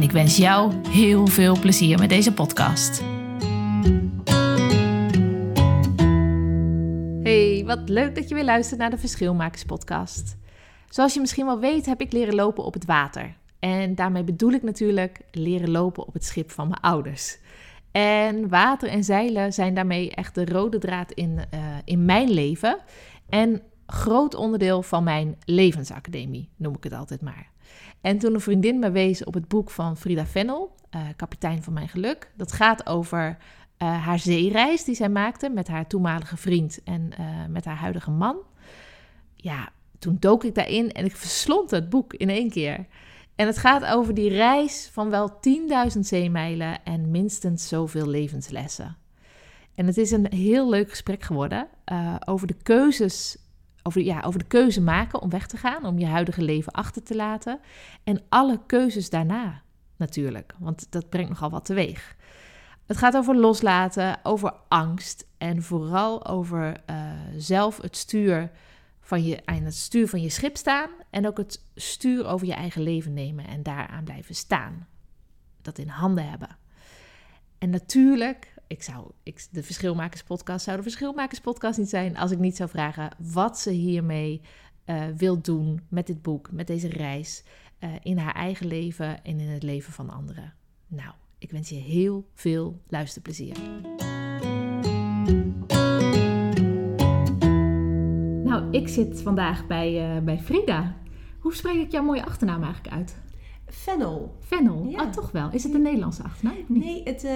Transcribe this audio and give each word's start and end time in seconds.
en 0.00 0.06
ik 0.06 0.12
wens 0.12 0.36
jou 0.36 0.74
heel 0.88 1.26
veel 1.26 1.58
plezier 1.58 1.98
met 1.98 2.08
deze 2.08 2.32
podcast. 2.32 3.02
Hey, 7.22 7.62
wat 7.66 7.88
leuk 7.88 8.14
dat 8.14 8.28
je 8.28 8.34
weer 8.34 8.44
luistert 8.44 8.80
naar 8.80 8.90
de 8.90 8.98
Verschilmakers 8.98 9.64
podcast. 9.64 10.36
Zoals 10.88 11.14
je 11.14 11.20
misschien 11.20 11.46
wel 11.46 11.58
weet, 11.58 11.86
heb 11.86 12.00
ik 12.00 12.12
leren 12.12 12.34
lopen 12.34 12.64
op 12.64 12.74
het 12.74 12.84
water. 12.84 13.36
En 13.58 13.94
daarmee 13.94 14.24
bedoel 14.24 14.52
ik 14.52 14.62
natuurlijk 14.62 15.20
leren 15.32 15.70
lopen 15.70 16.06
op 16.06 16.12
het 16.12 16.24
schip 16.24 16.50
van 16.50 16.68
mijn 16.68 16.80
ouders. 16.80 17.38
En 17.90 18.48
water 18.48 18.88
en 18.88 19.04
zeilen 19.04 19.52
zijn 19.52 19.74
daarmee 19.74 20.14
echt 20.14 20.34
de 20.34 20.44
rode 20.44 20.78
draad 20.78 21.12
in, 21.12 21.38
uh, 21.54 21.60
in 21.84 22.04
mijn 22.04 22.30
leven. 22.30 22.78
En 23.28 23.62
groot 23.86 24.34
onderdeel 24.34 24.82
van 24.82 25.04
mijn 25.04 25.36
levensacademie, 25.44 26.48
noem 26.56 26.74
ik 26.74 26.84
het 26.84 26.92
altijd 26.92 27.20
maar. 27.20 27.49
En 28.00 28.18
toen 28.18 28.34
een 28.34 28.40
vriendin 28.40 28.78
me 28.78 28.90
wees 28.90 29.24
op 29.24 29.34
het 29.34 29.48
boek 29.48 29.70
van 29.70 29.96
Frida 29.96 30.26
Vennel, 30.26 30.74
uh, 30.94 31.00
Kapitein 31.16 31.62
van 31.62 31.72
Mijn 31.72 31.88
Geluk. 31.88 32.30
Dat 32.36 32.52
gaat 32.52 32.86
over 32.86 33.38
uh, 33.82 34.04
haar 34.04 34.18
zeereis 34.18 34.84
die 34.84 34.94
zij 34.94 35.08
maakte 35.08 35.48
met 35.48 35.68
haar 35.68 35.86
toenmalige 35.86 36.36
vriend 36.36 36.80
en 36.84 37.10
uh, 37.20 37.26
met 37.48 37.64
haar 37.64 37.76
huidige 37.76 38.10
man. 38.10 38.36
Ja, 39.34 39.68
toen 39.98 40.16
dook 40.20 40.44
ik 40.44 40.54
daarin 40.54 40.92
en 40.92 41.04
ik 41.04 41.16
verslond 41.16 41.70
het 41.70 41.88
boek 41.88 42.14
in 42.14 42.28
één 42.28 42.50
keer. 42.50 42.86
En 43.34 43.46
het 43.46 43.58
gaat 43.58 43.84
over 43.84 44.14
die 44.14 44.28
reis 44.28 44.88
van 44.92 45.10
wel 45.10 45.30
10.000 45.94 45.98
zeemijlen 46.00 46.84
en 46.84 47.10
minstens 47.10 47.68
zoveel 47.68 48.06
levenslessen. 48.06 48.96
En 49.74 49.86
het 49.86 49.96
is 49.96 50.10
een 50.10 50.26
heel 50.30 50.68
leuk 50.68 50.90
gesprek 50.90 51.22
geworden 51.22 51.68
over 52.24 52.46
de 52.46 52.56
keuzes, 52.62 53.36
over, 53.90 54.02
ja, 54.02 54.20
over 54.20 54.38
de 54.38 54.46
keuze 54.46 54.80
maken 54.80 55.20
om 55.20 55.30
weg 55.30 55.46
te 55.46 55.56
gaan, 55.56 55.84
om 55.84 55.98
je 55.98 56.06
huidige 56.06 56.42
leven 56.42 56.72
achter 56.72 57.02
te 57.02 57.16
laten. 57.16 57.60
En 58.04 58.22
alle 58.28 58.60
keuzes 58.66 59.10
daarna 59.10 59.62
natuurlijk, 59.96 60.54
want 60.58 60.92
dat 60.92 61.08
brengt 61.08 61.28
nogal 61.28 61.50
wat 61.50 61.64
teweeg. 61.64 62.16
Het 62.86 62.96
gaat 62.96 63.16
over 63.16 63.36
loslaten, 63.36 64.18
over 64.22 64.52
angst 64.68 65.26
en 65.38 65.62
vooral 65.62 66.26
over 66.26 66.82
uh, 66.90 67.12
zelf 67.36 67.80
het 67.80 67.96
stuur 67.96 68.50
van 69.00 69.24
je, 69.24 69.40
aan 69.44 69.62
het 69.62 69.74
stuur 69.74 70.08
van 70.08 70.20
je 70.20 70.28
schip 70.28 70.56
staan 70.56 70.90
en 71.10 71.26
ook 71.26 71.36
het 71.36 71.64
stuur 71.74 72.26
over 72.26 72.46
je 72.46 72.54
eigen 72.54 72.82
leven 72.82 73.12
nemen 73.12 73.46
en 73.46 73.62
daaraan 73.62 74.04
blijven 74.04 74.34
staan. 74.34 74.86
Dat 75.62 75.78
in 75.78 75.88
handen 75.88 76.28
hebben. 76.28 76.56
En 77.58 77.70
natuurlijk, 77.70 78.54
ik 78.70 78.82
zou, 78.82 79.10
ik, 79.22 79.46
de 79.50 79.62
Verschilmakerspodcast 79.62 80.64
zou 80.64 80.76
de 80.76 80.82
Verschilmakerspodcast 80.82 81.78
niet 81.78 81.88
zijn 81.88 82.16
als 82.16 82.30
ik 82.30 82.38
niet 82.38 82.56
zou 82.56 82.68
vragen 82.68 83.10
wat 83.18 83.58
ze 83.58 83.70
hiermee 83.70 84.40
uh, 84.86 85.04
wil 85.16 85.40
doen 85.40 85.80
met 85.88 86.06
dit 86.06 86.22
boek, 86.22 86.52
met 86.52 86.66
deze 86.66 86.88
reis, 86.88 87.44
uh, 87.80 87.90
in 88.02 88.18
haar 88.18 88.34
eigen 88.34 88.66
leven 88.66 89.24
en 89.24 89.40
in 89.40 89.48
het 89.48 89.62
leven 89.62 89.92
van 89.92 90.10
anderen. 90.10 90.54
Nou, 90.86 91.12
ik 91.38 91.50
wens 91.50 91.68
je 91.68 91.74
heel 91.74 92.28
veel 92.34 92.80
luisterplezier. 92.88 93.56
Nou, 98.44 98.70
ik 98.70 98.88
zit 98.88 99.22
vandaag 99.22 99.66
bij, 99.66 100.16
uh, 100.16 100.22
bij 100.22 100.38
Frida. 100.38 100.96
Hoe 101.38 101.54
spreek 101.54 101.80
ik 101.80 101.92
jouw 101.92 102.02
mooie 102.02 102.24
achternaam 102.24 102.62
eigenlijk 102.62 102.94
uit? 102.94 103.18
Fennel. 103.66 104.36
Fennel, 104.40 104.86
ja. 104.86 105.02
oh, 105.02 105.10
toch 105.10 105.30
wel. 105.30 105.50
Is 105.50 105.62
het 105.62 105.74
een 105.74 105.82
Nederlandse 105.82 106.22
achternaam? 106.22 106.56
Nee, 106.66 107.02
het 107.02 107.24
uh, 107.24 107.32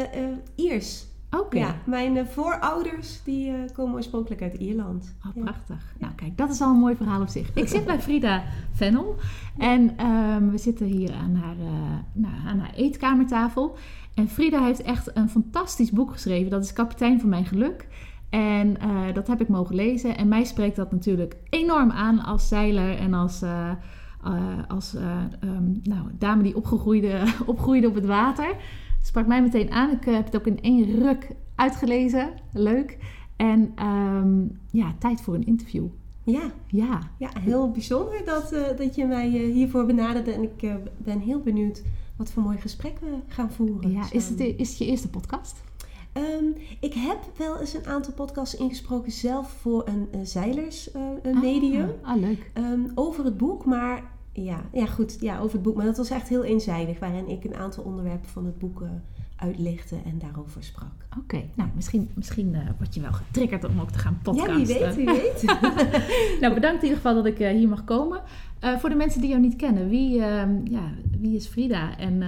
Iers. 0.55 1.13
Okay. 1.41 1.61
Ja, 1.61 1.75
mijn 1.85 2.27
voorouders 2.27 3.23
die 3.23 3.53
komen 3.73 3.95
oorspronkelijk 3.95 4.43
uit 4.43 4.55
Ierland. 4.55 5.15
Oh, 5.27 5.43
prachtig. 5.43 5.95
Nou 5.99 6.13
kijk, 6.15 6.37
dat 6.37 6.51
is 6.51 6.61
al 6.61 6.71
een 6.71 6.79
mooi 6.79 6.97
verhaal 6.97 7.21
op 7.21 7.29
zich. 7.29 7.51
Ik 7.55 7.69
zit 7.69 7.85
bij 7.85 8.01
Frida 8.01 8.43
Fennel 8.73 9.17
en 9.59 10.07
um, 10.07 10.51
we 10.51 10.59
zitten 10.59 10.87
hier 10.87 11.13
aan 11.13 11.35
haar, 11.35 11.57
nou, 12.13 12.35
aan 12.47 12.59
haar 12.59 12.75
eetkamertafel. 12.75 13.77
En 14.15 14.29
Frida 14.29 14.65
heeft 14.65 14.83
echt 14.83 15.17
een 15.17 15.29
fantastisch 15.29 15.91
boek 15.91 16.13
geschreven. 16.13 16.51
Dat 16.51 16.65
is 16.65 16.73
Kapitein 16.73 17.21
van 17.21 17.29
Mijn 17.29 17.47
Geluk. 17.47 17.87
En 18.31 18.77
uh, 18.85 19.15
dat 19.15 19.27
heb 19.27 19.41
ik 19.41 19.49
mogen 19.49 19.75
lezen. 19.75 20.17
En 20.17 20.29
mij 20.29 20.45
spreekt 20.45 20.77
dat 20.77 20.93
natuurlijk 20.93 21.37
enorm 21.51 21.91
aan 21.91 22.25
als 22.25 22.49
zeiler 22.49 22.99
en 22.99 23.15
als, 23.15 23.43
als 24.69 24.95
um, 24.95 25.81
nou, 25.83 26.09
dame 26.19 26.43
die 26.43 26.57
opgegroeide, 26.57 27.23
opgroeide 27.47 27.89
op 27.89 27.95
het 27.95 28.07
water. 28.07 28.57
Sprak 29.05 29.27
mij 29.27 29.43
meteen 29.43 29.71
aan. 29.71 29.91
Ik 29.91 30.05
heb 30.05 30.25
het 30.25 30.37
ook 30.37 30.47
in 30.47 30.61
één 30.63 30.99
ruk 30.99 31.31
uitgelezen. 31.55 32.33
Leuk. 32.53 32.99
En 33.37 33.75
um, 33.87 34.59
ja, 34.71 34.95
tijd 34.99 35.21
voor 35.21 35.35
een 35.35 35.47
interview. 35.47 35.87
Ja, 36.23 36.53
ja. 36.67 37.11
ja 37.19 37.31
heel 37.41 37.71
bijzonder 37.71 38.25
dat, 38.25 38.55
dat 38.77 38.95
je 38.95 39.07
mij 39.07 39.29
hiervoor 39.29 39.87
benaderde. 39.87 40.33
En 40.33 40.43
ik 40.43 40.73
ben 40.97 41.19
heel 41.19 41.41
benieuwd 41.41 41.83
wat 42.17 42.31
voor 42.31 42.43
mooi 42.43 42.59
gesprek 42.59 42.99
we 43.01 43.17
gaan 43.29 43.53
voeren. 43.53 43.91
Ja, 43.91 44.05
is 44.13 44.29
het, 44.29 44.41
is 44.41 44.69
het 44.69 44.79
je 44.79 44.87
eerste 44.87 45.11
podcast? 45.11 45.63
Um, 46.13 46.55
ik 46.81 46.95
heb 46.95 47.19
wel 47.37 47.61
eens 47.61 47.75
een 47.75 47.87
aantal 47.87 48.13
podcasts 48.13 48.57
ingesproken 48.57 49.13
zelf 49.13 49.51
voor 49.51 49.89
een, 49.89 50.27
zeilersmedium. 50.27 51.93
Ah, 52.03 52.13
ah, 52.13 52.21
leuk. 52.21 52.51
Um, 52.55 52.93
over 52.95 53.25
het 53.25 53.37
boek, 53.37 53.65
maar 53.65 54.14
ja, 54.43 54.61
ja, 54.73 54.87
goed, 54.87 55.17
ja, 55.21 55.39
over 55.39 55.53
het 55.53 55.63
boek. 55.63 55.77
Maar 55.77 55.85
dat 55.85 55.97
was 55.97 56.11
echt 56.11 56.29
heel 56.29 56.45
eenzijdig, 56.45 56.99
waarin 56.99 57.29
ik 57.29 57.45
een 57.45 57.55
aantal 57.55 57.85
onderwerpen 57.85 58.29
van 58.29 58.45
het 58.45 58.59
boek 58.59 58.81
uh, 58.81 58.89
uitlichtte 59.37 59.97
en 60.05 60.19
daarover 60.19 60.65
sprak. 60.65 60.93
Oké, 61.11 61.19
okay. 61.19 61.51
nou 61.55 61.69
misschien, 61.75 62.11
misschien 62.15 62.55
uh, 62.55 62.61
word 62.79 62.95
je 62.95 63.01
wel 63.01 63.13
getriggerd 63.13 63.65
om 63.65 63.81
ook 63.81 63.91
te 63.91 63.99
gaan 63.99 64.19
podcasten. 64.23 64.59
Ja, 64.59 64.67
wie 64.67 64.79
weet, 64.79 64.95
wie 64.95 65.07
weet. 65.23 65.45
nou, 66.41 66.55
bedankt 66.55 66.83
in 66.83 66.89
ieder 66.89 66.97
geval 66.97 67.15
dat 67.15 67.27
ik 67.27 67.41
uh, 67.41 67.49
hier 67.49 67.69
mag 67.69 67.85
komen. 67.85 68.23
Uh, 68.65 68.79
voor 68.79 68.89
de 68.89 68.95
mensen 68.95 69.21
die 69.21 69.31
jou 69.31 69.41
niet 69.41 69.57
kennen, 69.57 69.89
wie, 69.89 70.15
ja, 70.65 70.93
wie 71.21 71.37
is 71.37 71.47
Frida 71.47 71.99
en 71.99 72.23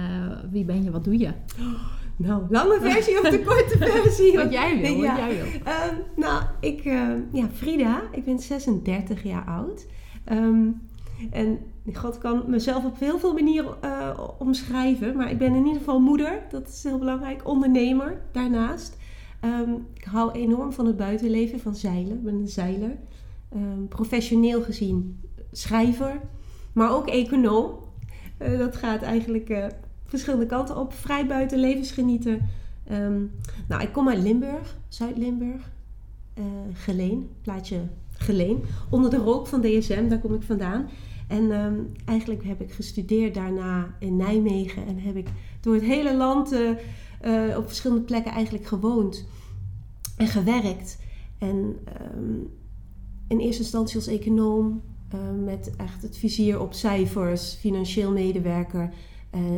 wie 0.51 0.65
ben 0.65 0.83
je, 0.83 0.91
wat 0.91 1.03
doe 1.03 1.17
je? 1.17 1.31
Nou, 2.17 2.43
lange 2.49 2.79
versie 2.81 3.19
of 3.19 3.29
de 3.29 3.43
korte 3.43 3.77
versie? 3.91 4.35
wat 4.35 4.51
jij 4.51 4.79
wil, 4.81 5.01
ja. 5.01 5.09
wat 5.09 5.17
jij 5.17 5.35
wil. 5.35 5.45
Um, 5.45 6.03
nou, 6.15 6.43
ik, 6.59 6.85
uh, 6.85 7.09
ja, 7.31 7.47
Frida, 7.53 8.01
ik 8.11 8.25
ben 8.25 8.39
36 8.39 9.23
jaar 9.23 9.45
oud. 9.45 9.85
Um, 10.31 10.81
en 11.31 11.59
God 11.93 12.17
kan 12.17 12.43
mezelf 12.47 12.85
op 12.85 12.99
heel 12.99 13.19
veel 13.19 13.33
manieren 13.33 13.75
uh, 13.83 14.19
omschrijven. 14.39 15.17
Maar 15.17 15.31
ik 15.31 15.37
ben 15.37 15.55
in 15.55 15.65
ieder 15.65 15.79
geval 15.79 15.99
moeder, 15.99 16.41
dat 16.49 16.67
is 16.67 16.83
heel 16.83 16.97
belangrijk. 16.97 17.47
Ondernemer 17.47 18.21
daarnaast. 18.31 18.97
Um, 19.41 19.87
ik 19.93 20.03
hou 20.03 20.31
enorm 20.31 20.73
van 20.73 20.85
het 20.85 20.97
buitenleven, 20.97 21.59
van 21.59 21.75
zeilen. 21.75 22.13
Ik 22.13 22.23
ben 22.23 22.35
een 22.35 22.47
zeiler. 22.47 22.97
professioneel 23.89 24.61
gezien 24.61 25.19
schrijver, 25.51 26.21
maar 26.73 26.91
ook 26.91 27.07
econoom. 27.07 27.71
Uh, 28.41 28.57
dat 28.57 28.75
gaat 28.75 29.01
eigenlijk 29.01 29.49
uh, 29.49 29.65
verschillende 30.05 30.45
kanten 30.45 30.77
op. 30.77 30.93
Vrij 30.93 31.27
buiten, 31.27 31.59
levensgenieten. 31.59 32.49
Um, 32.91 33.31
nou, 33.67 33.81
ik 33.81 33.93
kom 33.93 34.09
uit 34.09 34.23
Limburg, 34.23 34.77
Zuid-Limburg. 34.87 35.75
Geleen, 36.73 37.29
plaatje 37.41 37.79
Geleen. 38.17 38.63
Onder 38.89 39.09
de 39.09 39.17
rook 39.17 39.47
van 39.47 39.61
DSM, 39.61 40.07
daar 40.07 40.19
kom 40.19 40.33
ik 40.33 40.41
vandaan. 40.41 40.89
En 41.27 41.51
um, 41.51 41.91
eigenlijk 42.05 42.43
heb 42.43 42.61
ik 42.61 42.71
gestudeerd 42.71 43.33
daarna 43.33 43.95
in 43.99 44.15
Nijmegen. 44.15 44.85
En 44.85 44.99
heb 44.99 45.15
ik 45.15 45.27
door 45.61 45.73
het 45.73 45.83
hele 45.83 46.15
land 46.15 46.53
uh, 46.53 46.69
uh, 47.25 47.57
op 47.57 47.67
verschillende 47.67 48.03
plekken 48.03 48.31
eigenlijk 48.31 48.65
gewoond 48.65 49.27
en 50.17 50.27
gewerkt. 50.27 50.99
En 51.37 51.77
um, 52.15 52.49
in 53.27 53.39
eerste 53.39 53.61
instantie 53.61 53.95
als 53.95 54.07
econoom. 54.07 54.81
met 55.43 55.75
echt 55.75 56.01
het 56.01 56.17
vizier 56.17 56.59
op 56.59 56.73
cijfers, 56.73 57.53
financieel 57.53 58.11
medewerker, 58.11 58.93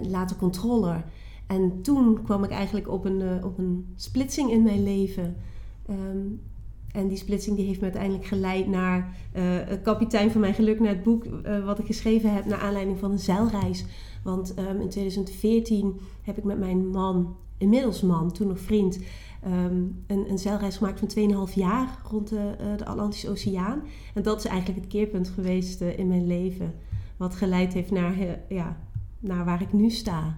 later 0.07 0.36
controller. 0.36 1.06
En 1.48 1.81
toen 1.81 2.24
kwam 2.24 2.44
ik 2.44 2.50
eigenlijk 2.50 2.89
op 2.89 3.06
een, 3.06 3.44
op 3.44 3.57
een 3.57 3.94
splitsing 3.95 4.51
in 4.51 4.63
mijn 4.63 4.83
leven. 4.83 5.36
Um, 5.89 6.42
en 6.91 7.07
die 7.07 7.18
splitsing 7.18 7.56
die 7.56 7.65
heeft 7.65 7.80
me 7.80 7.86
uiteindelijk 7.86 8.25
geleid 8.25 8.68
naar 8.68 9.15
uh, 9.36 9.44
kapitein 9.83 10.31
van 10.31 10.41
mijn 10.41 10.53
geluk, 10.53 10.80
naar 10.80 10.94
het 10.94 11.03
boek 11.03 11.25
wat 11.65 11.80
ik 11.80 11.86
geschreven 11.86 12.33
heb 12.33 12.45
naar 12.45 12.59
aanleiding 12.59 13.00
van 13.00 13.12
een 13.12 13.19
zeilreis. 13.19 13.86
Want 14.24 14.53
um, 14.59 14.81
in 14.81 14.89
2014 14.89 16.00
heb 16.21 16.38
ik 16.38 16.44
met 16.44 16.59
mijn 16.59 16.88
man, 16.88 17.36
inmiddels 17.57 18.01
man, 18.01 18.31
toen 18.31 18.47
nog 18.47 18.59
vriend, 18.59 19.00
um, 19.45 20.03
een, 20.07 20.30
een 20.30 20.39
zeilreis 20.39 20.77
gemaakt 20.77 21.00
van 21.00 21.47
2,5 21.50 21.53
jaar 21.53 22.01
rond 22.09 22.30
de, 22.30 22.56
de, 22.77 22.86
Atlantische 22.86 23.30
Oceaan. 23.30 23.81
En 24.13 24.24
dat 24.24 24.38
is 24.38 24.45
eigenlijk 24.45 24.80
het 24.80 24.89
keerpunt 24.89 25.30
geweest 25.30 25.81
in 25.81 26.07
mijn 26.07 26.27
leven. 26.27 26.74
Wat 27.18 27.35
geleid 27.35 27.74
heeft 27.74 27.92
naar 27.92 28.15
ja, 28.50 28.77
naar 29.19 29.45
waar 29.45 29.62
ik 29.62 29.74
nu 29.74 29.89
sta. 29.89 30.38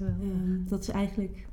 Ehm, 0.00 0.68
dat 0.68 0.80
is 0.80 0.88
eigenlijk, 0.88 1.45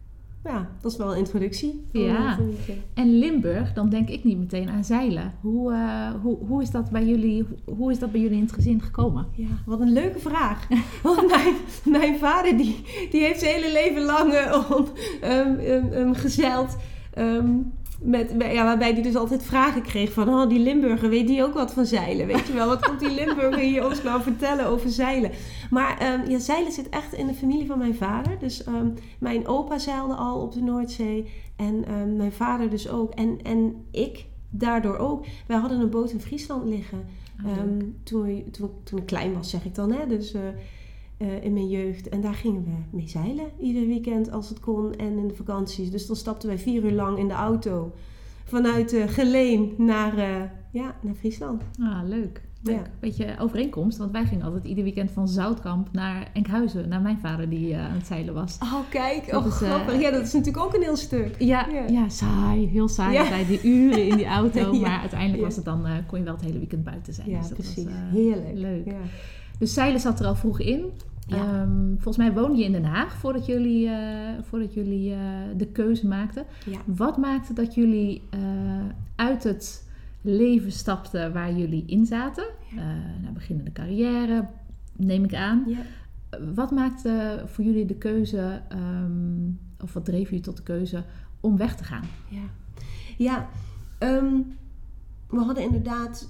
ja, 0.43 0.69
dat 0.81 0.91
is 0.91 0.97
wel 0.97 1.11
een 1.11 1.17
introductie. 1.17 1.85
Ja. 1.91 2.37
ben. 2.37 2.83
En 2.93 3.17
Limburg, 3.17 3.73
dan 3.73 3.89
denk 3.89 4.09
ik 4.09 4.23
niet 4.23 4.37
meteen 4.37 4.69
aan 4.69 4.83
zeilen. 4.83 5.33
Hoe, 5.41 5.73
eh, 5.73 6.09
hoe, 6.21 6.37
hoe, 6.47 6.61
is 6.61 6.71
dat 6.71 6.89
bij 6.89 7.05
jullie, 7.05 7.45
hoe 7.65 7.91
is 7.91 7.99
dat 7.99 8.11
bij 8.11 8.21
jullie 8.21 8.37
in 8.37 8.43
het 8.43 8.53
gezin 8.53 8.81
gekomen? 8.81 9.27
Ja, 9.35 9.47
wat 9.65 9.79
een 9.79 9.93
leuke 9.93 10.19
vraag. 10.19 10.67
Want 11.03 11.27
mijn, 11.27 11.53
mijn 11.83 12.17
vader 12.17 12.57
die, 12.57 12.83
die 13.11 13.21
heeft 13.21 13.39
zijn 13.39 13.55
hele 13.55 13.71
leven 13.71 14.01
lang 14.01 14.33
eh, 14.33 14.71
ehm, 15.21 16.13
gezeild. 16.13 16.77
ehm, 17.13 17.49
met, 18.03 18.33
ja, 18.39 18.63
waarbij 18.63 18.91
hij 18.91 19.01
dus 19.01 19.15
altijd 19.15 19.43
vragen 19.43 19.81
kreeg 19.81 20.13
van... 20.13 20.29
Oh, 20.29 20.49
die 20.49 20.59
Limburger, 20.59 21.09
weet 21.09 21.27
die 21.27 21.43
ook 21.43 21.53
wat 21.53 21.73
van 21.73 21.85
zeilen? 21.85 22.27
Weet 22.27 22.47
je 22.47 22.53
wel, 22.53 22.67
wat 22.67 22.85
komt 22.85 22.99
die 22.99 23.13
Limburger 23.13 23.59
hier 23.59 23.85
ons 23.85 24.03
nou 24.03 24.21
vertellen 24.21 24.65
over 24.65 24.89
zeilen? 24.89 25.31
Maar 25.73 26.29
ja, 26.29 26.39
zeilen 26.39 26.71
zit 26.71 26.89
echt 26.89 27.13
in 27.13 27.27
de 27.27 27.33
familie 27.33 27.67
van 27.67 27.77
mijn 27.77 27.95
vader. 27.95 28.39
Dus 28.39 28.63
ehm, 28.63 28.87
mijn 29.19 29.47
opa 29.47 29.77
zeilde 29.77 30.13
al 30.13 30.41
op 30.41 30.51
de 30.53 30.61
Noordzee. 30.61 31.25
En 31.55 31.85
ehm, 31.85 32.15
mijn 32.15 32.31
vader 32.31 32.69
dus 32.69 32.89
ook. 32.89 33.11
En, 33.13 33.41
en 33.43 33.75
ik 33.91 34.25
daardoor 34.49 34.97
ook. 34.97 35.25
Wij 35.47 35.57
hadden 35.57 35.79
een 35.79 35.89
boot 35.89 36.11
in 36.11 36.19
Friesland 36.19 36.63
liggen. 36.65 37.05
Ehm, 37.45 37.79
toen, 38.03 38.21
we- 38.21 38.49
toen, 38.51 38.69
toen 38.83 38.99
ik 38.99 39.05
klein 39.05 39.33
was, 39.33 39.49
zeg 39.49 39.65
ik 39.65 39.75
dan, 39.75 39.91
hè? 39.91 40.07
dus 40.07 40.33
eh, 40.33 40.41
eh, 41.17 41.43
in 41.43 41.53
mijn 41.53 41.69
jeugd. 41.69 42.09
En 42.09 42.21
daar 42.21 42.33
gingen 42.33 42.63
we 42.63 42.97
mee 42.97 43.07
zeilen, 43.07 43.45
ieder 43.59 43.87
weekend 43.87 44.31
als 44.31 44.49
het 44.49 44.59
kon 44.59 44.95
en 44.95 45.17
in 45.17 45.27
de 45.27 45.35
vakanties. 45.35 45.91
Dus 45.91 46.07
dan 46.07 46.15
stapten 46.15 46.47
wij 46.49 46.57
vier 46.59 46.83
uur 46.83 46.91
lang 46.91 47.17
in 47.17 47.27
de 47.27 47.33
auto 47.33 47.91
vanuit 48.43 48.93
eh, 48.93 49.07
Geleen 49.07 49.73
naar, 49.77 50.15
ja, 50.71 50.95
naar 51.01 51.15
Friesland. 51.15 51.63
Ah, 51.79 51.99
leuk. 52.07 52.41
Leuk. 52.63 52.75
Ja. 52.75 52.81
Beetje 52.99 53.35
overeenkomst, 53.39 53.97
want 53.97 54.11
wij 54.11 54.25
gingen 54.25 54.45
altijd 54.45 54.63
ieder 54.63 54.83
weekend 54.83 55.11
van 55.11 55.27
Zoutkamp 55.27 55.87
naar 55.91 56.29
Enkhuizen, 56.33 56.89
naar 56.89 57.01
mijn 57.01 57.19
vader 57.19 57.49
die 57.49 57.73
eh, 57.73 57.85
aan 57.85 57.95
het 57.95 58.05
zeilen 58.07 58.33
was. 58.33 58.57
Oh, 58.63 58.79
kijk, 58.89 59.31
Dat 59.31 59.41
oh, 59.41 59.47
is, 59.47 59.61
eh, 59.61 59.69
grappig. 59.73 60.01
Ja, 60.01 60.11
dat 60.11 60.21
is 60.23 60.33
natuurlijk 60.33 60.63
ook 60.65 60.73
een 60.73 60.81
heel 60.81 60.95
stuk. 60.95 61.35
Ja, 61.39 61.67
Ja. 61.71 61.85
ja. 61.87 62.09
saai, 62.09 62.67
heel 62.67 62.87
saai. 62.87 63.13
Ja. 63.13 63.43
die 63.43 63.61
uren 63.63 64.07
in 64.07 64.15
die 64.17 64.25
auto, 64.25 64.73
maar 64.79 64.99
uiteindelijk 64.99 65.43
was 65.43 65.55
het 65.55 65.65
dan, 65.65 65.85
eh, 65.85 65.91
kon 66.07 66.17
je 66.19 66.23
wel 66.23 66.33
het 66.33 66.43
hele 66.43 66.57
weekend 66.57 66.83
buiten 66.83 67.13
zijn. 67.13 67.29
Ja, 67.29 67.39
dus 67.39 67.47
dat 67.47 67.57
precies. 67.57 67.83
Was, 67.83 67.93
Heerlijk. 68.11 68.53
leuk. 68.57 68.85
Ja. 68.85 68.97
Dus 69.59 69.73
zeilen 69.73 69.99
zat 69.99 70.19
er 70.19 70.25
al 70.25 70.35
vroeg 70.35 70.59
in. 70.59 70.85
Ja. 71.27 71.37
Ehm, 71.37 71.87
volgens 71.93 72.17
mij 72.17 72.33
woonde 72.33 72.57
je 72.57 72.63
in 72.63 72.71
Den 72.71 72.83
Haag 72.85 73.13
voordat 73.13 73.45
jullie, 73.45 73.89
voordat 74.41 74.73
jullie 74.73 75.15
de 75.57 75.65
keuze 75.65 76.07
maakten. 76.07 76.45
Ja. 76.65 76.77
Wat 76.85 77.17
maakte 77.17 77.53
dat 77.53 77.75
jullie 77.75 78.21
uit 79.15 79.43
het 79.43 79.82
leven 80.23 80.71
stapten 80.71 81.33
waar 81.33 81.53
jullie 81.53 81.85
in 81.85 82.05
zaten? 82.05 82.45
Ja. 82.75 82.81
Naar 83.21 83.33
beginnende 83.33 83.71
carrière, 83.71 84.47
neem 84.95 85.23
ik 85.23 85.33
aan. 85.33 85.63
Ja. 85.67 85.79
Wat 86.53 86.71
maakte 86.71 87.43
voor 87.45 87.63
jullie 87.63 87.85
de 87.85 87.97
keuze, 87.97 88.61
ehm, 88.69 89.49
of 89.81 89.93
wat 89.93 90.05
dreef 90.05 90.29
jullie 90.29 90.43
tot 90.43 90.57
de 90.57 90.63
keuze 90.63 91.03
om 91.39 91.57
weg 91.57 91.75
te 91.75 91.83
gaan? 91.83 92.03
Ja, 92.27 92.41
ja 93.17 93.49
ehm, 93.97 94.35
we 95.29 95.39
hadden 95.39 95.63
inderdaad, 95.63 96.29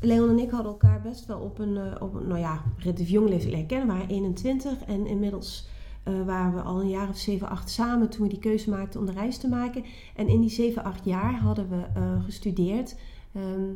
Leon 0.00 0.28
en 0.28 0.38
ik 0.38 0.50
hadden 0.50 0.72
elkaar 0.72 1.00
best 1.00 1.26
wel 1.26 1.40
op 1.40 1.58
een, 1.58 1.76
eh, 1.76 2.02
op 2.02 2.14
een 2.14 2.26
nou 2.26 2.40
ja, 2.40 2.62
relatief 2.78 3.08
jong 3.08 3.28
leeftijd 3.28 3.52
leren 3.52 3.66
kennen. 3.66 3.86
We 3.86 3.92
waren 3.92 4.08
21 4.08 4.84
en 4.84 5.06
inmiddels 5.06 5.68
eh, 6.02 6.22
waren 6.26 6.54
we 6.54 6.60
al 6.60 6.80
een 6.80 6.88
jaar 6.88 7.08
of 7.08 7.16
7, 7.16 7.48
8 7.48 7.70
samen 7.70 8.08
toen 8.08 8.22
we 8.22 8.28
die 8.28 8.38
keuze 8.38 8.70
maakten 8.70 9.00
om 9.00 9.06
de 9.06 9.12
reis 9.12 9.38
te 9.38 9.48
maken. 9.48 9.84
En 10.16 10.28
in 10.28 10.40
die 10.40 10.50
7, 10.50 10.84
8 10.84 11.04
jaar 11.04 11.34
hadden 11.34 11.68
we 11.68 11.82
gestudeerd. 12.24 12.96
Ehm, 13.34 13.70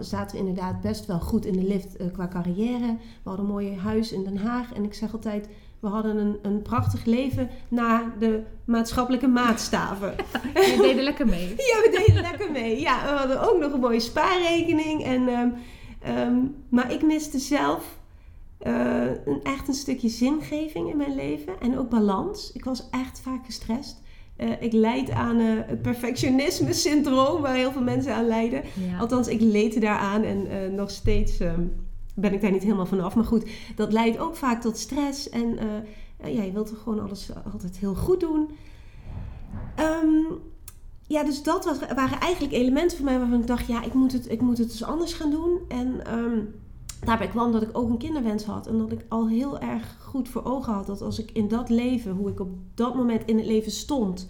zaten 0.00 0.36
we 0.36 0.46
inderdaad 0.46 0.80
best 0.80 1.06
wel 1.06 1.20
goed 1.20 1.44
in 1.44 1.52
de 1.52 1.64
lift 1.64 1.96
eh, 1.96 2.06
qua 2.12 2.28
carrière. 2.28 2.96
We 2.96 3.28
hadden 3.28 3.44
een 3.44 3.52
mooi 3.52 3.76
huis 3.76 4.12
in 4.12 4.24
Den 4.24 4.36
Haag. 4.36 4.72
En 4.72 4.84
ik 4.84 4.94
zeg 4.94 5.12
altijd, 5.12 5.48
we 5.80 5.88
hadden 5.88 6.16
een, 6.16 6.38
een 6.42 6.62
prachtig 6.62 7.04
leven 7.04 7.50
na 7.68 8.12
de 8.18 8.42
maatschappelijke 8.64 9.26
maatstaven. 9.26 10.14
Je 10.54 10.78
deed 10.80 10.96
er 10.96 11.02
lekker 11.02 11.26
mee. 11.26 11.48
Ja, 11.70 11.80
we 11.82 12.04
deden 12.06 12.22
lekker 12.22 12.50
mee. 12.50 12.80
Ja, 12.80 13.02
we 13.02 13.10
hadden 13.10 13.50
ook 13.50 13.60
nog 13.60 13.72
een 13.72 13.80
mooie 13.80 14.00
spaarrekening. 14.00 15.04
En, 15.04 15.28
ehm, 15.28 15.48
ehm, 16.00 16.36
maar 16.68 16.92
ik 16.92 17.02
miste 17.02 17.38
zelf 17.38 18.00
eh, 18.58 19.06
een, 19.24 19.40
echt 19.42 19.68
een 19.68 19.74
stukje 19.74 20.08
zingeving 20.08 20.90
in 20.90 20.96
mijn 20.96 21.14
leven. 21.14 21.60
En 21.60 21.78
ook 21.78 21.88
balans. 21.88 22.52
Ik 22.52 22.64
was 22.64 22.88
echt 22.90 23.20
vaak 23.20 23.44
gestrest. 23.44 24.01
Eh, 24.42 24.62
ik 24.62 24.72
leid 24.72 25.10
aan 25.10 25.38
eh, 25.38 25.46
het 25.66 25.82
perfectionisme-syndroom, 25.82 27.42
waar 27.42 27.54
heel 27.54 27.72
veel 27.72 27.82
mensen 27.82 28.14
aan 28.14 28.26
lijden. 28.26 28.62
Ja. 28.90 28.98
Althans, 28.98 29.28
ik 29.28 29.40
leed 29.40 29.80
daaraan 29.80 30.22
en 30.22 30.50
eh, 30.50 30.70
nog 30.70 30.90
steeds 30.90 31.38
ehm, 31.38 31.60
ben 32.14 32.32
ik 32.32 32.40
daar 32.40 32.50
niet 32.50 32.62
helemaal 32.62 32.86
vanaf. 32.86 33.14
Maar 33.14 33.24
goed, 33.24 33.50
dat 33.76 33.92
leidt 33.92 34.18
ook 34.18 34.36
vaak 34.36 34.60
tot 34.60 34.78
stress. 34.78 35.28
En 35.28 35.58
ja, 36.24 36.42
je 36.42 36.52
wilt 36.52 36.70
er 36.70 36.76
gewoon 36.76 37.00
alles 37.00 37.30
altijd 37.52 37.76
heel 37.76 37.94
goed 37.94 38.20
doen. 38.20 38.50
Ehm, 39.76 40.34
ja, 41.06 41.24
dus 41.24 41.42
dat 41.42 41.64
was, 41.64 41.78
waren 41.94 42.20
eigenlijk 42.20 42.54
elementen 42.54 42.96
voor 42.96 43.06
mij 43.06 43.18
waarvan 43.18 43.40
ik 43.40 43.46
dacht... 43.46 43.66
ja, 43.66 43.82
ik 43.82 43.94
moet 43.94 44.12
het, 44.12 44.30
ik 44.30 44.40
moet 44.40 44.58
het 44.58 44.70
dus 44.70 44.84
anders 44.84 45.12
gaan 45.12 45.30
doen. 45.30 45.58
En 45.68 46.06
ehm, 46.06 46.38
daarbij 47.04 47.28
kwam 47.28 47.52
dat 47.52 47.62
ik 47.62 47.68
ook 47.72 47.88
een 47.88 47.98
kinderwens 47.98 48.44
had. 48.44 48.66
En 48.66 48.78
dat 48.78 48.92
ik 48.92 49.04
al 49.08 49.28
heel 49.28 49.58
erg 49.58 49.96
goed 50.00 50.28
voor 50.28 50.44
ogen 50.44 50.72
had... 50.72 50.86
dat 50.86 51.00
als 51.02 51.18
ik 51.18 51.30
in 51.30 51.48
dat 51.48 51.68
leven, 51.68 52.12
hoe 52.12 52.30
ik 52.30 52.40
op 52.40 52.50
dat 52.74 52.94
moment 52.94 53.24
in 53.24 53.36
het 53.36 53.46
leven 53.46 53.72
stond... 53.72 54.28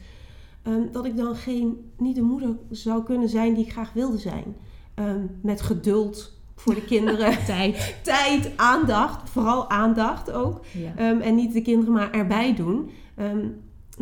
ehm, 0.62 0.92
dat 0.92 1.04
ik 1.04 1.16
dan 1.16 1.34
geen, 1.34 1.92
niet 1.96 2.14
de 2.14 2.22
moeder 2.22 2.56
zou 2.70 3.02
kunnen 3.02 3.28
zijn 3.28 3.54
die 3.54 3.64
ik 3.64 3.72
graag 3.72 3.92
wilde 3.92 4.18
zijn. 4.18 4.56
Ehm, 4.94 5.26
met 5.42 5.60
geduld 5.60 6.40
voor 6.54 6.74
de 6.74 6.84
kinderen. 6.84 7.44
Tijd. 7.44 7.94
Tijd, 8.02 8.50
aandacht. 8.56 9.30
Vooral 9.30 9.70
aandacht 9.70 10.30
ook. 10.30 10.60
Ja. 10.72 10.92
Ehm, 10.96 11.20
en 11.20 11.34
niet 11.34 11.52
de 11.52 11.62
kinderen 11.62 11.92
maar 11.92 12.10
erbij 12.10 12.54
doen. 12.54 12.90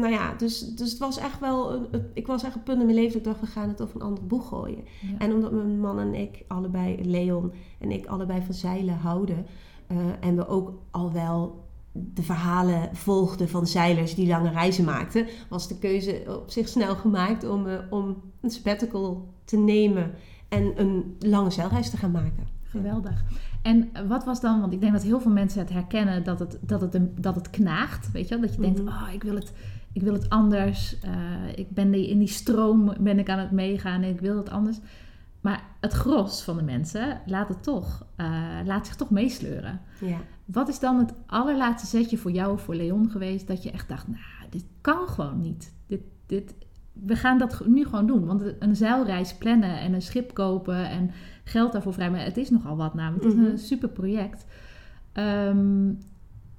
Nou 0.01 0.13
ja, 0.13 0.35
dus, 0.35 0.61
dus 0.75 0.91
het 0.91 0.99
was 0.99 1.19
echt 1.19 1.41
wel... 1.41 1.87
Ik 2.15 2.27
was 2.27 2.43
echt 2.43 2.53
op 2.55 2.59
een 2.59 2.63
punt 2.65 2.81
in 2.81 2.87
mijn 2.87 2.99
leven 2.99 3.13
dat 3.13 3.21
ik 3.21 3.25
dacht... 3.25 3.41
we 3.41 3.47
gaan 3.61 3.69
het 3.69 3.81
over 3.83 3.97
een 3.97 4.07
ander 4.07 4.27
boeg 4.27 4.49
gooien. 4.49 4.85
Ja. 5.01 5.19
En 5.19 5.33
omdat 5.33 5.53
mijn 5.53 5.81
man 5.81 5.99
en 5.99 6.15
ik 6.15 6.45
allebei... 6.49 7.11
Leon 7.11 7.53
en 7.79 7.91
ik 7.91 8.07
allebei 8.07 8.43
van 8.43 8.55
zeilen 8.55 8.95
houden... 8.97 9.47
eh, 9.87 9.97
en 10.21 10.37
we 10.37 10.49
ook 10.49 10.73
al 10.91 11.13
wel 11.13 11.69
de 11.93 12.23
verhalen 12.23 12.89
volgden 12.93 13.49
van 13.49 13.67
zeilers 13.67 14.15
die 14.15 14.27
lange 14.29 14.51
reizen 14.51 14.85
maakten... 14.85 15.27
was 15.49 15.69
de 15.69 15.79
keuze 15.79 16.23
op 16.27 16.51
zich 16.51 16.69
snel 16.69 16.95
gemaakt 16.95 17.49
om, 17.49 17.67
eh, 17.67 17.79
om 17.91 18.17
een 18.41 18.51
sabbatical 18.51 19.29
te 19.45 19.57
nemen... 19.57 20.11
en 20.49 20.73
een 20.81 21.17
lange 21.19 21.51
zeilreis 21.51 21.91
te 21.91 21.97
gaan 21.97 22.11
maken. 22.11 22.47
Geweldig. 22.63 23.25
En 23.63 23.91
wat 24.09 24.25
was 24.25 24.41
dan, 24.41 24.61
want 24.61 24.73
ik 24.73 24.81
denk 24.81 24.93
dat 24.93 25.03
heel 25.03 25.21
veel 25.21 25.31
mensen 25.31 25.61
het 25.61 25.71
herkennen 25.71 26.25
dat 26.25 26.39
het, 26.39 26.59
dat 26.61 26.81
het, 26.81 26.99
dat 27.23 27.35
het 27.35 27.51
knaagt, 27.51 28.13
weet 28.13 28.29
je 28.29 28.35
wel? 28.35 28.47
Dat 28.47 28.55
je 28.55 28.61
denkt, 28.61 28.79
Mhm. 28.83 28.89
oh, 28.89 29.13
ik 29.13 29.23
wil 29.23 29.35
het, 29.35 29.53
ik 29.93 30.03
wil 30.03 30.13
het 30.13 30.29
anders. 30.29 30.99
eh, 30.99 31.11
ik 31.55 31.71
ben 31.71 31.91
die, 31.91 32.09
in 32.09 32.19
die 32.19 32.29
stroom 32.29 32.93
ben 33.01 33.19
ik 33.19 33.29
aan 33.29 33.39
het 33.39 33.51
meegaan 33.51 34.03
en 34.03 34.11
ik 34.11 34.21
wil 34.21 34.37
het 34.37 34.51
anders. 34.51 34.79
Maar 35.41 35.63
het 35.81 35.93
gros 35.93 36.43
van 36.43 36.57
de 36.57 36.63
mensen 36.63 37.21
laat 37.27 37.49
het 37.49 37.63
toch, 37.63 38.07
eh, 38.17 38.27
laat 38.65 38.87
zich 38.87 38.97
toch 38.97 39.11
meesleuren. 39.11 39.81
Ja. 40.01 40.17
Wat 40.45 40.69
is 40.69 40.79
dan 40.79 40.99
het 40.99 41.13
allerlaatste 41.27 41.89
zetje 41.99 42.19
voor 42.19 42.31
jou 42.31 42.53
of 42.53 42.63
voor 42.63 42.75
Leon 42.75 43.11
geweest 43.11 43.47
dat 43.47 43.63
je 43.63 43.71
echt 43.71 43.89
dacht, 43.89 44.09
nou, 44.09 44.21
dit 44.51 44.65
kan 44.81 45.09
gewoon 45.09 45.41
niet. 45.41 45.73
Dit, 45.87 46.01
dit, 46.27 46.55
we 46.93 47.17
gaan 47.17 47.39
dat 47.39 47.67
nu 47.67 47.85
gewoon 47.85 48.07
doen. 48.07 48.27
Want 48.27 48.43
een 48.59 48.77
zeilreis 48.77 49.35
plannen 49.35 49.79
en 49.81 49.93
een 49.93 50.03
schip 50.03 50.35
kopen 50.35 50.89
en 50.89 51.11
geld 51.45 51.73
daarvoor 51.73 51.93
vrijmaken, 51.95 52.25
het 52.27 52.37
is 52.37 52.51
nogal 52.51 52.77
wat 52.77 52.95
namelijk. 52.95 53.25
Het 53.25 53.33
is 53.33 53.39
Mhm. 53.39 53.51
een 53.51 53.59
super 53.59 53.89
project. 53.89 54.45
Ehm, 55.13 55.93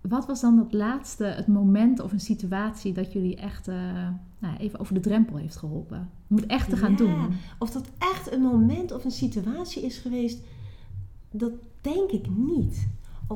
wat 0.01 0.25
was 0.25 0.41
dan 0.41 0.57
het 0.57 0.73
laatste, 0.73 1.23
het 1.23 1.47
moment 1.47 1.99
of 1.99 2.11
een 2.11 2.19
situatie 2.19 2.93
dat 2.93 3.13
jullie 3.13 3.35
echt 3.35 3.67
eh, 3.67 3.75
nou, 4.39 4.57
even 4.57 4.79
over 4.79 4.93
de 4.93 4.99
drempel 4.99 5.35
heeft 5.37 5.55
geholpen? 5.57 6.09
Om 6.29 6.35
het 6.35 6.45
echt 6.45 6.69
te 6.69 6.77
gaan 6.77 6.91
Ja. 6.91 6.97
doen. 6.97 7.33
Of 7.59 7.71
dat 7.71 7.89
echt 7.97 8.31
een 8.33 8.41
moment 8.41 8.91
of 8.91 9.05
een 9.05 9.11
situatie 9.11 9.81
is 9.83 9.97
geweest, 9.97 10.39
dat 11.31 11.51
denk 11.81 12.11
ik 12.11 12.25
niet. 12.35 12.87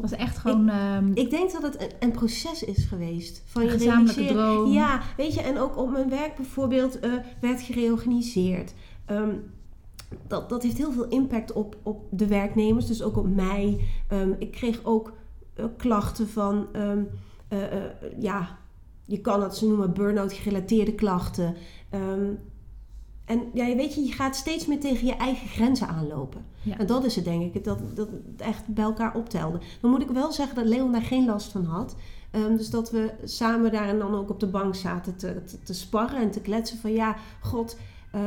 Was 0.01 0.11
echt 0.11 0.37
gewoon 0.37 0.69
ehm, 0.69 1.11
Ik 1.13 1.29
denk 1.29 1.51
dat 1.51 1.61
het 1.61 1.81
een, 1.81 1.89
een 1.99 2.11
proces 2.11 2.63
is 2.63 2.85
geweest. 2.85 3.41
Van 3.45 3.63
je 3.63 3.69
gezamenlijke 3.69 4.25
droom. 4.25 4.71
Ja, 4.71 5.01
weet 5.17 5.33
je, 5.33 5.41
en 5.41 5.57
ook 5.57 5.77
op 5.77 5.91
mijn 5.91 6.09
werk 6.09 6.35
bijvoorbeeld 6.35 6.99
eh, 6.99 7.11
werd 7.41 7.61
gereorganiseerd. 7.61 8.73
Ehm, 9.05 9.35
dat, 10.27 10.49
dat 10.49 10.63
heeft 10.63 10.77
heel 10.77 10.91
veel 10.91 11.07
impact 11.07 11.53
op, 11.53 11.77
op 11.83 12.03
de 12.11 12.27
werknemers, 12.27 12.85
dus 12.87 13.01
ook 13.01 13.17
op 13.17 13.35
mij. 13.35 13.79
Ehm, 14.07 14.29
ik 14.39 14.51
kreeg 14.51 14.79
ook 14.83 15.13
klachten 15.77 16.29
van, 16.29 16.67
ehm, 16.71 17.03
eh, 17.47 17.63
eh, 17.63 17.91
ja, 18.19 18.57
je 19.05 19.21
kan 19.21 19.43
het 19.43 19.55
ze 19.55 19.67
noemen 19.67 19.93
burn-out 19.93 20.33
gerelateerde 20.33 20.95
klachten. 20.95 21.55
Ehm, 21.89 22.31
en 23.25 23.41
ja, 23.53 23.65
je 23.65 23.75
weet 23.75 23.95
je, 23.95 24.01
je 24.01 24.11
gaat 24.11 24.35
steeds 24.35 24.65
meer 24.65 24.79
tegen 24.79 25.07
je 25.07 25.15
eigen 25.15 25.47
grenzen 25.47 25.87
aanlopen. 25.87 26.45
Ja. 26.61 26.77
En 26.77 26.85
dat 26.85 27.05
is 27.05 27.15
het 27.15 27.25
denk 27.25 27.55
ik, 27.55 27.63
dat, 27.63 27.79
dat 27.95 28.09
het 28.11 28.41
echt 28.41 28.67
bij 28.67 28.83
elkaar 28.83 29.15
optelde. 29.15 29.59
Dan 29.81 29.91
moet 29.91 30.01
ik 30.01 30.09
wel 30.09 30.31
zeggen 30.31 30.55
dat 30.55 30.65
Leon 30.65 30.91
daar 30.91 31.01
geen 31.01 31.25
last 31.25 31.51
van 31.51 31.65
had. 31.65 31.95
Ehm, 32.31 32.55
dus 32.55 32.69
dat 32.69 32.91
we 32.91 33.13
samen 33.23 33.71
daar 33.71 33.87
en 33.87 33.99
dan 33.99 34.15
ook 34.15 34.29
op 34.29 34.39
de 34.39 34.47
bank 34.47 34.75
zaten 34.75 35.15
te, 35.15 35.43
te, 35.43 35.63
te 35.63 35.73
sparren 35.73 36.21
en 36.21 36.31
te 36.31 36.41
kletsen 36.41 36.77
van 36.77 36.91
ja, 36.91 37.15
god, 37.39 37.77
eh, 38.11 38.21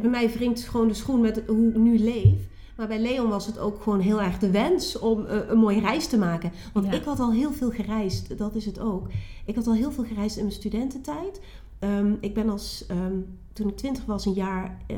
bij 0.00 0.10
mij 0.10 0.30
wringt 0.30 0.62
gewoon 0.62 0.88
de 0.88 0.94
schoen 0.94 1.20
met 1.20 1.42
hoe 1.46 1.68
ik 1.68 1.76
nu 1.76 1.98
leef. 1.98 2.48
Maar 2.76 2.86
bij 2.88 2.98
Leon 3.00 3.28
was 3.28 3.46
het 3.46 3.58
ook 3.58 3.82
gewoon 3.82 4.00
heel 4.00 4.22
erg 4.22 4.38
de 4.38 4.50
wens 4.50 4.98
om 4.98 5.26
eh, 5.26 5.38
een 5.48 5.58
mooie 5.58 5.80
reis 5.80 6.06
te 6.06 6.18
maken. 6.18 6.52
Want 6.72 6.86
Ja. 6.86 6.92
ik 6.92 7.04
had 7.04 7.20
al 7.20 7.32
heel 7.32 7.52
veel 7.52 7.70
gereisd, 7.70 8.38
dat 8.38 8.54
is 8.54 8.66
het 8.66 8.78
ook. 8.80 9.08
Ik 9.44 9.54
had 9.54 9.66
al 9.66 9.74
heel 9.74 9.92
veel 9.92 10.04
gereisd 10.04 10.36
in 10.36 10.42
mijn 10.42 10.54
studententijd. 10.54 11.40
Ehm, 11.78 12.12
ik 12.20 12.34
ben 12.34 12.48
als, 12.48 12.84
ehm, 12.88 13.14
toen 13.52 13.68
ik 13.68 13.76
twintig 13.76 14.04
was, 14.04 14.26
een 14.26 14.32
jaar 14.32 14.78
eh, 14.86 14.96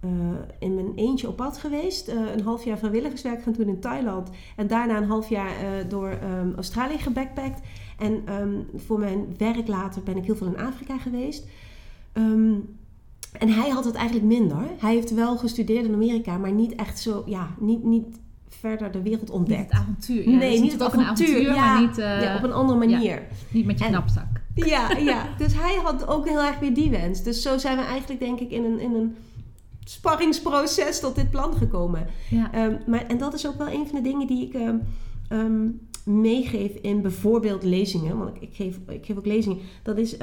eh, 0.00 0.10
in 0.58 0.74
mijn 0.74 0.92
eentje 0.94 1.28
op 1.28 1.36
pad 1.36 1.58
geweest. 1.58 2.08
Een 2.08 2.42
half 2.44 2.64
jaar 2.64 2.78
vrijwilligerswerk 2.78 3.42
gaan 3.42 3.52
doen 3.52 3.68
in 3.68 3.80
Thailand. 3.80 4.30
En 4.56 4.66
daarna 4.66 4.96
een 4.96 5.08
half 5.08 5.28
jaar 5.28 5.88
door 5.88 6.08
ehm, 6.08 6.52
Australië 6.56 6.98
gebackpackt. 6.98 7.60
En 7.98 8.24
voor 8.76 8.98
mijn 8.98 9.34
werk 9.38 9.68
later 9.68 10.02
ben 10.02 10.16
ik 10.16 10.24
heel 10.24 10.36
veel 10.36 10.46
in 10.46 10.58
Afrika 10.58 10.98
geweest. 10.98 11.46
Ehm, 12.12 12.54
en 13.32 13.48
hij 13.48 13.68
had 13.70 13.84
het 13.84 13.94
eigenlijk 13.94 14.26
minder. 14.26 14.58
Hij 14.78 14.94
heeft 14.94 15.14
wel 15.14 15.36
gestudeerd 15.36 15.84
in 15.86 15.94
Amerika, 15.94 16.36
maar 16.38 16.52
niet 16.52 16.74
echt 16.74 16.98
zo, 16.98 17.22
ja, 17.26 17.48
niet, 17.58 17.84
niet 17.84 18.06
verder 18.48 18.90
de 18.92 19.02
wereld 19.02 19.20
Niet 19.20 19.30
ontdekt. 19.30 19.72
het 19.72 19.80
avontuur. 19.80 20.30
Ja, 20.30 20.36
Nee, 20.38 20.60
niet 20.60 20.72
het 20.72 20.82
avontuur, 20.82 21.40
ja. 21.40 21.54
maar 21.54 21.80
niet, 21.80 21.98
eh, 21.98 22.22
ja, 22.22 22.36
op 22.36 22.42
een 22.42 22.52
andere 22.52 22.78
manier. 22.78 23.22
niet 23.50 23.66
met 23.66 23.78
je 23.78 23.84
En- 23.84 23.90
knapzak. 23.90 24.26
Ja, 24.54 24.96
ja, 24.96 25.26
dus 25.38 25.54
hij 25.54 25.78
had 25.84 26.06
ook 26.08 26.28
heel 26.28 26.42
erg 26.42 26.58
weer 26.58 26.74
die 26.74 26.90
wens. 26.90 27.22
Dus 27.22 27.42
zo 27.42 27.58
zijn 27.58 27.76
we 27.76 27.82
eigenlijk, 27.84 28.20
denk 28.20 28.40
ik, 28.40 28.50
in 28.50 28.64
een, 28.64 28.80
in 28.80 28.94
een 28.94 29.16
sparringsproces 29.84 31.00
tot 31.00 31.14
dit 31.14 31.30
plan 31.30 31.56
gekomen. 31.56 32.06
Ja. 32.30 32.52
Ehm, 32.52 32.74
maar, 32.86 33.06
en 33.06 33.18
dat 33.18 33.34
is 33.34 33.46
ook 33.46 33.58
wel 33.58 33.68
een 33.68 33.86
van 33.86 33.94
de 34.02 34.08
dingen 34.10 34.26
die 34.26 34.46
ik 34.46 34.54
ehm, 34.54 34.76
ehm, 35.28 35.68
meegeef 36.04 36.74
in 36.74 37.02
bijvoorbeeld 37.02 37.62
lezingen. 37.62 38.18
Want 38.18 38.36
ik, 38.36 38.42
ik, 38.42 38.54
geef, 38.54 38.76
ik 38.88 39.06
geef 39.06 39.16
ook 39.16 39.26
lezingen. 39.26 39.58
Dat 39.82 39.98
is, 39.98 40.16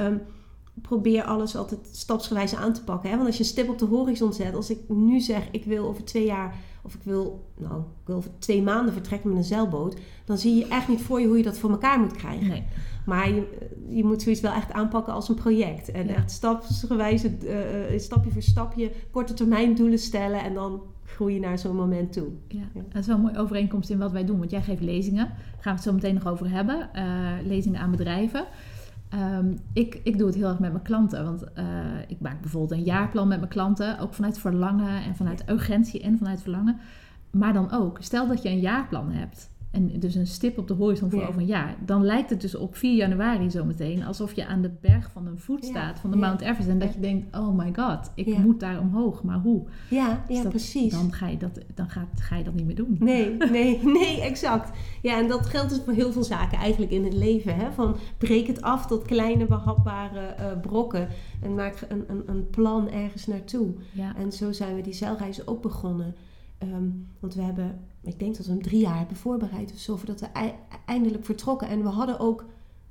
probeer 0.81 1.23
alles 1.23 1.55
altijd 1.55 1.89
stapsgewijs 1.91 2.55
aan 2.55 2.73
te 2.73 2.83
pakken. 2.83 3.09
Hè? 3.09 3.15
Want 3.15 3.27
als 3.27 3.37
je 3.37 3.43
een 3.43 3.49
stip 3.49 3.69
op 3.69 3.79
de 3.79 3.85
horizon 3.85 4.33
zet. 4.33 4.55
Als 4.55 4.69
ik 4.69 4.79
nu 4.87 5.19
zeg, 5.19 5.47
ik 5.51 5.65
wil 5.65 5.87
over 5.87 6.03
twee 6.03 6.25
jaar... 6.25 6.55
Of 6.83 6.93
ik 6.93 7.03
wil, 7.03 7.49
nou, 7.57 7.79
ik 7.79 8.05
wil 8.07 8.15
over 8.15 8.29
twee 8.39 8.61
maanden 8.61 8.93
vertrekken 8.93 9.29
met 9.29 9.37
een 9.37 9.43
zeilboot. 9.43 9.97
Dan 10.25 10.37
zie 10.37 10.55
je 10.55 10.67
echt 10.67 10.87
niet 10.87 11.01
voor 11.01 11.19
je 11.19 11.27
hoe 11.27 11.37
je 11.37 11.43
dat 11.43 11.57
voor 11.57 11.69
elkaar 11.69 11.99
moet 11.99 12.11
krijgen. 12.15 12.47
Nee. 12.47 12.63
Maar 13.05 13.29
je, 13.29 13.57
je 13.89 14.03
moet 14.03 14.21
zoiets 14.21 14.41
wel 14.41 14.51
echt 14.51 14.71
aanpakken 14.71 15.13
als 15.13 15.29
een 15.29 15.35
project. 15.35 15.91
En 15.91 16.07
Ja. 16.07 16.13
echt 16.15 16.31
stapsgewijs, 16.31 17.23
eh, 17.23 17.93
eh, 17.93 17.99
stapje 17.99 18.31
voor 18.31 18.41
stapje, 18.41 18.91
korte 19.11 19.33
termijn 19.33 19.75
doelen 19.75 19.99
stellen. 19.99 20.43
En 20.43 20.53
dan 20.53 20.81
groei 21.05 21.33
je 21.33 21.39
naar 21.39 21.59
zo'n 21.59 21.75
moment 21.75 22.13
toe. 22.13 22.27
Ja, 22.47 22.63
Ja. 22.73 22.81
dat 22.89 23.01
is 23.01 23.07
wel 23.07 23.15
een 23.15 23.21
mooie 23.21 23.37
overeenkomst 23.39 23.89
in 23.89 23.97
wat 23.97 24.11
wij 24.11 24.25
doen. 24.25 24.39
Want 24.39 24.51
jij 24.51 24.61
geeft 24.61 24.81
lezingen. 24.81 25.25
Daar 25.25 25.37
gaan 25.59 25.71
we 25.75 25.79
het 25.79 25.83
zo 25.83 25.93
meteen 25.93 26.13
nog 26.13 26.27
over 26.27 26.49
hebben. 26.51 26.93
Eh, 26.93 27.31
lezingen 27.45 27.79
aan 27.81 27.91
bedrijven. 27.91 28.45
Ehm, 29.15 29.53
ik, 29.73 29.99
ik 30.03 30.17
doe 30.17 30.27
het 30.27 30.35
heel 30.35 30.47
erg 30.47 30.59
met 30.59 30.71
mijn 30.71 30.83
klanten. 30.83 31.23
Want 31.23 31.53
eh, 31.53 31.65
ik 32.07 32.19
maak 32.19 32.41
bijvoorbeeld 32.41 32.79
een 32.79 32.85
jaarplan 32.85 33.27
met 33.27 33.37
mijn 33.37 33.49
klanten. 33.49 33.99
Ook 33.99 34.13
vanuit 34.13 34.39
verlangen 34.39 35.03
en 35.03 35.15
vanuit 35.15 35.49
urgentie 35.49 36.01
en 36.01 36.17
vanuit 36.17 36.41
verlangen. 36.41 36.79
Maar 37.31 37.53
dan 37.53 37.71
ook, 37.71 37.97
stel 38.01 38.27
dat 38.27 38.41
je 38.41 38.49
een 38.49 38.59
jaarplan 38.59 39.11
hebt. 39.11 39.49
En 39.75 39.99
dus 39.99 40.15
een 40.15 40.27
stip 40.27 40.57
op 40.57 40.67
de 40.67 40.73
horizon 40.73 41.09
voor 41.09 41.19
Ja. 41.19 41.27
over 41.27 41.41
een 41.41 41.47
jaar. 41.47 41.75
Dan 41.85 42.03
lijkt 42.05 42.29
het 42.29 42.41
dus 42.41 42.55
op 42.55 42.75
4 42.75 42.95
januari 42.95 43.51
zometeen 43.51 44.03
alsof 44.03 44.33
je 44.33 44.45
aan 44.45 44.61
de 44.61 44.71
berg 44.81 45.11
van 45.11 45.27
een 45.27 45.39
voet 45.39 45.65
staat. 45.65 45.99
Van 45.99 46.11
de. 46.11 46.17
Mount 46.17 46.41
Everest. 46.41 46.67
En 46.69 46.79
dat 46.79 46.93
je 46.93 46.99
denkt, 46.99 47.37
oh 47.37 47.57
my 47.57 47.73
god, 47.75 48.11
ik 48.15 48.37
moet 48.37 48.59
daar 48.59 48.79
omhoog. 48.79 49.23
Maar 49.23 49.39
hoe? 49.39 49.63
Ja, 49.89 50.23
Dus 50.27 50.35
ja 50.37 50.41
dat- 50.43 50.51
precies. 50.51 50.91
Dan, 50.91 51.13
ga 51.13 51.27
je, 51.27 51.37
dat, 51.37 51.59
dan 51.73 51.89
gaat, 51.89 52.07
ga 52.21 52.35
je 52.35 52.43
dat 52.43 52.53
niet 52.53 52.65
meer 52.65 52.75
doen. 52.75 52.95
Nee, 52.99 53.35
nee, 53.51 53.79
nee, 53.83 54.21
exact. 54.21 54.77
Ja, 55.01 55.17
en 55.19 55.27
dat 55.27 55.45
geldt 55.45 55.69
dus 55.69 55.81
voor 55.85 55.93
heel 55.93 56.11
veel 56.11 56.23
zaken 56.23 56.57
eigenlijk 56.57 56.91
in 56.91 57.03
het 57.03 57.13
leven. 57.13 57.55
Hè? 57.55 57.71
Van 57.71 57.95
breek 58.17 58.47
het 58.47 58.61
af 58.61 58.85
tot 58.87 59.03
kleine 59.05 59.45
behapbare 59.45 60.19
eh, 60.19 60.45
brokken. 60.61 61.07
En 61.41 61.55
maak 61.55 61.85
een, 61.89 62.03
een, 62.07 62.23
een 62.25 62.49
plan 62.49 62.89
ergens 62.91 63.27
naartoe. 63.27 63.73
Ja. 63.91 64.15
En 64.17 64.31
zo 64.31 64.51
zijn 64.51 64.75
we 64.75 64.81
die 64.81 64.93
zeilreis 64.93 65.47
ook 65.47 65.61
begonnen. 65.61 66.15
Ehm, 66.57 66.83
want 67.19 67.33
we 67.35 67.41
hebben, 67.41 67.79
ik 68.05 68.19
denk 68.19 68.37
dat 68.37 68.45
we 68.45 68.51
hem 68.51 68.61
drie 68.61 68.79
jaar 68.81 68.97
hebben 68.97 69.17
voorbereid 69.17 69.71
of 69.73 69.79
zo, 69.79 69.95
voordat 69.95 70.19
we 70.19 70.25
ei- 70.33 70.53
eindelijk 70.85 71.25
vertrokken. 71.25 71.67
En 71.67 71.81
we 71.83 71.89
hadden 71.89 72.19
ook 72.19 72.45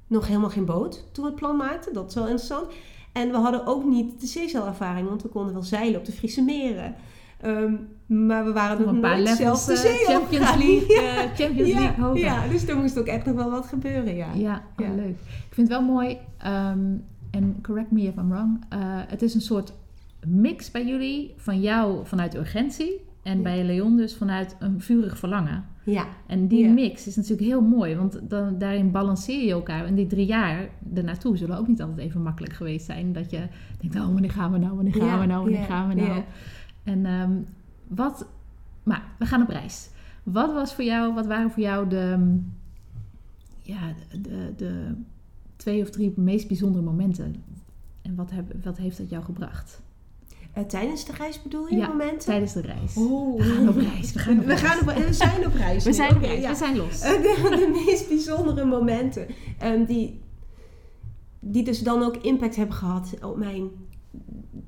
nog 0.06 0.26
helemaal 0.26 0.50
geen 0.50 0.64
boot 0.64 1.04
toen 1.12 1.24
we 1.24 1.30
het 1.30 1.38
plan 1.40 1.56
maakten. 1.56 1.92
Dat 1.92 2.08
is 2.08 2.14
wel 2.14 2.26
interessant. 2.26 2.66
En 3.12 3.30
we 3.30 3.36
hadden 3.36 3.66
ook 3.66 3.84
niet 3.84 4.20
de 4.20 4.26
zeezeilervaring, 4.26 5.08
want 5.08 5.22
we 5.22 5.28
konden 5.28 5.52
wel 5.52 5.62
zeilen 5.62 5.98
op 5.98 6.04
de 6.04 6.12
Friese 6.12 6.42
meren. 6.42 6.94
Ehm, 7.40 7.72
maar 8.06 8.44
we 8.44 8.52
waren 8.52 8.80
Nog 8.80 8.90
een 8.94 9.00
paar 9.00 9.16
nooit 9.22 9.36
zelf 9.36 9.64
de 9.64 9.72
eh, 9.72 9.78
zee 9.78 9.96
Champions. 10.04 10.54
League, 10.64 10.92
Ja. 11.02 11.16
eh, 11.22 11.30
Champions 11.34 11.70
ja, 11.70 11.78
League 11.80 12.04
hoger. 12.04 12.20
ja, 12.20 12.48
dus 12.48 12.66
er 12.68 12.76
moest 12.76 12.98
ook 12.98 13.06
echt 13.06 13.24
nog 13.26 13.34
wel 13.34 13.50
wat 13.50 13.66
gebeuren, 13.66 14.16
ja. 14.16 14.32
Ja, 14.34 14.62
oh, 14.80 14.86
Ja. 14.86 14.94
leuk. 14.94 15.16
Ik 15.48 15.50
vind 15.54 15.68
het 15.68 15.78
wel 15.78 15.86
mooi, 15.86 16.18
ehm, 16.38 16.78
en 17.30 17.58
correct 17.62 17.90
me 17.90 18.00
if 18.02 18.16
I'm 18.16 18.28
wrong, 18.28 18.64
eh, 18.68 18.78
het 18.84 19.22
is 19.22 19.34
een 19.34 19.40
soort 19.40 19.72
mix 20.26 20.70
bij 20.70 20.86
jullie 20.86 21.34
van 21.36 21.60
jou 21.60 22.06
vanuit 22.06 22.34
urgentie 22.34 23.00
en 23.24 23.36
Ja. 23.36 23.42
bij 23.42 23.64
Leon 23.64 23.96
dus 23.96 24.14
vanuit 24.16 24.56
een 24.58 24.80
vurig 24.80 25.18
verlangen. 25.18 25.64
Ja, 25.84 26.06
En 26.26 26.48
die 26.48 26.64
Ja. 26.64 26.72
mix 26.72 27.06
is 27.06 27.16
natuurlijk 27.16 27.48
heel 27.48 27.60
mooi, 27.60 27.96
want 27.96 28.20
dan, 28.30 28.58
daarin 28.58 28.90
balanceer 28.90 29.44
je 29.44 29.52
elkaar. 29.52 29.84
En 29.84 29.94
die 29.94 30.06
drie 30.06 30.26
jaar 30.26 30.68
ernaartoe 30.94 31.36
zullen 31.36 31.58
ook 31.58 31.68
niet 31.68 31.80
altijd 31.82 31.98
even 31.98 32.22
makkelijk 32.22 32.52
geweest 32.52 32.86
zijn. 32.86 33.12
Dat 33.12 33.30
je 33.30 33.46
denkt, 33.80 33.96
oh, 33.96 34.04
wanneer 34.12 34.30
gaan 34.30 34.52
we 34.52 34.58
nou, 34.58 34.74
wanneer 34.74 34.94
gaan 34.94 35.06
Ja, 35.06 35.20
we 35.20 35.26
nou, 35.26 35.42
wanneer 35.42 35.60
ja, 35.60 35.66
gaan 35.66 35.88
we 35.88 35.94
nou. 35.94 36.08
ja. 36.08 36.24
En 36.84 37.06
ehm, 37.06 37.32
wat, 37.88 38.26
maar 38.82 39.02
we 39.18 39.26
gaan 39.26 39.42
op 39.42 39.48
reis. 39.48 39.88
Wat 40.22 40.52
was 40.52 40.74
voor 40.74 40.84
jou, 40.84 41.14
wat 41.14 41.26
waren 41.26 41.50
voor 41.50 41.62
jou 41.62 41.88
de, 41.88 42.36
ja, 43.62 43.80
de, 44.10 44.20
de, 44.20 44.52
de 44.56 44.94
twee 45.56 45.82
of 45.82 45.90
drie 45.90 46.12
meest 46.16 46.48
bijzondere 46.48 46.84
momenten? 46.84 47.34
En 48.02 48.14
wat, 48.14 48.30
heb, 48.30 48.64
wat 48.64 48.76
heeft 48.76 48.98
dat 48.98 49.10
jou 49.10 49.24
gebracht? 49.24 49.82
Eh, 50.54 50.64
tijdens 50.64 51.04
de 51.04 51.12
reis 51.12 51.42
bedoel 51.42 51.66
je 51.68 51.76
Ja, 51.76 51.86
momenten? 51.88 52.18
Tijdens 52.18 52.52
de 52.52 52.60
reis. 52.60 52.96
Oh. 52.96 53.36
We 53.36 53.42
gaan 53.44 53.68
op 53.68 53.76
reis. 53.76 54.12
We, 54.12 54.18
gaan 54.18 54.38
op 54.38 54.44
We, 54.44 54.54
reis. 54.54 54.60
gaan 54.60 54.80
op, 54.80 54.94
we 55.06 55.12
zijn 55.12 55.46
op 55.46 55.54
reis. 55.54 55.82
We 55.84 55.88
nu. 55.90 55.94
zijn 55.96 56.10
op 56.10 56.16
Oké, 56.16 56.26
reis. 56.26 56.42
ja. 56.42 56.48
We 56.50 56.56
zijn 56.56 56.76
los. 56.76 57.00
Eh, 57.00 57.10
De, 57.12 57.56
de 57.74 57.82
meest 57.86 58.08
bijzondere 58.08 58.64
momenten. 58.64 59.26
ehm, 59.58 59.84
die, 59.84 60.20
die 61.40 61.64
dus 61.64 61.80
dan 61.82 62.02
ook 62.02 62.16
impact 62.16 62.56
hebben 62.56 62.76
gehad 62.76 63.14
op 63.22 63.36
mijn 63.36 63.68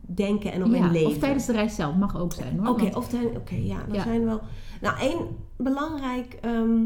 denken 0.00 0.52
en 0.52 0.64
op 0.64 0.72
Ja, 0.72 0.78
mijn 0.80 0.92
leven. 0.92 1.10
Of 1.10 1.18
tijdens 1.18 1.46
de 1.46 1.52
reis 1.52 1.74
zelf. 1.74 1.94
Mag 1.96 2.18
ook 2.20 2.32
zijn 2.32 2.58
hoor. 2.58 2.68
Oké, 2.68 2.96
of 2.96 3.12
oké, 3.36 3.54
ja, 3.54 3.76
er 3.88 3.94
Ja. 3.94 4.02
zijn 4.02 4.24
wel. 4.24 4.40
Nou, 4.80 4.98
één 5.00 5.26
belangrijk 5.56 6.38
ehm, 6.40 6.78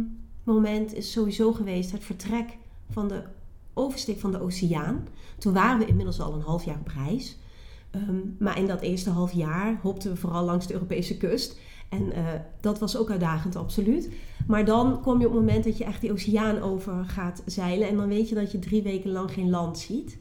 moment 0.45 0.95
is 0.95 1.13
sowieso 1.13 1.53
geweest 1.53 1.93
het 1.93 2.05
vertrek 2.05 2.57
van 2.91 3.09
de 3.09 3.23
oversteek 3.75 4.19
van 4.21 4.31
de 4.31 4.41
oceaan. 4.41 5.07
Toen 5.39 5.53
waren 5.53 5.79
we 5.79 5.87
inmiddels 5.87 6.21
al 6.21 6.35
een 6.35 6.41
half 6.43 6.65
jaar 6.65 6.79
op 6.81 6.91
reis. 7.07 7.39
Ehm, 7.91 8.19
maar 8.39 8.59
in 8.59 8.67
dat 8.67 8.81
eerste 8.81 9.11
half 9.11 9.33
jaar 9.33 9.79
hopten 9.83 10.11
we 10.11 10.17
vooral 10.17 10.45
langs 10.45 10.67
de 10.67 10.73
Europese 10.73 11.17
kust. 11.17 11.59
En 11.89 12.13
eh, 12.13 12.25
dat 12.61 12.79
was 12.79 12.97
ook 12.97 13.11
uitdagend, 13.11 13.57
absoluut. 13.57 14.11
Maar 14.47 14.65
dan 14.65 15.01
kom 15.01 15.21
je 15.21 15.27
op 15.27 15.33
het 15.33 15.41
moment 15.41 15.65
dat 15.65 15.79
je 15.79 15.85
echt 15.85 16.01
die 16.01 16.13
oceaan 16.13 16.63
over 16.63 17.05
gaat 17.05 17.43
zeilen. 17.47 17.89
En 17.89 17.97
dan 17.97 18.09
weet 18.09 18.29
je 18.29 18.35
dat 18.35 18.53
je 18.53 18.59
drie 18.59 18.83
weken 18.83 19.11
lang 19.11 19.33
geen 19.33 19.51
land 19.51 19.79
ziet. 19.79 20.19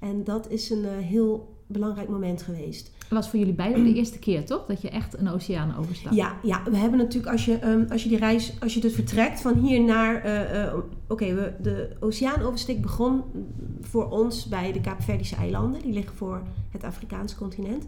En 0.00 0.24
dat 0.24 0.50
is 0.50 0.70
een 0.70 0.84
eh, 0.84 0.96
heel 0.98 1.56
belangrijk 1.66 2.08
moment 2.08 2.42
geweest. 2.42 2.92
Het 3.08 3.18
was 3.18 3.28
voor 3.28 3.38
jullie 3.38 3.54
beiden 3.54 3.84
de 3.84 3.94
eerste 3.94 4.18
keer 4.18 4.44
toch? 4.44 4.66
Dat 4.66 4.82
je 4.82 4.90
echt 4.90 5.18
een 5.18 5.28
oceaan 5.28 5.76
overstapt. 5.76 6.14
Ja, 6.14 6.36
ja, 6.42 6.62
we 6.70 6.76
hebben 6.76 6.98
natuurlijk 6.98 7.32
als 7.32 7.44
je, 7.44 7.58
ehm, 7.58 7.84
als 7.90 8.02
je 8.02 8.08
die 8.08 8.18
reis, 8.18 8.52
als 8.60 8.74
je 8.74 8.80
dus 8.80 8.94
vertrekt 8.94 9.40
van 9.40 9.54
hier 9.54 9.84
naar, 9.84 10.22
eh, 10.22 10.64
eh, 10.64 10.74
oké, 11.08 11.34
we 11.34 11.52
de 11.62 11.96
oceaanoversteek 12.00 12.80
begon 12.82 13.22
voor 13.80 14.08
ons 14.10 14.46
bij 14.46 14.72
de 14.72 14.80
Kaapverdische 14.80 15.36
eilanden. 15.36 15.82
Die 15.82 15.92
liggen 15.92 16.16
voor 16.16 16.42
het 16.70 16.84
Afrikaanse 16.84 17.36
continent. 17.36 17.84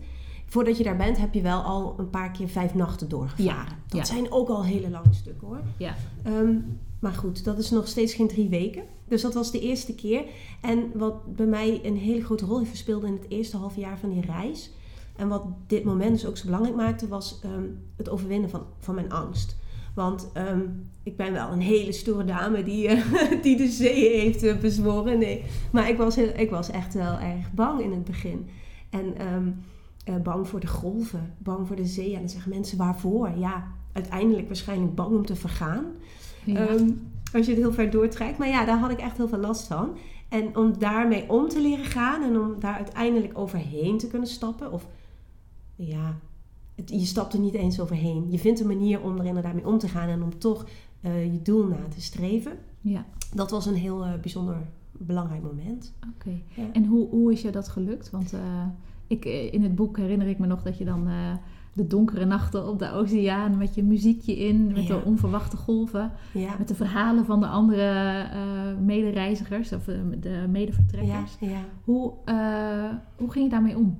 Voordat 0.47 0.77
je 0.79 0.85
daar 0.85 0.97
bent, 0.97 1.19
heb 1.19 1.35
je 1.35 1.43
wel 1.43 1.61
al 1.61 1.95
een 1.99 2.11
paar 2.11 2.31
keer 2.31 2.49
vijf 2.49 2.75
nachten 2.75 3.09
doorgevaren. 3.09 3.65
Ja, 3.69 3.77
Dat 3.87 3.99
ja. 3.99 4.15
zijn 4.15 4.33
ook 4.33 4.49
al 4.49 4.65
hele 4.65 4.91
lange 4.91 5.13
stukken 5.13 5.47
hoor. 5.47 5.61
Ja. 5.77 5.95
Ehm, 6.23 6.55
maar 7.01 7.13
goed, 7.13 7.45
dat 7.45 7.59
is 7.59 7.71
nog 7.71 7.89
steeds 7.89 8.15
geen 8.15 8.29
drie 8.29 8.49
weken. 8.49 8.83
Dus 9.09 9.23
dat 9.23 9.35
was 9.35 9.51
de 9.51 9.61
eerste 9.61 9.95
keer. 9.95 10.25
En 10.61 10.91
wat 10.95 11.37
bij 11.37 11.47
mij 11.47 11.81
een 11.83 11.97
hele 11.97 12.25
grote 12.25 12.45
rol 12.45 12.59
heeft 12.59 12.71
gespeeld 12.71 13.05
in 13.05 13.13
het 13.13 13.27
eerste 13.29 13.57
half 13.57 13.77
jaar 13.77 13.99
van 13.99 14.11
die 14.11 14.21
reis. 14.21 14.71
En 15.17 15.29
wat 15.29 15.45
dit 15.67 15.85
moment 15.85 16.11
dus 16.11 16.27
ook 16.27 16.37
zo 16.37 16.45
belangrijk 16.45 16.77
maakte, 16.77 17.09
was 17.09 17.41
ehm, 17.43 17.65
het 17.97 18.09
overwinnen 18.09 18.51
van, 18.51 18.63
van 18.79 18.95
mijn 18.95 19.13
angst. 19.13 19.57
Want 19.95 20.31
ehm, 20.33 20.61
ik 21.03 21.17
ben 21.17 21.33
wel 21.33 21.53
een 21.53 21.61
hele 21.61 21.93
stoere 21.93 22.25
dame 22.25 22.63
die, 22.63 22.89
eh, 22.89 23.43
die 23.43 23.57
de 23.57 23.69
zee 23.69 24.21
heeft 24.21 24.43
eh, 24.43 24.59
bezworen. 24.59 25.19
Nee, 25.19 25.45
maar 25.73 25.89
ik 25.89 25.97
was, 25.97 26.17
heel, 26.17 26.33
ik 26.37 26.51
was 26.51 26.71
echt 26.71 26.95
wel 26.95 27.19
erg 27.19 27.53
bang 27.53 27.81
in 27.81 27.91
het 27.91 28.05
begin. 28.05 28.49
En 28.91 29.17
ehm, 29.19 29.49
eh, 30.05 30.23
bang 30.23 30.49
voor 30.49 30.61
de 30.61 30.67
golven, 30.67 31.35
bang 31.39 31.67
voor 31.67 31.77
de 31.77 31.87
zee. 31.87 32.13
En 32.13 32.21
dan 32.21 32.29
zeggen 32.29 32.51
mensen 32.51 32.79
waarvoor? 32.79 33.31
Ja, 33.37 33.67
uiteindelijk 33.93 34.47
waarschijnlijk 34.47 34.95
bang 34.95 35.17
om 35.17 35.27
te 35.27 35.37
vergaan. 35.37 35.85
Ja. 36.45 36.67
Als 37.33 37.47
je 37.47 37.53
het 37.53 37.61
heel 37.61 37.73
ver 37.73 37.91
doortrekt. 37.91 38.39
Maar 38.39 38.49
ja, 38.49 38.65
daar 38.65 38.79
had 38.79 38.91
ik 38.91 38.99
echt 38.99 39.17
heel 39.17 39.29
veel 39.29 39.39
last 39.39 39.67
van. 39.67 39.97
En 40.29 40.57
om 40.57 40.79
daarmee 40.79 41.25
om 41.29 41.49
te 41.49 41.61
leren 41.61 41.85
gaan 41.85 42.23
en 42.23 42.39
om 42.39 42.61
daar 42.61 42.75
uiteindelijk 42.75 43.39
overheen 43.39 43.99
te 43.99 44.07
kunnen 44.07 44.29
stappen. 44.29 44.73
Of 44.73 44.87
ja, 45.87 46.17
het- 46.75 46.91
je 46.91 47.05
stapt 47.05 47.33
er 47.33 47.41
niet 47.41 47.55
eens 47.55 47.81
overheen. 47.81 48.31
Je 48.31 48.39
vindt 48.39 48.61
een 48.61 48.67
manier 48.67 49.01
om 49.01 49.19
er 49.19 49.25
inderdaad 49.25 49.55
mee 49.55 49.67
om 49.67 49.79
te 49.79 49.89
gaan 49.89 50.09
en 50.09 50.23
om 50.23 50.39
toch 50.39 50.67
eh, 51.01 51.33
je 51.33 51.43
doel 51.43 51.67
na 51.67 51.77
te 51.89 52.01
streven. 52.01 52.53
ja. 52.81 53.05
Dat 53.35 53.51
was 53.51 53.67
een 53.67 53.75
heel 53.75 54.05
eh, 54.05 54.13
bijzonder 54.21 54.57
belangrijk 54.93 55.43
moment. 55.43 55.95
Oké. 56.17 56.31
Ja. 56.55 56.63
En 56.73 56.85
hoe, 56.85 57.09
hoe 57.09 57.33
is 57.33 57.43
je 57.43 57.51
dat 57.51 57.69
gelukt? 57.69 58.11
Want 58.11 58.33
eh, 58.33 58.41
ik, 59.07 59.25
in 59.25 59.63
het 59.63 59.75
boek 59.75 59.97
herinner 59.97 60.27
ik 60.29 60.39
me 60.39 60.47
nog 60.47 60.63
dat 60.63 60.79
je 60.79 60.85
dan 60.85 61.09
de 61.73 61.87
donkere 61.87 62.25
nachten 62.25 62.69
op 62.69 62.79
de 62.79 62.91
oceaan 62.93 63.59
met 63.59 63.75
je 63.75 63.83
muziekje 63.83 64.37
in, 64.37 64.67
met 64.67 64.87
Ja. 64.87 64.97
de 64.99 65.05
onverwachte 65.05 65.57
golven, 65.57 66.13
Ja. 66.33 66.55
met 66.59 66.69
de 66.69 66.75
verhalen 66.75 67.25
van 67.25 67.41
de 67.41 67.47
andere 67.47 68.27
medereizigers 68.81 69.73
of 69.73 69.85
de 70.21 70.47
medevertrekkers. 70.49 71.37
ja. 71.41 71.61
Hoe, 71.85 72.13
hoe 73.17 73.31
ging 73.31 73.45
je 73.45 73.51
daarmee 73.51 73.77
om? 73.77 73.99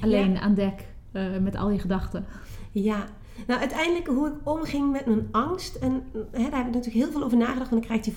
Alleen 0.00 0.38
aan 0.38 0.54
dek 0.54 0.91
eh, 1.12 1.38
met 1.38 1.56
al 1.56 1.70
je 1.70 1.78
gedachten. 1.78 2.24
Ja, 2.70 3.06
nou 3.46 3.60
uiteindelijk 3.60 4.06
hoe 4.06 4.28
ik 4.28 4.34
omging 4.44 4.92
met 4.92 5.06
mijn 5.06 5.28
angst. 5.30 5.74
En 5.74 6.02
hè, 6.12 6.50
daar 6.50 6.58
heb 6.58 6.66
ik 6.66 6.74
natuurlijk 6.74 7.04
heel 7.04 7.10
veel 7.10 7.22
over 7.22 7.38
nagedacht. 7.38 7.70
Want 7.70 7.82
ik 7.82 7.88
krijg 7.88 8.02
die, 8.02 8.14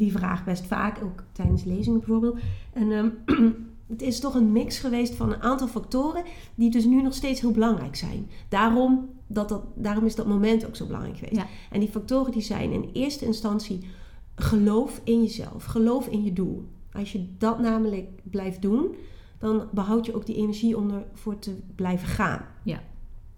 die 0.00 0.12
vraag 0.12 0.44
best 0.44 0.66
vaak, 0.66 1.02
ook 1.02 1.22
tijdens 1.32 1.64
lezingen 1.64 1.98
bijvoorbeeld. 1.98 2.38
En 2.72 2.92
ehm, 2.92 3.08
het 3.88 4.02
is 4.02 4.20
toch 4.20 4.34
een 4.34 4.52
mix 4.52 4.78
geweest 4.78 5.14
van 5.14 5.32
een 5.32 5.42
aantal 5.42 5.68
factoren 5.68 6.22
die 6.54 6.70
dus 6.70 6.84
nu 6.84 7.02
nog 7.02 7.14
steeds 7.14 7.40
heel 7.40 7.50
belangrijk 7.50 7.96
zijn. 7.96 8.28
Daarom, 8.48 9.08
dat 9.26 9.48
dat, 9.48 9.62
daarom 9.74 10.04
is 10.04 10.14
dat 10.14 10.26
moment 10.26 10.66
ook 10.66 10.76
zo 10.76 10.86
belangrijk 10.86 11.18
geweest. 11.18 11.36
Ja. 11.36 11.46
En 11.70 11.80
die 11.80 11.88
factoren 11.88 12.32
die 12.32 12.42
zijn 12.42 12.72
in 12.72 12.90
eerste 12.92 13.24
instantie 13.24 13.86
geloof 14.34 15.00
in 15.04 15.22
jezelf, 15.22 15.64
geloof 15.64 16.06
in 16.06 16.24
je 16.24 16.32
doel. 16.32 16.68
Als 16.92 17.12
je 17.12 17.28
dat 17.38 17.58
namelijk 17.58 18.08
blijft 18.22 18.62
doen, 18.62 18.94
dan 19.38 19.68
behoud 19.70 20.06
je 20.06 20.14
ook 20.14 20.26
die 20.26 20.36
energie 20.36 20.76
om 20.76 20.90
ervoor 21.12 21.38
te 21.38 21.56
blijven 21.74 22.08
gaan. 22.08 22.44
Ja. 22.62 22.80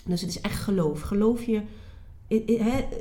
Dus 0.05 0.21
het 0.21 0.31
is 0.31 0.41
echt 0.41 0.59
geloof. 0.59 1.01
Geloof 1.01 1.43
je. 1.43 1.63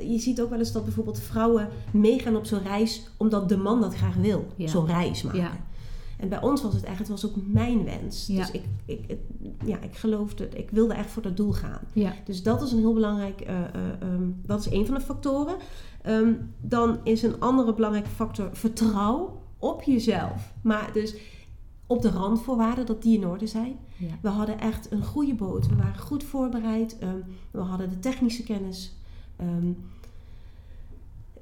Je 0.08 0.16
ziet 0.18 0.40
ook 0.40 0.50
wel 0.50 0.58
eens 0.58 0.72
dat 0.72 0.84
bijvoorbeeld 0.84 1.20
vrouwen 1.20 1.68
meegaan 1.92 2.36
op 2.36 2.44
zo'n 2.44 2.62
reis 2.62 3.10
omdat 3.16 3.48
de 3.48 3.56
man 3.56 3.80
dat 3.80 3.94
graag 3.94 4.14
wil. 4.14 4.46
Ja. 4.56 4.66
Zo'n 4.68 4.86
reis 4.86 5.22
maken. 5.22 5.40
Ja. 5.40 5.50
En 6.18 6.28
bij 6.28 6.42
ons 6.42 6.62
was 6.62 6.74
het 6.74 6.84
echt, 6.84 6.98
het 6.98 7.08
was 7.08 7.26
ook 7.26 7.34
mijn 7.46 7.84
wens. 7.84 8.26
Ja. 8.26 8.36
Dus 8.36 8.50
ik, 8.50 8.62
ik, 8.84 9.04
het- 9.06 9.18
ja, 9.64 9.80
ik 9.80 9.96
geloofde, 9.96 10.48
ik 10.48 10.70
wilde 10.70 10.94
echt 10.94 11.10
voor 11.10 11.22
dat 11.22 11.36
doel 11.36 11.52
gaan. 11.52 11.80
Ja. 11.92 12.12
Dus 12.24 12.42
dat 12.42 12.62
is 12.62 12.72
een 12.72 12.78
heel 12.78 12.92
belangrijk, 12.94 13.40
eh, 13.40 13.58
eh, 13.58 13.64
ehm, 14.00 14.22
dat 14.46 14.60
is 14.60 14.70
een 14.72 14.86
van 14.86 14.94
de 14.94 15.00
factoren. 15.00 15.56
Ehm, 16.02 16.32
dan 16.60 16.98
is 17.04 17.22
een 17.22 17.40
andere 17.40 17.74
belangrijke 17.74 18.10
factor 18.10 18.48
vertrouw 18.52 19.42
op 19.58 19.82
jezelf. 19.82 20.52
Maar 20.62 20.90
dus 20.92 21.14
op 21.90 22.02
de 22.02 22.10
randvoorwaarden 22.10 22.86
dat 22.86 23.02
die 23.02 23.18
in 23.18 23.26
orde 23.26 23.46
zijn. 23.46 23.78
Ja. 23.96 24.18
We 24.22 24.28
hadden 24.28 24.58
echt 24.58 24.92
een 24.92 25.04
goede 25.04 25.34
boot. 25.34 25.68
We 25.68 25.76
waren 25.76 25.98
goed 25.98 26.24
voorbereid. 26.24 26.98
ehm, 26.98 27.18
we 27.50 27.60
hadden 27.60 27.90
de 27.90 27.98
technische 27.98 28.42
kennis. 28.42 28.96
Ehm, 29.36 29.72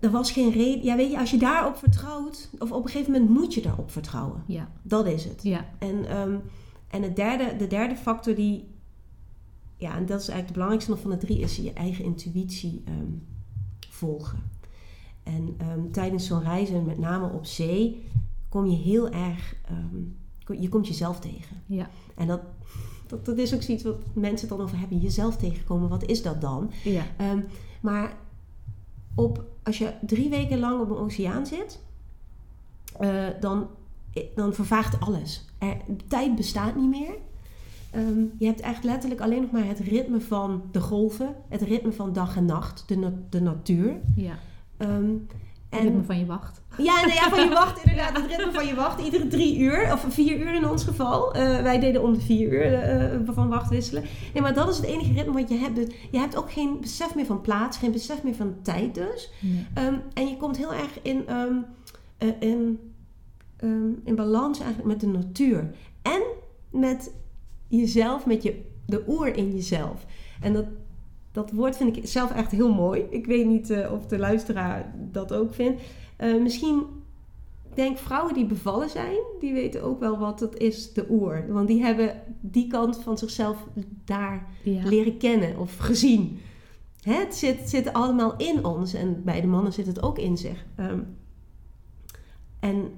er 0.00 0.10
was 0.10 0.32
geen 0.32 0.50
reden. 0.50 0.84
Ja, 0.84 0.96
weet 0.96 1.10
je, 1.10 1.18
als 1.18 1.30
je 1.30 1.38
daarop 1.38 1.76
vertrouwt, 1.76 2.50
of 2.58 2.72
op 2.72 2.84
een 2.84 2.90
gegeven 2.90 3.12
moment 3.12 3.30
moet 3.30 3.54
je 3.54 3.62
daarop 3.62 3.90
vertrouwen. 3.90 4.42
Ja. 4.46 4.68
Dat 4.82 5.06
is 5.06 5.24
het. 5.24 5.42
Ja. 5.42 5.64
En, 5.78 6.08
ehm, 6.08 6.36
en 6.90 7.02
het 7.02 7.16
derde, 7.16 7.56
de 7.56 7.66
derde 7.66 7.96
factor 7.96 8.34
die, 8.34 8.64
ja, 9.76 9.96
en 9.96 10.06
dat 10.06 10.20
is 10.20 10.28
eigenlijk 10.28 10.46
de 10.46 10.52
belangrijkste 10.52 10.90
nog 10.90 11.00
van 11.00 11.10
de 11.10 11.16
drie, 11.16 11.38
is 11.38 11.56
je 11.56 11.72
eigen 11.72 12.04
intuïtie 12.04 12.82
volgen. 13.88 14.42
En 15.22 15.56
tijdens 15.92 16.26
zo'n 16.26 16.42
reis, 16.42 16.70
en 16.70 16.84
met 16.84 16.98
name 16.98 17.32
op 17.32 17.46
zee, 17.46 18.04
kom 18.48 18.66
je 18.66 18.76
heel 18.76 19.08
erg, 19.08 19.54
je 20.60 20.68
komt 20.68 20.88
jezelf 20.88 21.20
tegen. 21.20 21.56
Ja. 21.66 21.90
En 22.14 22.26
dat, 22.26 22.40
dat, 23.06 23.24
dat 23.24 23.38
is 23.38 23.54
ook 23.54 23.62
zoiets 23.62 23.84
wat 23.84 23.96
mensen 24.12 24.48
het 24.48 24.56
dan 24.56 24.66
over 24.66 24.78
hebben, 24.78 24.98
jezelf 24.98 25.36
tegenkomen. 25.36 25.88
Wat 25.88 26.04
is 26.04 26.22
dat 26.22 26.40
dan? 26.40 26.70
Ja. 26.84 27.02
Ehm, 27.16 27.40
maar 27.80 28.16
op, 29.14 29.44
als 29.62 29.78
je 29.78 29.92
drie 30.06 30.28
weken 30.28 30.58
lang 30.58 30.80
op 30.80 30.90
een 30.90 30.96
oceaan 30.96 31.46
zit, 31.46 31.80
eh, 32.98 33.26
dan, 33.40 33.66
dan 34.34 34.54
vervaagt 34.54 35.00
alles. 35.00 35.44
Er, 35.58 35.76
tijd 36.08 36.34
bestaat 36.34 36.76
niet 36.76 36.90
meer. 36.90 37.14
Ehm, 37.90 38.20
je 38.38 38.46
hebt 38.46 38.60
echt 38.60 38.84
letterlijk 38.84 39.20
alleen 39.20 39.40
nog 39.40 39.50
maar 39.50 39.66
het 39.66 39.78
ritme 39.78 40.20
van 40.20 40.62
de 40.72 40.80
golven, 40.80 41.34
het 41.48 41.62
ritme 41.62 41.92
van 41.92 42.12
dag 42.12 42.36
en 42.36 42.44
nacht, 42.44 42.84
de, 42.86 42.96
na- 42.96 43.12
de 43.30 43.40
natuur. 43.40 44.00
Ja. 44.16 44.38
Ehm, 44.76 45.10
Het 45.68 45.80
ritme 45.82 46.02
van 46.02 46.18
je 46.18 46.26
wacht. 46.26 46.60
ja, 46.76 47.00
nou 47.00 47.12
ja, 47.12 47.28
van 47.28 47.44
je 47.44 47.48
wacht 47.48 47.78
inderdaad. 47.84 48.16
Het 48.16 48.26
ritme 48.26 48.52
van 48.52 48.66
je 48.66 48.74
wacht. 48.74 49.00
Iedere 49.04 49.26
drie 49.26 49.58
uur, 49.58 49.92
of 49.92 50.06
vier 50.08 50.38
uur 50.38 50.54
in 50.54 50.68
ons 50.68 50.84
geval. 50.84 51.34
Eh, 51.34 51.62
wij 51.62 51.80
deden 51.80 52.02
om 52.02 52.12
de 52.12 52.20
vier 52.20 52.52
uur 52.52 52.74
eh, 52.74 53.18
van 53.26 53.48
wacht 53.48 53.70
wisselen. 53.70 54.04
Nee, 54.32 54.42
maar 54.42 54.54
dat 54.54 54.68
is 54.68 54.76
het 54.76 54.86
enige 54.86 55.12
ritme 55.12 55.32
wat 55.32 55.48
je 55.48 55.56
hebt. 55.56 55.76
Dus 55.76 55.86
je 56.10 56.18
hebt 56.18 56.36
ook 56.36 56.52
geen 56.52 56.80
besef 56.80 57.14
meer 57.14 57.26
van 57.26 57.40
plaats, 57.40 57.78
geen 57.78 57.92
besef 57.92 58.22
meer 58.22 58.34
van 58.34 58.54
tijd 58.62 58.94
dus. 58.94 59.30
Nee. 59.40 59.66
Ehm, 59.74 59.94
en 60.14 60.28
je 60.28 60.36
komt 60.36 60.56
heel 60.56 60.72
erg 60.72 60.98
in, 61.02 61.26
ehm, 61.26 61.54
eh, 62.18 62.28
in, 62.40 62.78
ehm, 63.56 63.90
in 64.04 64.14
balans 64.14 64.58
eigenlijk 64.58 64.88
met 64.88 65.00
de 65.00 65.06
natuur. 65.06 65.70
En 66.02 66.22
met 66.70 67.12
jezelf, 67.68 68.26
met 68.26 68.42
je, 68.42 68.64
de 68.86 69.04
oer 69.08 69.36
in 69.36 69.52
jezelf. 69.52 70.06
En 70.40 70.52
dat, 70.52 70.64
dat 71.32 71.50
woord 71.52 71.76
vind 71.76 71.96
ik 71.96 72.06
zelf 72.06 72.30
echt 72.32 72.50
heel 72.50 72.74
mooi. 72.74 73.06
Ik 73.10 73.26
weet 73.26 73.46
niet 73.46 73.70
eh, 73.70 73.92
of 73.92 74.06
de 74.06 74.18
luisteraar 74.18 74.94
dat 75.12 75.32
ook 75.32 75.54
vindt. 75.54 75.82
Eh, 76.16 76.40
misschien, 76.40 76.78
ik 77.70 77.76
denk 77.76 77.98
vrouwen 77.98 78.34
die 78.34 78.46
bevallen 78.46 78.90
zijn, 78.90 79.16
die 79.40 79.52
weten 79.52 79.82
ook 79.82 80.00
wel 80.00 80.18
wat 80.18 80.40
het 80.40 80.56
is, 80.56 80.92
de 80.92 81.06
oer. 81.10 81.44
Want 81.48 81.68
die 81.68 81.82
hebben 81.82 82.22
die 82.40 82.66
kant 82.66 82.98
van 83.02 83.18
zichzelf 83.18 83.66
daar 84.04 84.46
Ja. 84.62 84.88
leren 84.88 85.16
kennen 85.18 85.58
of 85.58 85.76
gezien. 85.76 86.38
Hè, 87.02 87.12
het, 87.14 87.34
zit, 87.36 87.68
zit 87.68 87.92
allemaal 87.92 88.34
in 88.36 88.64
ons 88.64 88.94
en 88.94 89.22
bij 89.24 89.40
de 89.40 89.46
mannen 89.46 89.72
zit 89.72 89.86
het 89.86 90.02
ook 90.02 90.18
in 90.18 90.36
zich. 90.36 90.64
Ehm, 90.76 90.98
en 92.60 92.90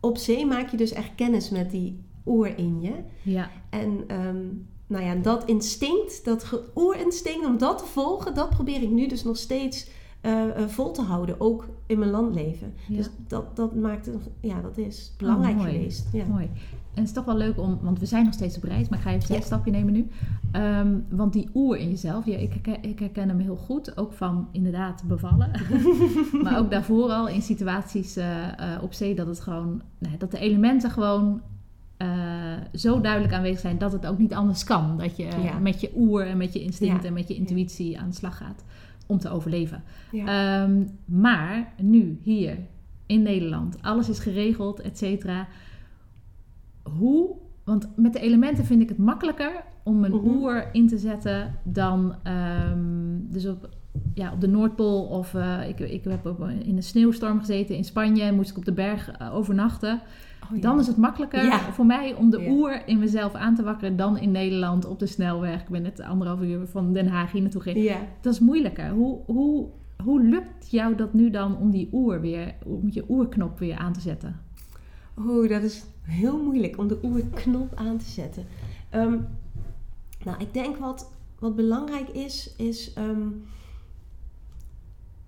op 0.00 0.16
zee 0.18 0.46
maak 0.46 0.68
je 0.68 0.76
dus 0.76 0.92
echt 0.92 1.14
kennis 1.14 1.50
met 1.50 1.70
die 1.70 2.00
oer 2.26 2.58
in 2.58 2.80
je. 2.80 2.92
Ja. 3.22 3.50
En 3.70 4.04
ehm, 4.06 4.44
nou 4.92 5.04
ja, 5.04 5.14
dat 5.14 5.44
instinct, 5.44 6.24
dat 6.24 6.60
oerinstinct 6.76 7.46
om 7.46 7.58
dat 7.58 7.78
te 7.78 7.84
volgen, 7.84 8.34
dat 8.34 8.50
probeer 8.50 8.82
ik 8.82 8.90
nu 8.90 9.06
dus 9.08 9.24
nog 9.24 9.36
steeds 9.36 9.90
eh, 10.20 10.42
eh, 10.62 10.68
vol 10.68 10.90
te 10.92 11.02
houden. 11.02 11.40
Ook 11.40 11.68
in 11.86 11.98
mijn 11.98 12.10
landleven. 12.10 12.72
Ja. 12.88 12.96
Dus 12.96 13.10
dat, 13.28 13.56
dat 13.56 13.74
maakt, 13.74 14.06
het- 14.06 14.30
ja, 14.40 14.60
dat 14.60 14.78
is 14.78 15.14
belangrijk 15.18 15.54
Oh, 15.56 15.60
mooi. 15.62 15.72
geweest. 15.74 16.06
Ja. 16.12 16.24
Mooi. 16.24 16.44
En 16.94 16.98
het 17.00 17.06
is 17.08 17.12
toch 17.12 17.24
wel 17.24 17.36
leuk 17.36 17.58
om, 17.60 17.78
want 17.82 17.98
we 17.98 18.06
zijn 18.06 18.24
nog 18.24 18.34
steeds 18.34 18.56
op 18.56 18.62
reis, 18.62 18.88
maar 18.88 18.98
ik 18.98 19.04
ga 19.04 19.10
even 19.12 19.30
een 19.34 19.36
Ja. 19.40 19.44
stapje 19.46 19.70
nemen 19.70 19.92
nu. 19.92 20.06
Ehm, 20.52 20.98
want 21.10 21.32
die 21.32 21.48
oer 21.54 21.76
in 21.76 21.88
jezelf, 21.90 22.26
ja, 22.26 22.36
ik, 22.36 22.52
herken, 22.52 22.82
ik 22.90 22.98
herken 22.98 23.28
hem 23.28 23.38
heel 23.38 23.56
goed, 23.56 23.96
ook 23.96 24.12
van 24.12 24.48
inderdaad 24.52 25.02
bevallen. 25.06 25.50
maar 26.42 26.58
ook 26.58 26.70
daarvoor 26.70 27.10
al 27.10 27.28
in 27.28 27.42
situaties 27.42 28.16
eh, 28.16 28.26
op 28.82 28.92
zee, 28.92 29.14
dat 29.14 29.26
het 29.26 29.40
gewoon, 29.40 29.82
nee, 29.98 30.16
dat 30.16 30.30
de 30.30 30.38
elementen 30.38 30.90
gewoon 30.90 31.40
eh, 32.02 32.08
zo 32.74 33.00
duidelijk 33.00 33.32
aanwezig 33.34 33.60
zijn 33.60 33.78
dat 33.78 33.92
het 33.92 34.06
ook 34.06 34.18
niet 34.18 34.34
anders 34.34 34.64
kan. 34.64 34.96
Dat 34.98 35.16
je 35.16 35.22
Ja. 35.42 35.58
met 35.58 35.80
je 35.80 35.90
oer 35.96 36.26
en 36.26 36.36
met 36.36 36.52
je 36.52 36.62
instinct 36.62 37.02
Ja. 37.02 37.08
en 37.08 37.14
met 37.14 37.28
je 37.28 37.34
intuïtie 37.34 37.98
aan 37.98 38.08
de 38.08 38.14
slag 38.14 38.36
gaat 38.36 38.64
om 39.06 39.18
te 39.18 39.28
overleven. 39.28 39.82
Ehm, 40.12 40.82
maar 41.04 41.72
nu, 41.80 42.18
hier 42.22 42.58
in 43.06 43.22
Nederland, 43.22 43.76
alles 43.82 44.08
is 44.08 44.18
geregeld, 44.18 44.80
et 44.80 44.98
cetera. 44.98 45.46
Hoe, 46.98 47.28
want 47.64 47.88
met 47.96 48.12
de 48.12 48.20
elementen 48.20 48.64
vind 48.64 48.82
ik 48.82 48.88
het 48.88 48.98
makkelijker 48.98 49.52
om 49.84 50.04
een 50.04 50.10
Mhm. 50.12 50.26
oer 50.28 50.68
in 50.72 50.88
te 50.88 50.98
zetten 50.98 51.54
dan 51.62 52.14
ehm, 52.22 52.80
dus 53.30 53.46
op, 53.46 53.68
ja, 54.14 54.32
op 54.32 54.40
de 54.40 54.48
Noordpool 54.48 55.02
of 55.04 55.34
eh, 55.34 55.68
ik, 55.68 55.78
ik 55.80 56.04
heb 56.04 56.26
in 56.64 56.76
een 56.76 56.82
sneeuwstorm 56.82 57.38
gezeten 57.38 57.76
in 57.76 57.84
Spanje, 57.84 58.32
moest 58.32 58.50
ik 58.50 58.56
op 58.56 58.64
de 58.64 58.72
berg 58.72 59.10
eh, 59.10 59.34
overnachten. 59.34 60.00
Oh, 60.44 60.54
ja. 60.56 60.60
Dan 60.60 60.78
is 60.78 60.86
het 60.86 60.96
makkelijker 60.96 61.44
Ja. 61.44 61.58
voor 61.72 61.86
mij 61.86 62.14
om 62.14 62.30
de 62.30 62.40
Ja. 62.40 62.50
oer 62.50 62.82
in 62.88 62.98
mezelf 62.98 63.34
aan 63.34 63.54
te 63.54 63.62
wakkeren 63.62 63.96
dan 63.96 64.18
in 64.18 64.30
Nederland 64.30 64.84
op 64.84 64.98
de 64.98 65.06
snelweg. 65.06 65.60
Ik 65.62 65.68
ben 65.68 65.82
net 65.82 66.00
anderhalf 66.00 66.40
uur 66.40 66.66
van 66.66 66.92
Den 66.92 67.08
Haag 67.08 67.32
hier 67.32 67.42
naartoe 67.42 67.60
gereden. 67.62 67.82
Ja. 67.82 67.98
Dat 68.20 68.32
is 68.32 68.40
moeilijker. 68.40 68.90
Hoe, 68.90 69.18
hoe, 69.26 69.66
hoe 70.04 70.22
lukt 70.22 70.70
jou 70.70 70.94
dat 70.94 71.12
nu 71.14 71.30
dan 71.30 71.56
om 71.56 71.70
die 71.70 71.88
oer 71.92 72.20
weer, 72.20 72.54
om 72.64 72.88
je 72.90 73.04
oerknop 73.08 73.58
weer 73.58 73.76
aan 73.76 73.92
te 73.92 74.00
zetten? 74.00 74.40
Oeh, 75.18 75.48
dat 75.48 75.62
is 75.62 75.84
heel 76.02 76.42
moeilijk 76.42 76.78
om 76.78 76.88
de 76.88 76.98
oerknop 77.02 77.74
aan 77.74 77.98
te 77.98 78.04
zetten. 78.08 78.46
Ehm, 78.90 79.16
nou, 80.24 80.36
ik 80.40 80.54
denk 80.54 80.76
wat, 80.76 81.12
wat 81.38 81.56
belangrijk 81.56 82.08
is, 82.08 82.54
is 82.56 82.92
ehm, 82.92 83.28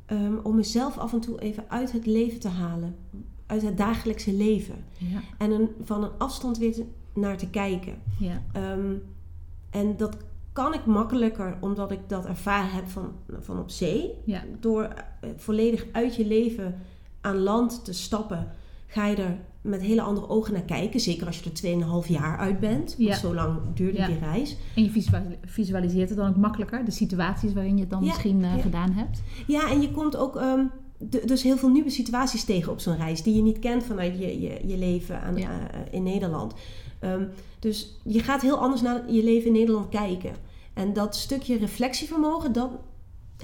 ehm, 0.07 0.35
om 0.43 0.55
mezelf 0.57 0.99
af 0.99 1.13
en 1.13 1.21
toe 1.21 1.41
even 1.41 1.65
uit 1.69 1.93
het 1.93 2.07
leven 2.07 2.41
te 2.41 2.49
halen. 2.49 2.95
Uit 3.55 3.63
het 3.63 3.77
dagelijkse 3.77 4.33
leven. 4.33 4.75
Ja, 4.99 5.21
En 5.39 5.51
een, 5.51 5.69
van 5.85 6.05
een 6.05 6.11
afstand 6.19 6.59
weer 6.59 6.73
te- 6.73 6.85
naar 7.15 7.37
te 7.37 7.49
kijken. 7.51 7.95
ja, 8.19 8.43
Ehm, 8.53 8.93
en 9.71 9.97
dat 9.97 10.17
kan 10.53 10.75
ik 10.75 10.87
makkelijker 10.87 11.57
omdat 11.61 11.91
ik 11.91 11.99
dat 12.07 12.27
ervaren 12.27 12.71
heb 12.71 12.89
van, 12.89 13.13
van 13.41 13.59
op 13.59 13.71
zee. 13.71 14.11
ja, 14.25 14.43
Door 14.61 14.83
eh, 14.83 15.31
volledig 15.37 15.87
uit 15.93 16.17
je 16.17 16.27
leven 16.27 16.75
aan 17.21 17.37
land 17.39 17.85
te 17.85 17.93
stappen, 17.93 18.49
ga 18.87 19.07
je 19.07 19.17
er 19.17 19.39
met 19.61 19.83
hele 19.83 20.03
andere 20.03 20.29
ogen 20.29 20.53
naar 20.53 20.63
kijken. 20.63 21.01
Zeker 21.01 21.27
als 21.27 21.39
je 21.41 21.45
er 21.51 21.55
2,5 22.05 22.09
jaar 22.09 22.39
uit 22.39 22.61
bent. 22.61 22.95
Want 22.97 23.09
Ja. 23.09 23.15
zo 23.17 23.35
lang 23.35 23.59
duurde 23.75 23.99
Ja. 23.99 24.07
die 24.07 24.19
reis. 24.19 24.57
En 24.77 24.83
je 24.83 24.91
visual- 24.91 25.37
visualiseert 25.45 26.09
het 26.09 26.19
dan 26.19 26.29
ook 26.29 26.37
makkelijker, 26.37 26.85
de 26.85 26.91
situaties 26.91 27.53
waarin 27.53 27.75
je 27.75 27.81
het 27.81 27.91
dan 27.91 28.05
misschien 28.05 28.45
eh, 28.45 28.55
gedaan 28.55 28.91
hebt. 28.93 29.23
Ja, 29.47 29.71
en 29.71 29.81
je 29.81 29.91
komt 29.91 30.17
ook 30.17 30.37
ehm, 30.37 30.65
dus 30.99 31.43
heel 31.43 31.57
veel 31.57 31.69
nieuwe 31.69 31.91
situaties 31.91 32.45
tegen 32.45 32.73
op 32.73 32.81
zo'n 32.81 32.97
reis. 32.97 33.23
Die 33.23 33.35
je 33.37 33.43
niet 33.43 33.59
kent 33.59 33.85
vanuit 33.85 34.19
je, 34.19 34.41
je, 34.41 34.61
je 34.67 34.77
leven 34.79 35.21
aan, 35.21 35.37
Ja. 35.37 35.71
eh, 35.71 35.81
in 35.91 36.03
Nederland. 36.03 36.53
Ehm, 36.99 37.25
dus 37.59 37.99
je 38.05 38.21
gaat 38.21 38.43
heel 38.43 38.57
anders 38.59 38.83
naar 38.83 39.13
je 39.13 39.25
leven 39.25 39.47
in 39.47 39.53
Nederland 39.53 39.89
kijken. 39.89 40.33
En 40.75 40.93
dat 40.93 41.17
stukje 41.17 41.57
reflectievermogen, 41.59 42.53
dat 42.53 42.71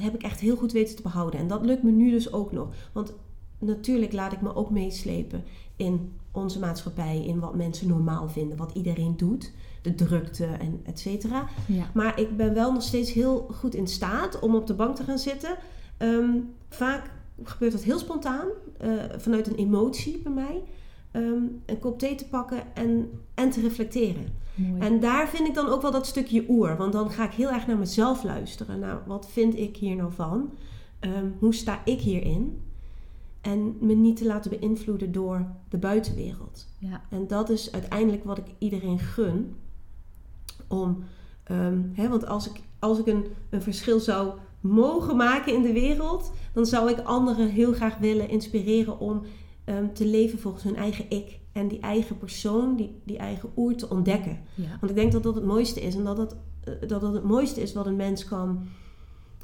heb 0.00 0.14
ik 0.14 0.22
echt 0.22 0.40
heel 0.40 0.56
goed 0.56 0.72
weten 0.72 0.96
te 0.96 1.02
behouden. 1.02 1.40
En 1.40 1.48
dat 1.48 1.64
lukt 1.64 1.82
me 1.82 1.90
nu 1.90 2.10
dus 2.10 2.32
ook 2.32 2.52
nog. 2.52 2.68
Want 2.92 3.12
natuurlijk 3.58 4.12
laat 4.12 4.32
ik 4.32 4.40
me 4.40 4.54
ook 4.54 4.70
meeslepen 4.70 5.44
in 5.76 6.12
onze 6.32 6.58
maatschappij, 6.58 7.24
in 7.26 7.38
wat 7.40 7.54
mensen 7.54 7.88
normaal 7.88 8.28
vinden, 8.28 8.56
wat 8.56 8.70
iedereen 8.74 9.16
doet, 9.16 9.52
de 9.82 9.94
drukte 9.94 10.44
en 10.46 10.80
et 10.84 10.98
cetera. 10.98 11.46
Ja. 11.66 11.90
Maar 11.94 12.20
ik 12.20 12.36
ben 12.36 12.54
wel 12.54 12.72
nog 12.72 12.82
steeds 12.82 13.12
heel 13.12 13.46
goed 13.52 13.74
in 13.74 13.86
staat 13.86 14.38
om 14.38 14.54
op 14.54 14.66
de 14.66 14.74
bank 14.74 14.96
te 14.96 15.04
gaan 15.04 15.18
zitten. 15.18 15.56
Ehm, 15.96 16.30
vaak 16.68 17.10
gebeurt 17.44 17.72
dat 17.72 17.82
heel 17.82 17.98
spontaan, 17.98 18.46
eh, 18.78 18.90
vanuit 19.16 19.46
een 19.46 19.56
emotie 19.56 20.18
bij 20.18 20.32
mij. 20.32 20.62
Ehm, 21.10 21.42
een 21.66 21.78
kop 21.78 21.98
thee 21.98 22.14
te 22.14 22.28
pakken 22.28 22.74
en, 22.74 23.10
en 23.34 23.50
te 23.50 23.60
reflecteren. 23.60 24.38
Mooi. 24.54 24.80
En 24.80 25.00
daar 25.00 25.28
vind 25.28 25.48
ik 25.48 25.54
dan 25.54 25.68
ook 25.68 25.82
wel 25.82 25.90
dat 25.90 26.06
stukje 26.06 26.44
oer. 26.48 26.76
Want 26.76 26.92
dan 26.92 27.10
ga 27.10 27.24
ik 27.24 27.32
heel 27.32 27.50
erg 27.50 27.66
naar 27.66 27.78
mezelf 27.78 28.22
luisteren. 28.22 28.78
Nou, 28.78 28.98
wat 29.06 29.30
vind 29.30 29.58
ik 29.58 29.76
hier 29.76 29.96
nou 29.96 30.12
van? 30.12 30.50
Ehm, 30.98 31.26
hoe 31.38 31.54
sta 31.54 31.80
ik 31.84 32.00
hierin? 32.00 32.60
En 33.40 33.76
me 33.80 33.94
niet 33.94 34.16
te 34.16 34.26
laten 34.26 34.50
beïnvloeden 34.50 35.12
door 35.12 35.46
de 35.68 35.78
buitenwereld. 35.78 36.68
ja. 36.78 37.02
En 37.10 37.26
dat 37.26 37.50
is 37.50 37.72
uiteindelijk 37.72 38.24
wat 38.24 38.38
ik 38.38 38.46
iedereen 38.58 38.98
gun. 38.98 39.56
Om, 40.68 41.04
ehm, 41.44 41.78
hè, 41.92 42.08
want 42.08 42.26
als 42.26 42.48
ik, 42.48 42.60
als 42.78 42.98
ik 42.98 43.06
een, 43.06 43.24
een 43.50 43.62
verschil 43.62 44.00
zou 44.00 44.32
mogen 44.60 45.16
maken 45.16 45.54
in 45.54 45.62
de 45.62 45.72
wereld, 45.72 46.32
dan 46.52 46.66
zou 46.66 46.90
ik 46.90 46.98
anderen 46.98 47.48
heel 47.48 47.72
graag 47.72 47.98
willen 47.98 48.28
inspireren 48.28 48.98
om 48.98 49.22
ehm, 49.64 49.92
te 49.92 50.06
leven 50.06 50.38
volgens 50.38 50.64
hun 50.64 50.76
eigen 50.76 51.04
ik. 51.08 51.38
En 51.52 51.68
die 51.68 51.80
eigen 51.80 52.18
persoon, 52.18 52.76
die, 52.76 53.00
die 53.04 53.18
eigen 53.18 53.50
oer 53.56 53.76
te 53.76 53.90
ontdekken. 53.90 54.38
ja. 54.54 54.76
Want 54.80 54.92
ik 54.92 54.98
denk 54.98 55.12
dat 55.12 55.22
dat 55.22 55.34
het 55.34 55.44
mooiste 55.44 55.80
is. 55.80 55.94
En 55.94 56.04
dat 56.04 56.16
dat, 56.16 56.36
eh, 56.64 56.88
dat 56.88 57.00
dat 57.00 57.12
het 57.12 57.24
mooiste 57.24 57.60
is 57.62 57.72
wat 57.72 57.86
een 57.86 57.96
mens 57.96 58.24
kan 58.24 58.66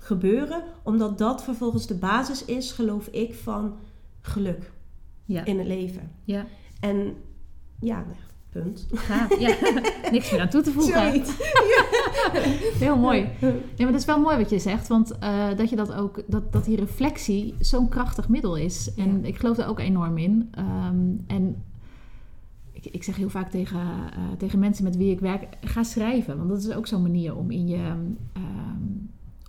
gebeuren. 0.00 0.62
Omdat 0.82 1.18
dat 1.18 1.42
vervolgens 1.42 1.86
de 1.86 1.94
basis 1.94 2.44
is, 2.44 2.72
geloof 2.72 3.06
ik, 3.06 3.34
van 3.34 3.76
geluk 4.20 4.72
ja. 5.24 5.44
in 5.44 5.58
het 5.58 5.66
leven. 5.66 6.12
ja. 6.24 6.46
En 6.80 7.16
ja, 7.80 8.06
punt. 8.62 8.86
Gaaf. 8.94 9.38
Ja. 9.38 9.54
Niks 10.12 10.30
meer 10.30 10.40
aan 10.40 10.48
toe 10.48 10.62
te 10.62 10.70
voegen. 10.72 11.12
Heel 12.78 12.96
mooi. 12.96 13.28
Ja, 13.40 13.52
maar 13.78 13.92
dat 13.92 14.00
is 14.00 14.04
wel 14.04 14.20
mooi 14.20 14.36
wat 14.36 14.50
je 14.50 14.58
zegt, 14.58 14.88
want 14.88 15.18
eh, 15.18 15.46
dat 15.56 15.70
je 15.70 15.76
dat 15.76 15.92
ook, 15.92 16.22
dat, 16.26 16.52
dat 16.52 16.64
die 16.64 16.76
reflectie 16.76 17.54
zo'n 17.60 17.88
krachtig 17.88 18.28
middel 18.28 18.56
is. 18.56 18.94
En 18.96 19.20
Ja. 19.22 19.26
ik 19.28 19.36
geloof 19.38 19.56
daar 19.56 19.68
ook 19.68 19.80
enorm 19.80 20.18
in. 20.18 20.48
Ehm, 20.50 20.96
en 21.26 21.62
ik, 22.72 22.84
ik 22.86 23.02
zeg 23.02 23.16
heel 23.16 23.28
vaak 23.30 23.50
tegen, 23.50 23.80
eh, 23.80 24.18
tegen 24.38 24.58
mensen 24.58 24.84
met 24.84 24.96
wie 24.96 25.10
ik 25.10 25.20
werk, 25.20 25.44
ga 25.60 25.82
schrijven. 25.82 26.36
Want 26.36 26.48
dat 26.48 26.58
is 26.58 26.72
ook 26.72 26.86
zo'n 26.86 27.02
manier 27.02 27.36
om 27.36 27.50
in 27.50 27.66
je. 27.68 27.76
ehm, 28.32 28.44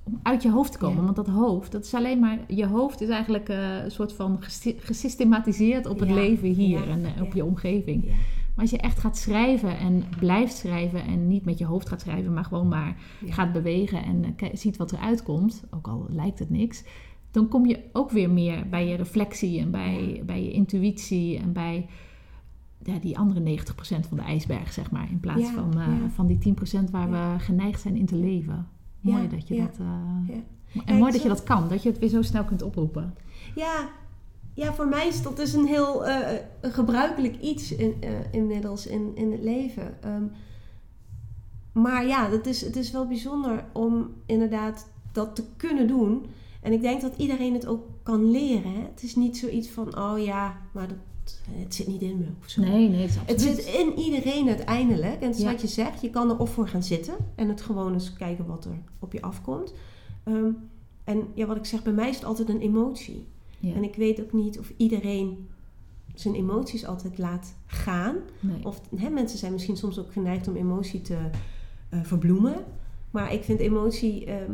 om 0.03 0.19
uit 0.23 0.43
je 0.43 0.51
hoofd 0.51 0.71
te 0.71 0.77
komen. 0.77 0.97
Ja. 0.97 1.03
Want 1.03 1.15
dat 1.15 1.27
hoofd, 1.27 1.71
dat 1.71 1.83
is 1.85 1.93
alleen 1.93 2.19
maar. 2.19 2.39
Je 2.47 2.65
hoofd 2.67 3.01
is 3.01 3.09
eigenlijk 3.09 3.49
eh, 3.49 3.83
een 3.83 3.91
soort 3.91 4.13
van 4.13 4.39
gesystematiseerd 4.79 5.85
op 5.85 5.99
het 5.99 6.11
leven 6.11 6.49
hier 6.49 6.89
en 6.89 7.05
op 7.21 7.33
je 7.33 7.45
omgeving. 7.45 8.11
Maar 8.57 8.65
als 8.65 8.75
je 8.75 8.81
echt 8.81 8.99
gaat 8.99 9.17
schrijven 9.17 9.77
en 9.77 10.03
blijft 10.19 10.55
schrijven 10.55 11.03
en 11.03 11.27
niet 11.27 11.45
met 11.45 11.57
je 11.57 11.65
hoofd 11.65 11.89
gaat 11.89 12.01
schrijven, 12.01 12.33
maar 12.33 12.43
gewoon 12.45 12.67
maar 12.67 12.95
Ja. 13.25 13.33
gaat 13.33 13.51
bewegen 13.53 14.03
en 14.03 14.33
eh, 14.37 14.49
ziet 14.53 14.77
wat 14.77 14.91
eruit 14.91 15.23
komt, 15.23 15.63
ook 15.71 15.87
al 15.87 16.05
lijkt 16.09 16.39
het 16.39 16.49
niks, 16.49 16.83
dan 17.31 17.47
kom 17.47 17.65
je 17.65 17.79
ook 17.93 18.11
weer 18.11 18.29
meer 18.29 18.69
bij 18.69 18.87
je 18.87 18.95
reflectie 18.95 19.59
en 19.59 19.71
bij, 19.71 20.21
bij 20.25 20.43
je 20.43 20.51
intuïtie 20.51 21.37
en 21.37 21.53
bij 21.53 21.85
ja, 22.83 22.99
die 22.99 23.17
andere 23.17 23.57
90% 23.57 23.63
van 24.07 24.17
de 24.17 24.23
ijsberg, 24.23 24.73
zeg 24.73 24.91
maar, 24.91 25.09
in 25.09 25.19
plaats 25.19 25.41
Ja, 25.41 25.51
van, 25.53 25.79
eh, 25.79 25.87
van 26.13 26.27
die 26.27 26.37
10% 26.37 26.89
waar 26.91 27.11
we 27.11 27.39
geneigd 27.43 27.81
zijn 27.81 27.95
in 27.95 28.05
te 28.05 28.15
leven. 28.15 28.67
Mooi 29.01 29.27
dat 29.27 29.47
je 29.47 29.55
dat. 29.57 29.77
eh. 29.79 30.35
En 30.85 30.97
mooi 30.97 31.11
dat 31.11 31.21
je 31.21 31.27
dat 31.27 31.43
kan, 31.43 31.69
dat 31.69 31.83
je 31.83 31.89
het 31.89 31.99
weer 31.99 32.09
zo 32.09 32.21
snel 32.21 32.43
kunt 32.43 32.61
oproepen. 32.61 33.13
Ja, 33.55 33.89
ja, 34.57 34.73
voor 34.73 34.87
mij 34.87 35.07
is 35.07 35.21
dat 35.21 35.35
dus 35.37 35.53
een 35.53 35.65
heel 35.65 36.05
eh, 36.05 36.37
gebruikelijk 36.61 37.41
iets 37.41 37.71
in, 37.75 37.95
eh, 37.99 38.09
inmiddels 38.31 38.87
in, 38.87 39.11
in 39.15 39.31
het 39.31 39.41
leven. 39.43 39.97
Ehm, 40.03 40.23
maar 41.71 42.05
ja, 42.07 42.29
het 42.29 42.45
is, 42.47 42.61
het 42.61 42.75
is 42.75 42.91
wel 42.91 43.07
bijzonder 43.07 43.65
om 43.73 44.13
inderdaad 44.25 44.87
dat 45.11 45.35
te 45.35 45.43
kunnen 45.57 45.87
doen. 45.87 46.25
En 46.61 46.73
ik 46.73 46.81
denk 46.81 47.01
dat 47.01 47.17
iedereen 47.17 47.53
het 47.53 47.67
ook 47.67 47.85
kan 48.03 48.31
leren. 48.31 48.73
Hè? 48.73 48.81
Het 48.81 49.03
is 49.03 49.15
niet 49.15 49.37
zoiets 49.37 49.69
van, 49.69 49.97
oh 49.97 50.23
ja, 50.23 50.57
maar 50.73 50.87
dat, 50.87 50.97
het 51.51 51.75
zit 51.75 51.87
niet 51.87 52.01
in 52.01 52.17
me 52.17 52.25
of 52.43 52.49
zo. 52.49 52.61
Nee, 52.61 52.89
nee, 52.89 53.07
het 53.25 53.41
zit 53.41 53.65
in 53.65 53.97
iedereen 53.99 54.47
uiteindelijk. 54.47 55.21
En 55.21 55.27
het 55.27 55.35
is 55.37 55.41
Ja. 55.43 55.51
wat 55.51 55.61
je 55.61 55.67
zegt. 55.67 56.01
Je 56.01 56.09
kan 56.09 56.29
er 56.29 56.37
of 56.37 56.49
voor 56.49 56.67
gaan 56.67 56.83
zitten. 56.83 57.15
En 57.35 57.47
het 57.49 57.61
gewoon 57.61 57.93
eens 57.93 58.13
kijken 58.13 58.45
wat 58.45 58.65
er 58.65 58.77
op 58.99 59.13
je 59.13 59.21
afkomt. 59.21 59.73
Ehm, 60.23 60.49
en 61.03 61.27
ja, 61.33 61.45
wat 61.45 61.57
ik 61.57 61.65
zeg, 61.65 61.83
bij 61.83 61.93
mij 61.93 62.09
is 62.09 62.15
het 62.15 62.25
altijd 62.25 62.49
een 62.49 62.61
emotie. 62.61 63.27
Ja. 63.59 63.73
En 63.73 63.83
ik 63.83 63.95
weet 63.95 64.21
ook 64.21 64.33
niet 64.33 64.59
of 64.59 64.71
iedereen 64.77 65.47
zijn 66.13 66.35
emoties 66.35 66.85
altijd 66.85 67.17
laat 67.17 67.55
gaan. 67.65 68.15
Nee. 68.39 68.65
Of 68.65 68.81
hè, 68.95 69.09
mensen 69.09 69.39
zijn 69.39 69.51
misschien 69.51 69.77
soms 69.77 69.99
ook 69.99 70.11
geneigd 70.11 70.47
om 70.47 70.55
emotie 70.55 71.01
te 71.01 71.17
eh, 71.89 71.99
verbloemen. 72.03 72.65
Maar 73.11 73.33
ik 73.33 73.43
vind 73.43 73.59
emotie 73.59 74.25
ehm, 74.25 74.51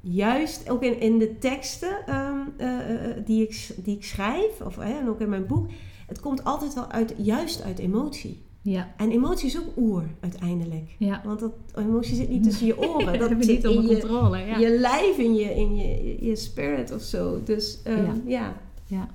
juist 0.00 0.70
ook 0.70 0.82
in, 0.82 1.00
in 1.00 1.18
de 1.18 1.38
teksten 1.38 2.06
ehm, 2.06 2.38
eh, 2.56 3.10
eh, 3.10 3.26
die, 3.26 3.42
ik, 3.42 3.74
die 3.84 3.96
ik 3.96 4.04
schrijf, 4.04 4.60
of, 4.60 4.78
en 4.78 5.08
ook 5.08 5.20
in 5.20 5.28
mijn 5.28 5.46
boek, 5.46 5.68
het 6.06 6.20
komt 6.20 6.44
altijd 6.44 6.74
wel 6.74 6.90
uit, 6.90 7.14
juist 7.16 7.62
uit 7.62 7.78
emotie. 7.78 8.42
Ja, 8.66 8.88
En 8.96 9.10
emotie 9.10 9.46
is 9.46 9.58
ook 9.58 9.76
oer 9.76 10.02
uiteindelijk. 10.20 10.94
ja. 10.98 11.20
Want 11.24 11.40
dat, 11.40 11.52
emotie 11.74 12.14
zit 12.16 12.28
niet 12.28 12.42
tussen 12.48 12.66
je 12.66 12.78
oren. 12.78 13.18
dat 13.18 13.28
zit 13.28 13.46
niet 13.46 13.66
onder 13.66 13.90
je, 13.90 14.00
controle. 14.00 14.38
Ja. 14.38 14.58
je 14.58 14.78
lijf, 14.78 15.18
in 15.18 15.34
je, 15.34 15.54
in 15.54 15.76
je, 15.76 16.16
je 16.24 16.36
spirit 16.36 16.92
of 16.92 17.00
zo. 17.02 17.40
Dus 17.44 17.82
ehm, 17.82 18.04
Ja. 18.04 18.14
ja. 18.26 18.54
Ja. 18.86 19.08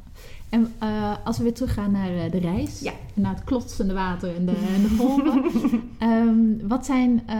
En 0.50 0.74
eh, 0.80 1.16
als 1.26 1.38
we 1.38 1.44
weer 1.44 1.54
teruggaan 1.54 1.92
naar 1.92 2.16
eh, 2.16 2.32
de 2.32 2.38
reis, 2.40 2.80
Ja. 2.80 2.94
naar 3.14 3.34
het 3.36 3.44
klotsende 3.44 3.94
water 3.94 4.36
en 4.36 4.46
de, 4.46 4.52
en 4.76 4.82
de 4.82 4.90
golven. 4.98 5.44
Ehm, 6.00 6.68
wat, 6.68 6.86
zijn, 6.86 7.24
eh, 7.28 7.38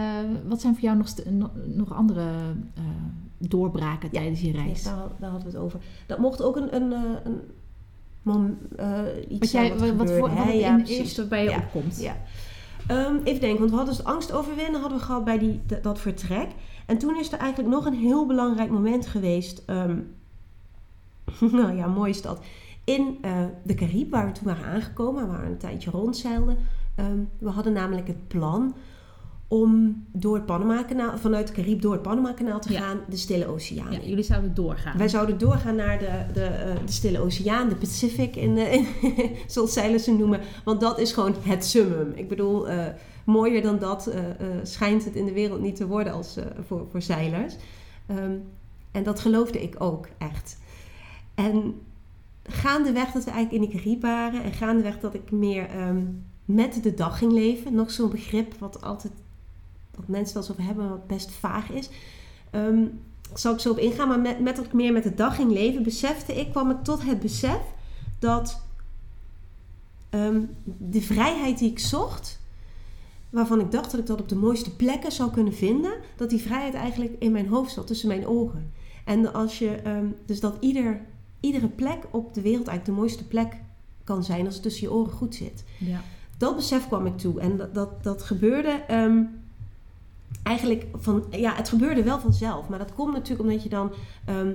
wat 0.48 0.60
zijn 0.60 0.74
voor 0.74 0.82
jou 0.82 0.96
nog, 0.96 1.14
nog, 1.64 1.94
andere 1.94 2.24
doorbraken 3.38 4.10
tijdens 4.10 4.40
je 4.40 4.52
reis? 4.52 4.82
Daar, 4.82 4.94
daar 5.18 5.30
hadden 5.30 5.50
we 5.50 5.56
het 5.56 5.64
over. 5.64 5.80
Dat 6.06 6.18
mocht 6.18 6.42
ook 6.42 6.56
een, 6.56 6.74
een, 6.74 6.92
een 7.24 7.40
mom, 8.22 8.58
eh, 8.76 8.98
iets 9.28 9.52
jij, 9.52 9.68
wat, 9.68 9.78
wat, 9.78 10.10
voor, 10.10 10.20
wat 10.20 10.30
het 10.30 10.54
Ja, 10.54 10.78
in 10.78 10.84
eerste 10.84 11.26
bij 11.26 11.44
je 11.44 11.50
Ja. 11.50 11.56
opkomt. 11.56 12.00
Ja. 12.00 12.16
Ehm, 12.86 13.14
even 13.24 13.40
denken, 13.40 13.58
want 13.58 13.70
we 13.70 13.76
hadden 13.76 13.94
dus 13.96 14.04
angst 14.04 14.32
overwinnen 14.32 14.80
hadden 14.80 14.98
we 14.98 15.04
gehad 15.04 15.24
bij 15.24 15.38
die, 15.38 15.60
dat, 15.82 15.98
vertrek. 16.00 16.48
En 16.86 16.98
toen 16.98 17.18
is 17.18 17.32
er 17.32 17.38
eigenlijk 17.38 17.74
nog 17.74 17.84
een 17.86 17.94
heel 17.94 18.26
belangrijk 18.26 18.70
moment 18.70 19.06
geweest. 19.06 19.62
ehm, 19.66 19.96
nou 21.60 21.76
ja, 21.76 21.86
mooi 21.86 22.10
is 22.10 22.22
dat. 22.22 22.40
In 22.84 23.18
eh, 23.22 23.44
de 23.62 23.74
Caribe, 23.74 24.10
waar 24.10 24.26
we 24.26 24.32
toen 24.32 24.46
waren 24.46 24.64
aangekomen, 24.64 25.28
waar 25.28 25.40
we 25.40 25.46
een 25.46 25.58
tijdje 25.58 25.90
rondzeilden. 25.90 26.58
Ehm, 26.94 27.18
we 27.38 27.48
hadden 27.48 27.72
namelijk 27.72 28.06
het 28.06 28.28
plan 28.28 28.74
om 29.52 30.04
door 30.12 30.34
het 30.34 30.46
Panama-kanaal, 30.46 31.18
vanuit 31.18 31.46
de 31.46 31.52
Caribe 31.52 31.80
door 31.80 31.92
het 31.92 32.02
Panama-kanaal 32.02 32.60
te 32.60 32.72
Ja. 32.72 32.80
gaan, 32.80 33.00
de 33.08 33.16
Stille 33.16 33.46
Oceaan. 33.46 33.92
Ja, 33.92 33.98
jullie 34.02 34.24
zouden 34.24 34.54
doorgaan. 34.54 34.98
Wij 34.98 35.08
zouden 35.08 35.38
doorgaan 35.38 35.76
naar 35.76 35.98
de, 35.98 36.24
de, 36.32 36.44
eh, 36.44 36.74
de 36.86 36.92
Stille 36.92 37.20
Oceaan, 37.20 37.68
de 37.68 37.76
Pacific, 37.76 38.36
in, 38.36 38.58
eh, 38.58 38.72
in, 38.72 38.86
zoals 39.46 39.72
zeilers 39.72 40.04
ze 40.04 40.12
noemen. 40.12 40.40
Want 40.64 40.80
dat 40.80 40.98
is 40.98 41.12
gewoon 41.12 41.34
het 41.42 41.64
summum. 41.64 42.12
Ik 42.14 42.28
bedoel, 42.28 42.68
eh, 42.68 42.86
mooier 43.24 43.62
dan 43.62 43.78
dat 43.78 44.12
schijnt 44.62 45.04
het 45.04 45.14
in 45.14 45.24
de 45.24 45.32
wereld 45.32 45.60
niet 45.60 45.76
te 45.76 45.86
worden 45.86 46.12
als, 46.12 46.36
voor, 46.66 46.86
voor 46.90 47.02
zeilers. 47.02 47.54
Ehm, 48.06 48.36
en 48.92 49.02
dat 49.02 49.20
geloofde 49.20 49.62
ik 49.62 49.74
ook 49.78 50.08
echt. 50.18 50.58
En 51.34 51.74
gaandeweg 52.42 53.12
dat 53.12 53.24
we 53.24 53.30
eigenlijk 53.30 53.64
in 53.64 53.70
de 53.70 53.76
Caribe 53.76 54.06
waren 54.06 54.42
en 54.42 54.52
gaandeweg 54.52 55.00
dat 55.00 55.14
ik 55.14 55.30
meer 55.30 55.68
ehm, 55.68 56.02
met 56.44 56.82
de 56.82 56.94
dag 56.94 57.18
ging 57.18 57.32
leven, 57.32 57.74
nog 57.74 57.90
zo'n 57.90 58.10
begrip 58.10 58.54
wat 58.58 58.82
altijd 58.82 59.12
wat 60.00 60.08
mensen 60.08 60.34
wel 60.34 60.42
eens 60.42 60.52
over 60.52 60.64
hebben, 60.64 60.88
wat 60.88 61.06
best 61.06 61.30
vaag 61.30 61.70
is. 61.70 61.88
Ehm, 62.50 62.84
zal 63.34 63.52
ik 63.54 63.60
zo 63.60 63.70
op 63.70 63.78
ingaan, 63.78 64.08
maar 64.08 64.20
met, 64.20 64.40
met 64.40 64.56
dat 64.56 64.64
ik 64.64 64.72
meer 64.72 64.92
met 64.92 65.02
de 65.02 65.14
dag 65.14 65.34
ging 65.34 65.52
leven, 65.52 65.82
besefte 65.82 66.34
ik, 66.34 66.50
kwam 66.50 66.70
ik 66.70 66.82
tot 66.82 67.02
het 67.02 67.20
besef 67.20 67.60
dat 68.18 68.60
ehm, 70.10 70.40
de 70.78 71.00
vrijheid 71.02 71.58
die 71.58 71.70
ik 71.70 71.78
zocht, 71.78 72.40
waarvan 73.30 73.60
ik 73.60 73.70
dacht 73.72 73.90
dat 73.90 74.00
ik 74.00 74.06
dat 74.06 74.20
op 74.20 74.28
de 74.28 74.36
mooiste 74.36 74.76
plekken 74.76 75.12
zou 75.12 75.30
kunnen 75.30 75.54
vinden, 75.54 75.92
dat 76.16 76.30
die 76.30 76.40
vrijheid 76.40 76.74
eigenlijk 76.74 77.12
in 77.18 77.32
mijn 77.32 77.48
hoofd 77.48 77.72
zat, 77.72 77.86
tussen 77.86 78.08
mijn 78.08 78.26
ogen. 78.26 78.72
En 79.04 79.32
als 79.32 79.58
je, 79.58 79.70
ehm, 79.74 80.06
dus 80.26 80.40
dat 80.40 80.56
ieder, 80.60 81.00
iedere 81.40 81.68
plek 81.68 81.98
op 82.10 82.34
de 82.34 82.40
wereld 82.40 82.66
eigenlijk 82.66 82.96
de 82.96 83.02
mooiste 83.02 83.26
plek 83.26 83.56
kan 84.04 84.24
zijn 84.24 84.44
als 84.44 84.54
het 84.54 84.62
tussen 84.62 84.82
je 84.82 84.92
oren 84.92 85.12
goed 85.12 85.34
zit 85.34 85.64
Ja. 85.78 86.00
dat 86.36 86.56
besef 86.56 86.86
kwam 86.86 87.06
ik 87.06 87.18
toe. 87.18 87.40
En 87.40 87.56
dat, 87.56 87.74
dat, 87.74 88.02
dat 88.02 88.22
gebeurde 88.22 88.70
eigenlijk 90.42 90.86
van... 90.94 91.24
Ja, 91.30 91.54
het 91.54 91.68
gebeurde 91.68 92.02
wel 92.02 92.18
vanzelf. 92.18 92.68
Maar 92.68 92.78
dat 92.78 92.94
komt 92.94 93.12
natuurlijk 93.12 93.48
omdat 93.48 93.62
je 93.62 93.68
dan 93.68 93.92
ehm, 94.24 94.52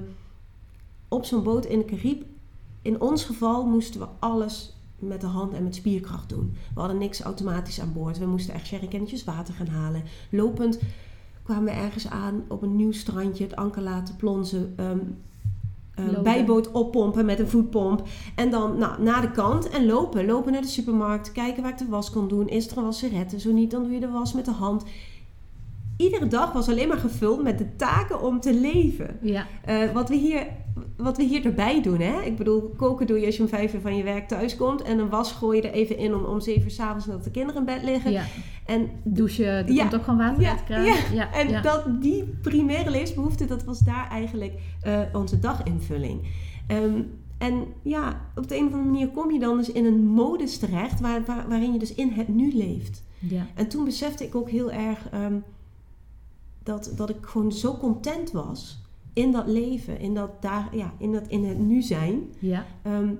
op 1.07 1.25
zo'n 1.25 1.43
boot 1.43 1.65
in 1.65 1.79
de 1.79 1.85
Caribe... 1.85 2.25
In 2.85 3.01
ons 3.01 3.23
geval 3.23 3.65
moesten 3.65 3.99
we 3.99 4.07
alles 4.19 4.73
met 4.99 5.21
de 5.21 5.27
hand 5.27 5.53
en 5.53 5.63
met 5.63 5.75
spierkracht 5.75 6.29
doen. 6.29 6.55
We 6.73 6.79
hadden 6.79 6.97
niks 6.97 7.21
automatisch 7.21 7.81
aan 7.81 7.93
boord. 7.93 8.17
We 8.17 8.25
moesten 8.25 8.53
echt 8.53 8.67
sherrykennetjes 8.67 9.23
water 9.23 9.53
gaan 9.53 9.67
halen. 9.67 10.03
Lopend 10.29 10.79
kwamen 11.43 11.63
we 11.63 11.71
ergens 11.71 12.09
aan 12.09 12.43
op 12.47 12.61
een 12.61 12.75
nieuw 12.75 12.91
strandje, 12.91 13.43
het 13.43 13.55
anker 13.55 13.81
laten 13.81 14.15
plonzen. 14.15 14.73
ehm, 14.77 14.99
eh, 15.93 16.05
Lopen. 16.05 16.23
bijboot 16.23 16.71
oppompen 16.71 17.25
met 17.25 17.39
een 17.39 17.47
voetpomp. 17.47 18.07
En 18.35 18.49
dan 18.49 18.77
nou, 18.77 19.01
naar 19.01 19.21
de 19.21 19.31
kant 19.31 19.69
en 19.69 19.85
lopen. 19.85 20.25
Lopen 20.25 20.51
naar 20.51 20.61
de 20.61 20.67
supermarkt. 20.67 21.31
Kijken 21.31 21.63
waar 21.63 21.71
ik 21.71 21.77
de 21.77 21.85
was 21.87 22.09
kon 22.09 22.27
doen. 22.27 22.47
Is 22.47 22.67
er 22.71 22.77
een 22.77 22.83
wasserette? 22.83 23.39
Zo 23.39 23.51
niet, 23.51 23.71
dan 23.71 23.83
doe 23.83 23.91
je 23.91 23.99
de 23.99 24.09
was 24.09 24.33
met 24.33 24.45
de 24.45 24.51
hand. 24.51 24.83
Iedere 25.97 26.27
dag 26.27 26.51
was 26.53 26.69
alleen 26.69 26.87
maar 26.87 26.97
gevuld 26.97 27.43
met 27.43 27.57
de 27.57 27.75
taken 27.75 28.21
om 28.21 28.39
te 28.39 28.53
leven. 28.53 29.17
Ja, 29.21 29.47
Eh, 29.65 29.91
wat, 29.93 30.09
we 30.09 30.15
hier, 30.15 30.47
wat 30.97 31.17
we 31.17 31.23
hier 31.23 31.45
erbij 31.45 31.81
doen, 31.81 31.99
hè? 31.99 32.21
Ik 32.21 32.37
bedoel, 32.37 32.61
koken 32.77 33.07
doe 33.07 33.19
je 33.19 33.25
als 33.25 33.35
je 33.35 33.41
om 33.43 33.49
vijf 33.49 33.73
uur 33.73 33.81
van 33.81 33.95
je 33.97 34.03
werk 34.03 34.27
thuis 34.27 34.55
komt. 34.55 34.81
En 34.81 34.99
een 34.99 35.09
was 35.09 35.31
gooi 35.31 35.61
je 35.61 35.67
er 35.67 35.73
even 35.73 35.97
in 35.97 36.15
om, 36.15 36.23
om 36.23 36.39
zeven 36.39 36.63
uur 36.63 36.69
s'avonds 36.71 37.05
nadat 37.05 37.23
de 37.23 37.31
kinderen 37.31 37.59
in 37.59 37.65
bed 37.65 37.83
liggen. 37.83 38.11
ja. 38.11 38.23
En, 38.65 38.89
douchen, 39.03 39.45
er 39.45 39.71
Ja. 39.71 39.81
komt 39.81 39.95
ook 39.95 40.03
gewoon 40.03 40.19
water 40.19 40.41
Ja, 40.41 40.49
uit 40.49 40.85
ja. 40.85 40.95
Ja, 41.13 41.33
en. 41.33 41.61
Dat, 41.61 41.83
die 42.01 42.23
primaire 42.41 42.89
levensbehoefte, 42.89 43.45
dat 43.45 43.63
was 43.63 43.79
daar 43.79 44.07
eigenlijk 44.11 44.53
eh, 44.81 44.99
onze 45.13 45.39
daginvulling. 45.39 46.21
Ehm, 46.67 47.01
en 47.37 47.63
ja, 47.81 48.21
op 48.35 48.47
de 48.47 48.55
een 48.57 48.65
of 48.65 48.71
andere 48.73 48.91
manier 48.91 49.07
kom 49.09 49.31
je 49.31 49.39
dan 49.39 49.57
dus 49.57 49.71
in 49.71 49.85
een 49.85 50.05
modus 50.05 50.57
terecht... 50.57 50.99
Waar, 50.99 51.23
waar- 51.25 51.45
waarin 51.49 51.73
je 51.73 51.79
dus 51.79 51.93
in 51.93 52.09
het 52.09 52.27
nu 52.27 52.51
leeft. 52.53 53.03
ja. 53.19 53.45
En 53.55 53.67
toen 53.67 53.85
besefte 53.85 54.23
ik 54.23 54.35
ook 54.35 54.49
heel 54.49 54.71
erg 54.71 55.09
ehm, 55.11 55.33
dat, 56.65 56.91
dat 56.95 57.09
ik 57.09 57.25
gewoon 57.25 57.51
zo 57.51 57.77
content 57.77 58.31
was 58.31 58.83
in 59.13 59.31
dat 59.31 59.47
leven, 59.47 59.99
in 59.99 60.13
dat, 60.13 60.41
daar, 60.41 60.75
ja, 60.75 60.93
in 60.97 61.11
dat 61.11 61.27
in 61.27 61.45
het 61.45 61.59
nu 61.59 61.81
zijn, 61.81 62.29
ja. 62.39 62.65
ehm, 62.81 63.13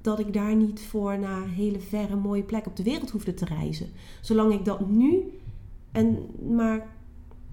dat 0.00 0.18
ik 0.18 0.32
daar 0.32 0.54
niet 0.54 0.80
voor 0.80 1.18
naar 1.18 1.48
hele 1.48 1.80
verre 1.80 2.16
mooie 2.16 2.42
plekken 2.42 2.70
op 2.70 2.76
de 2.76 2.82
wereld 2.82 3.10
hoefde 3.10 3.34
te 3.34 3.44
reizen. 3.44 3.88
Zolang 4.20 4.52
ik 4.52 4.64
dat 4.64 4.88
nu 4.88 5.38
en 5.92 6.18
maar 6.54 6.86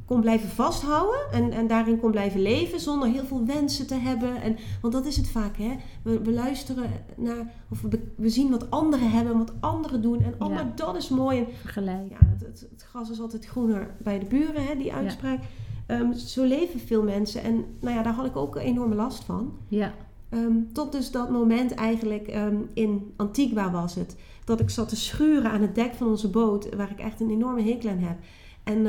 kon 0.10 0.22
blijven 0.22 0.50
vasthouden 0.50 1.20
en, 1.32 1.52
en 1.52 1.68
daarin 1.68 2.00
kon 2.00 2.12
blijven 2.12 2.42
leven 2.42 2.80
zonder 2.80 3.10
heel 3.10 3.26
veel 3.26 3.46
wensen 3.46 3.88
te 3.88 3.96
hebben. 3.96 4.42
En, 4.42 4.58
want 4.82 4.94
dat 4.94 5.06
is 5.06 5.18
het 5.18 5.30
vaak, 5.30 5.58
hè? 5.58 5.76
We, 6.02 6.22
we 6.22 6.32
luisteren 6.32 6.90
naar, 7.16 7.54
of 7.70 7.82
we, 7.82 8.12
we 8.16 8.30
zien 8.30 8.50
wat 8.50 8.72
anderen 8.72 9.12
hebben, 9.12 9.38
wat 9.38 9.54
anderen 9.60 10.02
doen. 10.02 10.24
En 10.24 10.34
oh, 10.40 10.48
Ja. 10.48 10.54
maar 10.54 10.76
dat 10.76 10.96
is 10.96 11.10
mooi. 11.10 11.38
En 11.40 11.48
Vergelijken. 11.62 12.18
ja, 12.20 12.28
het, 12.28 12.42
het, 12.42 12.68
het 12.72 12.86
gras 12.90 13.10
is 13.10 13.20
altijd 13.20 13.46
groener 13.46 13.96
bij 13.98 14.20
de 14.20 14.26
buren, 14.26 14.66
hè, 14.66 14.76
die 14.78 14.94
uitspraak. 14.94 15.40
Ehm, 15.86 16.14
zo 16.14 16.44
leven 16.44 16.80
veel 16.80 17.04
mensen. 17.04 17.44
En 17.44 17.66
nou 17.80 17.96
ja, 17.96 18.04
daar 18.04 18.14
had 18.14 18.26
ik 18.26 18.36
ook 18.36 18.56
enorme 18.56 18.96
last 18.96 19.24
van. 19.24 19.54
Ja, 19.68 19.94
Ehm, 20.30 20.58
tot 20.74 20.92
dus 20.92 21.12
dat 21.12 21.30
moment 21.30 21.74
eigenlijk 21.74 22.28
ehm, 22.28 22.56
in 22.74 23.14
Antigua 23.16 23.72
was 23.72 23.96
het. 23.96 24.16
Dat 24.46 24.60
ik 24.60 24.70
zat 24.70 24.90
te 24.90 24.96
schuren 24.96 25.52
aan 25.52 25.62
het 25.62 25.76
dek 25.76 25.94
van 25.94 26.08
onze 26.08 26.30
boot. 26.30 26.76
Waar 26.76 26.92
ik 26.92 27.00
echt 27.00 27.20
een 27.20 27.30
enorme 27.30 27.62
hekel 27.62 27.90
aan 27.90 27.98
heb. 28.00 28.18
En 28.64 28.86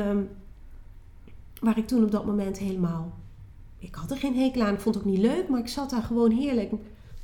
waar 1.61 1.77
ik 1.77 1.87
toen 1.87 2.03
op 2.03 2.11
dat 2.11 2.25
moment 2.25 2.57
helemaal... 2.57 3.11
Ik 3.77 3.95
had 3.95 4.11
er 4.11 4.17
geen 4.17 4.35
hekel 4.35 4.61
aan. 4.61 4.73
Ik 4.73 4.79
vond 4.79 4.95
het 4.95 5.03
ook 5.03 5.09
niet 5.11 5.19
leuk. 5.21 5.47
Maar 5.49 5.59
ik 5.59 5.67
zat 5.67 5.89
daar 5.89 6.01
gewoon 6.03 6.31
heerlijk 6.31 6.71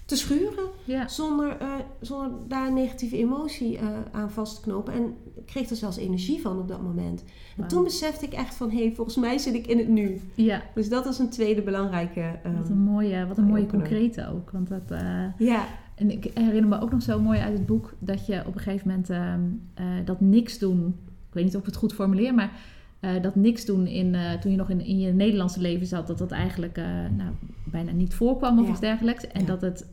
te 0.06 0.15
schuren. 0.17 0.63
ja. 0.84 1.08
Zonder, 1.08 1.58
eh, 1.58 1.67
zonder 2.02 2.32
daar 2.47 2.67
een 2.67 2.73
negatieve 2.73 3.17
emotie 3.17 3.78
eh, 3.78 3.88
aan 4.12 4.32
vast 4.32 4.56
te 4.56 4.62
knopen. 4.62 4.93
En 4.93 5.15
ik 5.36 5.45
kreeg 5.45 5.69
er 5.69 5.76
zelfs 5.76 5.97
energie 5.97 6.41
van 6.41 6.60
op 6.60 6.67
dat 6.67 6.82
moment. 6.82 7.23
En 7.58 7.67
toen 7.67 7.84
besefte 7.84 8.26
ik 8.26 8.34
echt 8.34 8.56
van... 8.56 8.69
Hé, 8.71 8.78
hey, 8.78 8.93
volgens 8.95 9.15
mij 9.17 9.38
zit 9.38 9.54
ik 9.54 9.67
in 9.67 9.78
het 9.78 9.88
nu. 9.88 10.21
ja. 10.36 10.62
Dus 10.76 10.89
dat 10.89 11.06
is 11.06 11.19
een 11.19 11.30
tweede 11.30 11.62
belangrijke... 11.62 12.39
ehm, 12.43 12.56
Wat 12.58 12.69
een 12.69 12.78
mooie, 12.80 13.28
wat 13.28 13.38
een 13.38 13.45
mooie 13.47 13.65
concrete 13.65 14.30
ook. 14.34 14.52
Want 14.52 14.67
dat, 14.67 14.91
eh, 14.91 15.23
ja, 15.38 15.65
en 15.95 16.12
ik 16.12 16.32
herinner 16.34 16.67
me 16.69 16.82
ook 16.82 16.91
nog 16.91 17.02
zo 17.02 17.19
mooi 17.19 17.39
uit 17.39 17.54
het 17.54 17.65
boek 17.65 17.93
dat 18.00 18.26
je 18.26 18.43
op 18.45 18.56
een 18.56 18.62
gegeven 18.62 18.88
moment 18.88 19.10
ehm, 19.10 19.41
eh, 19.73 20.06
dat 20.06 20.21
niks 20.21 20.58
doen. 20.60 20.95
Ik 21.28 21.34
weet 21.34 21.43
niet 21.43 21.54
of 21.56 21.60
ik 21.60 21.65
het 21.67 21.76
goed 21.76 21.93
formuleer, 21.93 22.34
maar 22.34 22.52
eh, 23.00 23.22
dat 23.22 23.36
niks 23.36 23.66
doen 23.66 23.88
in, 23.88 24.16
eh, 24.16 24.34
toen 24.34 24.52
je 24.52 24.58
nog 24.58 24.70
in, 24.70 24.82
in 24.86 25.00
je 25.00 25.14
Nederlandse 25.14 25.62
leven 25.62 25.88
zat, 25.88 26.08
dat 26.08 26.18
dat 26.18 26.32
eigenlijk 26.32 26.78
eh, 26.78 26.86
nou, 27.18 27.30
bijna 27.66 27.92
niet 27.92 28.14
voorkwam 28.14 28.60
of 28.60 28.66
Ja. 28.66 28.72
iets 28.72 28.80
dergelijks. 28.80 29.28
En 29.28 29.42
Ja. 29.42 29.48
dat 29.48 29.62
het, 29.62 29.88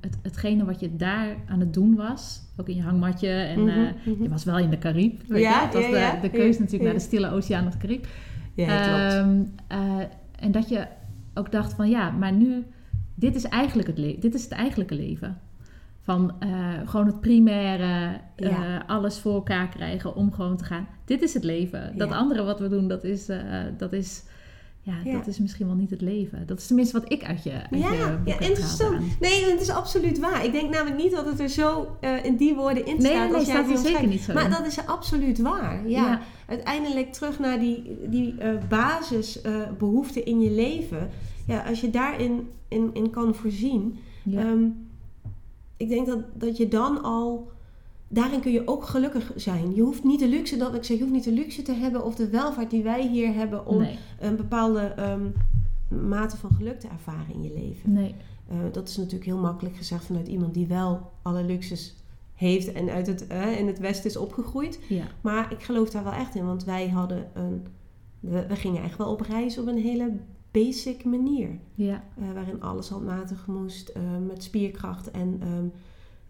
het, 0.00 0.18
hetgene 0.22 0.64
wat 0.64 0.80
je 0.80 0.96
daar 0.96 1.36
aan 1.48 1.60
het 1.60 1.74
doen 1.74 1.94
was, 1.94 2.40
ook 2.56 2.68
in 2.68 2.76
je 2.76 2.82
hangmatje 2.82 3.28
en 3.30 3.60
Mhm, 3.64 3.80
mhm. 4.04 4.22
je 4.22 4.28
was 4.28 4.44
wel 4.44 4.58
in 4.58 4.70
de 4.70 4.78
Caribe. 4.78 5.16
Weet 5.28 5.42
Ja, 5.42 5.58
je? 5.60 5.64
Het 5.64 5.74
was 5.74 5.84
de, 5.86 6.18
de 6.22 6.30
keuze 6.30 6.58
natuurlijk 6.58 6.84
naar 6.84 6.98
de 6.98 7.06
stille 7.06 7.30
oceaan 7.30 7.66
of 7.66 7.72
de 7.72 7.78
Caribe. 7.78 8.06
ja 8.54 8.66
klopt. 9.20 9.46
Eh, 9.66 9.78
en 10.40 10.52
dat 10.52 10.68
je 10.68 10.86
ook 11.34 11.52
dacht 11.52 11.72
van 11.74 11.88
ja, 11.88 12.10
maar 12.10 12.32
nu, 12.32 12.64
dit 13.14 13.34
is 13.34 13.44
eigenlijk 13.44 13.88
het, 13.88 14.20
dit 14.22 14.34
is 14.34 14.42
het 14.42 14.52
eigenlijke 14.52 14.94
leven. 14.94 15.38
Van 16.08 16.32
eh, 16.38 16.48
gewoon 16.84 17.06
het 17.06 17.20
primaire, 17.20 18.20
eh, 18.36 18.50
Ja. 18.50 18.84
alles 18.86 19.18
voor 19.18 19.34
elkaar 19.34 19.68
krijgen 19.68 20.14
om 20.14 20.32
gewoon 20.32 20.56
te 20.56 20.64
gaan. 20.64 20.86
Dit 21.04 21.22
is 21.22 21.34
het 21.34 21.44
leven. 21.44 21.92
Dat 21.96 22.10
andere 22.10 22.42
wat 22.42 22.60
we 22.60 22.68
doen, 22.68 22.88
dat 22.88 23.04
is, 23.04 23.28
eh, 23.28 23.40
dat 23.78 23.92
is, 23.92 24.22
ja, 24.80 24.94
Ja. 25.04 25.12
dat 25.12 25.26
is 25.26 25.38
misschien 25.38 25.66
wel 25.66 25.74
niet 25.76 25.90
het 25.90 26.00
leven. 26.00 26.46
Dat 26.46 26.58
is 26.58 26.66
tenminste 26.66 27.00
wat 27.00 27.12
ik 27.12 27.24
uit 27.24 27.42
je, 27.42 27.50
uit 27.52 27.68
je 27.70 27.78
ja, 27.78 28.16
boek 28.16 28.26
ja, 28.26 28.38
interessant. 28.40 29.20
Nee, 29.20 29.44
het 29.50 29.60
is 29.60 29.70
absoluut 29.70 30.18
waar. 30.18 30.44
Ik 30.44 30.52
denk 30.52 30.70
namelijk 30.70 31.02
niet 31.02 31.12
dat 31.12 31.26
het 31.26 31.40
er 31.40 31.48
zo 31.48 31.96
in 32.22 32.36
die 32.36 32.54
woorden 32.54 32.86
in 32.86 33.00
staat. 33.00 33.12
nee, 33.12 33.26
nee, 33.26 33.34
als 33.34 33.46
jij 33.46 33.64
staat 33.64 33.70
er 33.70 33.78
zeker 33.78 34.06
niet 34.06 34.20
zo 34.20 34.32
Maar 34.32 34.44
in. 34.44 34.50
dat 34.50 34.66
is 34.66 34.86
absoluut 34.86 35.38
waar. 35.40 35.88
Ja. 35.88 36.20
Uiteindelijk 36.46 37.12
terug 37.12 37.38
naar 37.38 37.58
die, 37.58 37.96
die 38.08 38.34
eh, 38.38 38.50
basisbehoeften 38.68 40.24
in 40.24 40.40
je 40.40 40.50
leven. 40.50 41.08
Ja, 41.46 41.60
als 41.68 41.80
je 41.80 41.90
daarin 41.90 42.48
in, 42.68 42.90
in 42.92 43.10
kan 43.10 43.34
voorzien. 43.34 43.98
Ja. 44.24 44.54
Ik 45.78 45.88
denk 45.88 46.06
dat, 46.06 46.18
dat 46.34 46.56
je 46.56 46.68
dan 46.68 47.02
al... 47.02 47.50
Daarin 48.08 48.40
kun 48.40 48.52
je 48.52 48.68
ook 48.68 48.84
gelukkig 48.84 49.32
zijn. 49.36 49.74
Je 49.74 49.82
hoeft 49.82 50.04
niet 50.04 50.18
de 50.18 50.28
luxe, 50.28 50.56
dat 50.56 50.74
ik 50.74 50.84
zeg, 50.84 50.96
je 50.96 51.02
hoeft 51.02 51.14
niet 51.14 51.24
de 51.24 51.32
luxe 51.32 51.62
te 51.62 51.72
hebben 51.72 52.04
of 52.04 52.14
de 52.14 52.28
welvaart 52.28 52.70
die 52.70 52.82
wij 52.82 53.08
hier 53.08 53.34
hebben 53.34 53.66
om 53.66 53.78
nee, 53.78 53.98
een 54.20 54.36
bepaalde 54.36 54.80
ehm, 54.80 55.26
mate 56.08 56.36
van 56.36 56.50
geluk 56.56 56.80
te 56.80 56.88
ervaren 56.88 57.34
in 57.34 57.42
je 57.42 57.52
leven. 57.54 57.92
nee. 57.92 58.14
Eh, 58.48 58.56
dat 58.72 58.88
is 58.88 58.96
natuurlijk 58.96 59.24
heel 59.24 59.38
makkelijk 59.38 59.76
gezegd 59.76 60.04
vanuit 60.04 60.28
iemand 60.28 60.54
die 60.54 60.66
wel 60.66 61.10
alle 61.22 61.44
luxes 61.44 61.94
heeft 62.34 62.72
en 62.72 62.90
uit 62.90 63.06
het, 63.06 63.26
in 63.58 63.66
het 63.66 63.78
Westen 63.78 64.10
is 64.10 64.16
opgegroeid. 64.16 64.80
Ja, 64.88 65.04
Maar 65.20 65.52
ik 65.52 65.62
geloof 65.62 65.90
daar 65.90 66.04
wel 66.04 66.12
echt 66.12 66.34
in, 66.34 66.46
want 66.46 66.64
wij 66.64 66.88
hadden 66.88 67.30
een. 67.34 67.66
We, 68.20 68.46
we 68.46 68.56
gingen 68.56 68.82
echt 68.82 68.98
wel 68.98 69.10
op 69.10 69.20
reis 69.20 69.58
op 69.58 69.66
een 69.66 69.78
hele 69.78 70.12
basic 70.64 71.04
manier. 71.04 71.58
ja, 71.74 72.04
eh, 72.18 72.32
waarin 72.34 72.62
alles 72.62 72.88
handmatig 72.88 73.46
moest, 73.46 73.88
eh, 73.88 74.02
met 74.26 74.42
spierkracht 74.42 75.10
en 75.10 75.38
ehm, 75.40 75.66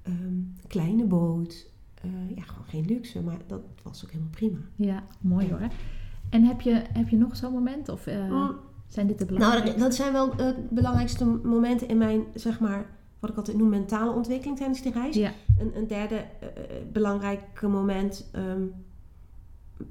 ehm, 0.02 0.34
kleine 0.66 1.04
boot. 1.04 1.70
Eh, 2.02 2.10
ja, 2.36 2.42
gewoon 2.42 2.66
geen 2.66 2.84
luxe, 2.84 3.22
maar 3.22 3.38
dat 3.46 3.60
was 3.82 4.04
ook 4.04 4.10
helemaal 4.10 4.30
prima. 4.32 4.58
ja, 4.76 5.02
mooi 5.20 5.48
hoor. 5.50 5.68
En 6.30 6.44
heb 6.44 6.60
je, 6.60 6.82
heb 6.92 7.08
je 7.08 7.16
nog 7.16 7.36
zo'n 7.36 7.52
moment? 7.52 7.88
Of 7.88 8.06
Mm. 8.30 8.56
zijn 8.88 9.06
dit 9.06 9.18
de 9.18 9.24
Nou, 9.24 9.36
belangrijkste? 9.38 9.78
dat 9.80 9.94
zijn 9.94 10.12
wel 10.12 10.36
de 10.36 10.54
belangrijkste 10.70 11.24
momenten 11.24 11.88
in 11.88 11.98
mijn, 11.98 12.24
zeg 12.34 12.60
maar, 12.60 12.86
wat 13.18 13.30
ik 13.30 13.36
altijd 13.36 13.56
noem 13.56 13.68
mentale 13.68 14.12
ontwikkeling 14.12 14.56
tijdens 14.56 14.82
die 14.82 14.92
reis. 14.92 15.14
Ja, 15.16 15.32
Een, 15.58 15.76
een 15.76 15.86
derde 15.86 16.24
belangrijke 16.92 17.68
moment 17.68 18.28
ehm, 18.32 18.62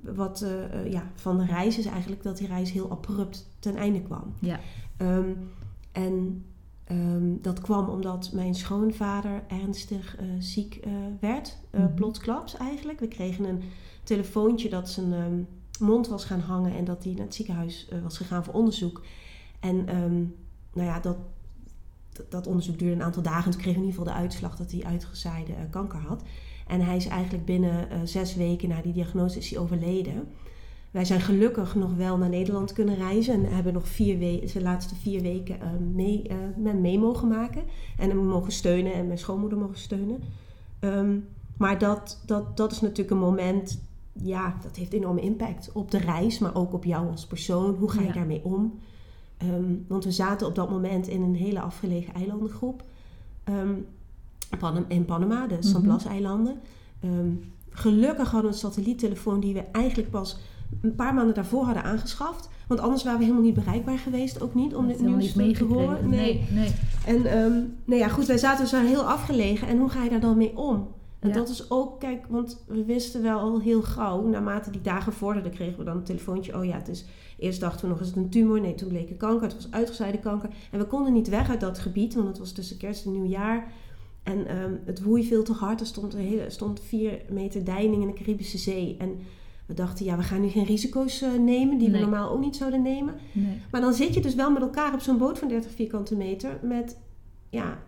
wat, 0.02 0.42
eh, 0.42 0.64
eh, 0.64 0.92
ja, 0.92 1.12
van 1.16 1.38
de 1.38 1.46
reis 1.46 1.78
is 1.78 1.86
eigenlijk 1.86 2.24
dat 2.24 2.38
die 2.38 2.48
reis 2.48 2.72
heel 2.72 2.92
abrupt 2.92 3.48
ten 3.60 3.76
einde 3.76 4.02
kwam. 4.02 4.34
ja, 4.40 4.60
Ehm, 4.98 5.30
en 5.92 6.46
ehm, 6.84 7.36
dat 7.42 7.62
kwam 7.62 7.90
omdat 7.90 8.32
mijn 8.34 8.56
schoonvader 8.56 9.44
ernstig 9.48 10.16
eh, 10.16 10.26
ziek 10.40 10.80
werd, 11.20 11.58
Mhm. 11.72 11.94
plotsklaps 11.94 12.58
eigenlijk. 12.58 13.00
We 13.00 13.08
kregen 13.08 13.46
een 13.46 13.62
telefoontje 14.04 14.70
dat 14.70 14.90
zijn 14.90 15.14
ehm, 15.14 15.40
mond 15.80 16.08
was 16.08 16.26
gaan 16.26 16.40
hangen 16.40 16.76
en 16.76 16.86
dat 16.86 17.04
hij 17.04 17.14
naar 17.14 17.26
het 17.26 17.36
ziekenhuis 17.36 17.90
was 18.04 18.18
gegaan 18.18 18.44
voor 18.44 18.54
onderzoek. 18.54 19.06
En 19.60 19.86
nou 20.74 20.88
ja, 20.88 21.00
dat, 21.00 21.18
dat, 22.30 22.48
onderzoek 22.48 22.80
duurde 22.80 22.96
een 22.96 23.04
aantal 23.04 23.22
dagen. 23.22 23.46
En 23.46 23.52
toen 23.52 23.62
kregen 23.62 23.80
we 23.82 23.86
in 23.88 23.92
ieder 23.92 24.00
geval 24.06 24.14
de 24.18 24.24
uitslag 24.24 24.56
dat 24.56 24.72
hij 24.72 24.84
uitgezaaide 24.84 25.54
kanker 25.70 26.00
had. 26.00 26.24
En 26.68 26.82
hij 26.82 26.96
is 26.96 27.08
eigenlijk 27.08 27.46
binnen 27.46 27.90
eh, 27.90 27.98
zes 28.04 28.36
weken 28.36 28.70
na 28.70 28.82
die 28.82 28.94
diagnose 28.94 29.38
is 29.38 29.50
hij 29.50 29.60
overleden. 29.60 30.28
Wij 30.92 31.06
zijn 31.06 31.22
gelukkig 31.22 31.76
nog 31.76 31.96
wel 31.96 32.18
naar 32.18 32.30
Nederland 32.30 32.74
kunnen 32.74 32.96
reizen. 32.96 33.34
En 33.34 33.54
hebben 33.54 33.74
nog 33.74 33.88
vier 33.88 34.20
de 34.54 34.62
laatste 34.62 34.96
vier 34.96 35.22
weken 35.22 35.62
eh, 35.62 35.68
mee, 35.94 36.22
mee 36.82 37.00
mogen 37.00 37.28
maken. 37.28 37.64
En 37.98 38.10
hem 38.10 38.26
mogen 38.26 38.52
steunen 38.52 38.94
en 38.94 39.06
mijn 39.08 39.20
schoonmoeder 39.20 39.58
mogen 39.58 39.78
steunen. 39.78 40.24
Ehm, 40.80 41.18
maar 41.58 41.78
dat, 41.78 42.22
dat, 42.26 42.58
dat 42.58 42.72
is 42.72 42.82
natuurlijk 42.82 43.12
een 43.12 43.18
moment, 43.18 43.82
ja, 44.14 44.58
dat 44.64 44.76
heeft 44.76 44.94
enorme 44.94 45.22
impact 45.22 45.72
op 45.74 45.92
de 45.92 45.98
reis, 45.98 46.40
maar 46.40 46.56
ook 46.56 46.74
op 46.74 46.84
jou 46.84 47.10
als 47.10 47.26
persoon. 47.26 47.76
Hoe 47.76 47.90
ga 47.90 48.02
je 48.02 48.08
Ja. 48.08 48.14
daarmee 48.14 48.44
om? 48.44 48.80
Ehm, 49.38 49.74
want 49.88 50.04
we 50.04 50.12
zaten 50.12 50.48
op 50.48 50.56
dat 50.56 50.70
moment 50.70 51.08
in 51.08 51.22
een 51.22 51.36
hele 51.36 51.62
afgelegen 51.62 52.14
eilandengroep. 52.14 52.84
Ehm, 53.44 53.74
Pan- 54.60 54.86
in 54.88 55.06
Panama, 55.06 55.48
de 55.48 55.58
San 55.60 55.72
Mhm. 55.82 55.90
Blas-eilanden. 55.90 56.60
Ehm, 57.02 57.30
gelukkig 57.70 58.32
hadden 58.32 58.50
we 58.52 58.56
een 58.56 58.62
satelliettelefoon 58.64 59.40
die 59.40 59.54
we 59.54 59.64
eigenlijk 59.72 60.10
pas 60.10 60.38
een 60.82 60.96
paar 60.96 61.14
maanden 61.14 61.36
daarvoor 61.36 61.64
hadden 61.66 61.84
aangeschaft. 61.84 62.50
Want 62.68 62.80
anders 62.80 63.04
waren 63.04 63.18
we 63.20 63.26
helemaal 63.26 63.46
niet 63.46 63.56
bereikbaar 63.56 63.98
geweest, 63.98 64.42
ook 64.42 64.54
niet, 64.56 64.76
om 64.76 64.88
dit 64.88 65.00
nieuws 65.02 65.32
te 65.32 65.64
horen. 65.64 66.10
meegekregen. 66.10 66.10
Nee, 66.10 66.48
nee. 66.52 66.72
En 67.06 67.26
ehm, 67.26 67.54
nou 67.86 68.00
ja, 68.02 68.08
goed, 68.08 68.26
wij 68.26 68.38
zaten 68.38 68.68
zo 68.68 68.82
heel 68.82 69.02
afgelegen. 69.04 69.68
En 69.68 69.78
hoe 69.78 69.90
ga 69.90 70.04
je 70.04 70.10
daar 70.10 70.20
dan 70.20 70.38
mee 70.38 70.58
om? 70.58 70.88
En 71.20 71.30
Ja. 71.30 71.36
dat 71.36 71.50
is 71.50 71.70
ook, 71.72 72.00
kijk, 72.00 72.26
want 72.30 72.64
we 72.68 72.84
wisten 72.86 73.22
wel 73.22 73.40
al 73.40 73.60
heel 73.62 73.82
gauw, 73.82 74.28
naarmate 74.28 74.72
die 74.72 74.82
dagen 74.82 75.14
vorderden, 75.14 75.52
kregen 75.52 75.78
we 75.78 75.84
dan 75.84 75.98
een 75.98 76.04
telefoontje. 76.04 76.58
Oh 76.58 76.66
ja, 76.66 76.76
het 76.78 76.88
is, 76.88 77.06
eerst 77.40 77.60
dachten 77.60 77.82
we 77.82 77.88
nog, 77.88 78.00
is 78.02 78.08
het 78.08 78.16
een 78.16 78.30
tumor? 78.30 78.62
Nee, 78.62 78.76
toen 78.76 78.88
bleek 78.88 79.10
het 79.10 79.18
kanker. 79.18 79.48
Het 79.48 79.56
was 79.56 79.68
uitgezaaide 79.72 80.18
kanker. 80.20 80.50
En 80.72 80.80
we 80.80 80.86
konden 80.86 81.14
niet 81.14 81.30
weg 81.30 81.50
uit 81.50 81.60
dat 81.60 81.80
gebied, 81.80 82.14
want 82.16 82.28
het 82.28 82.38
was 82.40 82.52
tussen 82.52 82.78
kerst 82.78 83.06
en 83.06 83.12
nieuwjaar. 83.12 83.72
En 84.28 84.48
ehm, 84.48 84.74
het 84.86 85.04
woei 85.04 85.24
veel 85.24 85.44
te 85.44 85.54
hard. 85.54 85.80
Er 85.80 85.86
stond, 85.86 86.16
stond 86.48 86.82
vier 86.82 87.22
meter 87.30 87.64
deining 87.66 88.02
in 88.02 88.08
de 88.08 88.14
Caribische 88.14 88.58
Zee. 88.58 88.96
En 89.00 89.18
we 89.66 89.74
dachten, 89.74 90.06
ja, 90.06 90.18
we 90.18 90.24
gaan 90.24 90.42
nu 90.42 90.48
geen 90.48 90.66
risico's 90.66 91.22
eh, 91.22 91.34
nemen, 91.34 91.78
die 91.78 91.90
Nee. 91.90 92.00
we 92.02 92.08
normaal 92.08 92.30
ook 92.30 92.40
niet 92.40 92.56
zouden 92.56 92.82
nemen. 92.82 93.16
Nee. 93.32 93.62
Maar 93.72 93.82
dan 93.82 93.94
zit 93.94 94.14
je 94.14 94.22
dus 94.22 94.36
wel 94.36 94.52
met 94.52 94.62
elkaar 94.62 94.94
op 94.94 95.00
zo'n 95.00 95.18
boot 95.18 95.40
van 95.40 95.48
30 95.48 95.72
vierkante 95.72 96.16
meter. 96.16 96.60
Met, 96.62 96.98
ja, 97.50 97.80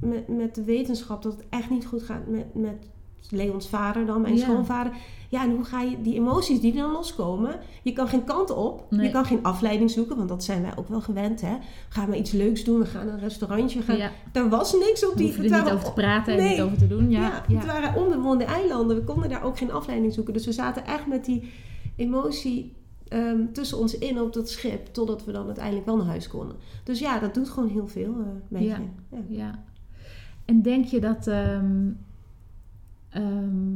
met, 0.00 0.28
met 0.28 0.54
de 0.54 0.64
wetenschap 0.64 1.22
dat 1.22 1.32
het 1.32 1.44
echt 1.48 1.70
niet 1.70 1.86
goed 1.86 2.02
gaat 2.02 2.26
met, 2.26 2.54
met 2.54 2.88
Leons 3.30 3.68
vader 3.68 4.06
dan, 4.06 4.20
mijn 4.20 4.36
Ja. 4.36 4.40
schoonvader. 4.42 4.92
Ja, 5.28 5.42
en 5.44 5.50
hoe 5.50 5.64
ga 5.64 5.80
je 5.80 6.02
die 6.02 6.14
emoties 6.14 6.60
die 6.60 6.72
dan 6.74 6.92
loskomen? 6.92 7.58
Je 7.82 7.92
kan 7.92 8.08
geen 8.08 8.24
kant 8.24 8.50
op. 8.54 8.86
Nee. 8.90 9.06
Je 9.06 9.12
kan 9.12 9.24
geen 9.24 9.42
afleiding 9.42 9.90
zoeken, 9.90 10.16
want 10.16 10.28
dat 10.28 10.44
zijn 10.44 10.62
wij 10.62 10.76
ook 10.76 10.88
wel 10.88 11.00
gewend. 11.00 11.40
Hè? 11.40 11.56
Ga 11.88 12.06
maar 12.06 12.16
iets 12.16 12.30
leuks 12.32 12.64
doen. 12.64 12.78
We 12.78 12.86
gaan 12.86 13.04
naar 13.06 13.14
een 13.14 13.20
restaurantje. 13.20 13.78
We 13.78 13.84
gaan... 13.84 13.96
Ja, 13.96 14.10
Er 14.32 14.48
was 14.48 14.72
niks 14.72 15.06
op 15.06 15.10
we 15.12 15.16
die... 15.16 15.26
hoeven 15.26 15.42
het 15.44 15.52
er 15.52 15.56
niet 15.58 15.64
waren- 15.64 15.72
over 15.72 15.94
te 15.94 16.00
praten 16.00 16.38
en 16.38 16.48
niet 16.48 16.60
over 16.60 16.78
te 16.78 16.86
doen. 16.86 17.10
ja, 17.10 17.44
Ja, 17.48 17.56
het 17.56 17.66
waren 17.66 18.02
onbewoonde 18.02 18.44
eilanden. 18.44 18.96
We 18.96 19.04
konden 19.04 19.28
daar 19.28 19.42
ook 19.42 19.58
geen 19.58 19.72
afleiding 19.72 20.12
zoeken. 20.12 20.32
Dus 20.32 20.44
we 20.46 20.52
zaten 20.52 20.86
echt 20.86 21.06
met 21.06 21.24
die 21.24 21.52
emotie 21.96 22.72
ehm, 23.08 23.40
tussen 23.52 23.78
ons 23.78 23.98
in 23.98 24.20
op 24.20 24.32
dat 24.32 24.50
schip. 24.50 24.86
Totdat 24.86 25.24
we 25.24 25.32
dan 25.32 25.46
uiteindelijk 25.46 25.86
wel 25.86 25.96
naar 25.96 26.06
huis 26.06 26.28
konden. 26.28 26.56
Dus 26.84 26.98
ja, 26.98 27.18
dat 27.18 27.34
doet 27.34 27.48
gewoon 27.50 27.68
heel 27.68 27.86
veel 27.86 28.14
eh, 28.20 28.26
met 28.48 28.62
Ja. 28.62 28.76
je. 28.76 29.16
Ja. 29.16 29.22
Ja. 29.28 29.64
En 30.44 30.62
denk 30.62 30.84
je 30.84 31.00
dat. 31.00 31.26
ehm, 31.26 31.90
ehm, 33.12 33.74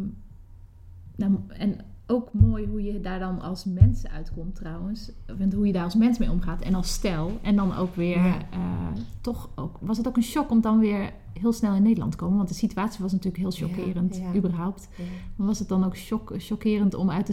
nou, 1.16 1.38
en 1.48 1.80
ook 2.06 2.32
mooi 2.32 2.66
hoe 2.66 2.82
je 2.82 3.00
daar 3.00 3.18
dan 3.18 3.40
als 3.40 3.64
mens 3.64 4.06
uitkomt 4.06 4.54
trouwens. 4.54 5.12
Want 5.38 5.52
hoe 5.52 5.66
je 5.66 5.72
daar 5.72 5.84
als 5.84 5.94
mens 5.94 6.18
mee 6.18 6.30
omgaat 6.30 6.62
en 6.62 6.74
als 6.74 6.92
stel. 6.92 7.38
En 7.42 7.56
dan 7.56 7.74
ook 7.76 7.94
weer. 7.94 8.16
Ja. 8.16 8.38
eh, 8.50 9.02
toch 9.20 9.50
ook. 9.54 9.76
Was 9.80 9.96
het 9.96 10.08
ook 10.08 10.16
een 10.16 10.22
shock 10.22 10.50
om 10.50 10.60
dan 10.60 10.78
weer 10.78 11.12
heel 11.40 11.52
snel 11.52 11.74
in 11.74 11.82
Nederland 11.82 12.10
te 12.12 12.18
komen? 12.18 12.36
Want 12.36 12.48
de 12.48 12.54
situatie 12.54 13.02
was 13.02 13.12
natuurlijk 13.12 13.42
heel 13.42 13.68
chockerend, 13.68 14.16
Ja, 14.16 14.22
ja. 14.22 14.34
überhaupt. 14.34 14.88
Maar 15.36 15.46
was 15.46 15.58
het 15.58 15.68
dan 15.68 15.84
ook 15.84 15.96
shock, 15.96 16.32
chockerend 16.38 16.94
om 16.94 17.10
uit 17.10 17.26
de 17.26 17.32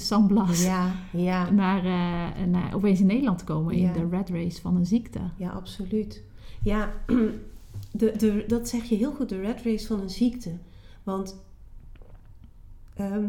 ja, 1.11 1.49
naar, 1.51 1.85
eh, 1.85 2.45
naar 2.45 2.73
opeens 2.75 2.99
in 2.99 3.05
Nederland 3.05 3.37
te 3.37 3.43
komen 3.45 3.73
in 3.73 3.93
de 3.93 4.07
red 4.09 4.29
race 4.29 4.61
van 4.61 4.75
een 4.75 4.85
ziekte? 4.85 5.19
ja, 5.37 5.49
absoluut. 5.49 6.23
Ja, 6.63 6.91
de, 7.91 8.13
de, 8.17 8.43
dat 8.47 8.69
zeg 8.69 8.83
je 8.83 8.95
heel 8.95 9.11
goed, 9.13 9.29
de 9.29 9.39
red 9.41 9.61
race 9.61 9.87
van 9.87 9.99
een 9.99 10.09
ziekte. 10.09 10.51
Want 11.03 11.35
ehm, 12.95 13.25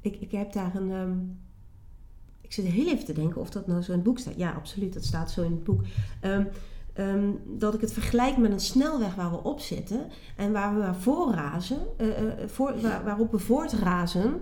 ik, 0.00 0.16
ik 0.20 0.30
heb 0.30 0.52
daar 0.52 0.74
een... 0.74 0.90
ehm, 0.92 1.12
ik 2.40 2.52
zit 2.52 2.64
heel 2.64 2.86
even 2.88 3.04
te 3.04 3.12
denken 3.12 3.40
of 3.40 3.50
dat 3.50 3.66
nou 3.66 3.82
zo 3.82 3.90
in 3.90 3.98
het 3.98 4.06
boek 4.06 4.18
staat. 4.18 4.36
Ja, 4.36 4.52
absoluut, 4.52 4.92
dat 4.92 5.04
staat 5.04 5.30
zo 5.30 5.42
in 5.42 5.50
het 5.50 5.64
boek. 5.64 5.82
Ehm, 6.20 6.44
dat 7.46 7.74
ik 7.74 7.80
het 7.80 7.92
vergelijk 7.92 8.36
met 8.36 8.52
een 8.52 8.60
snelweg 8.60 9.14
waar 9.14 9.30
we 9.30 9.42
op 9.42 9.60
zitten 9.60 10.06
en 10.36 10.52
waar 10.52 10.74
we 10.74 10.94
voorrazen, 11.00 11.78
eh, 11.96 12.06
voor, 12.46 12.80
waar, 12.80 13.04
waarop 13.04 13.30
we 13.30 13.38
voortrazen, 13.38 14.40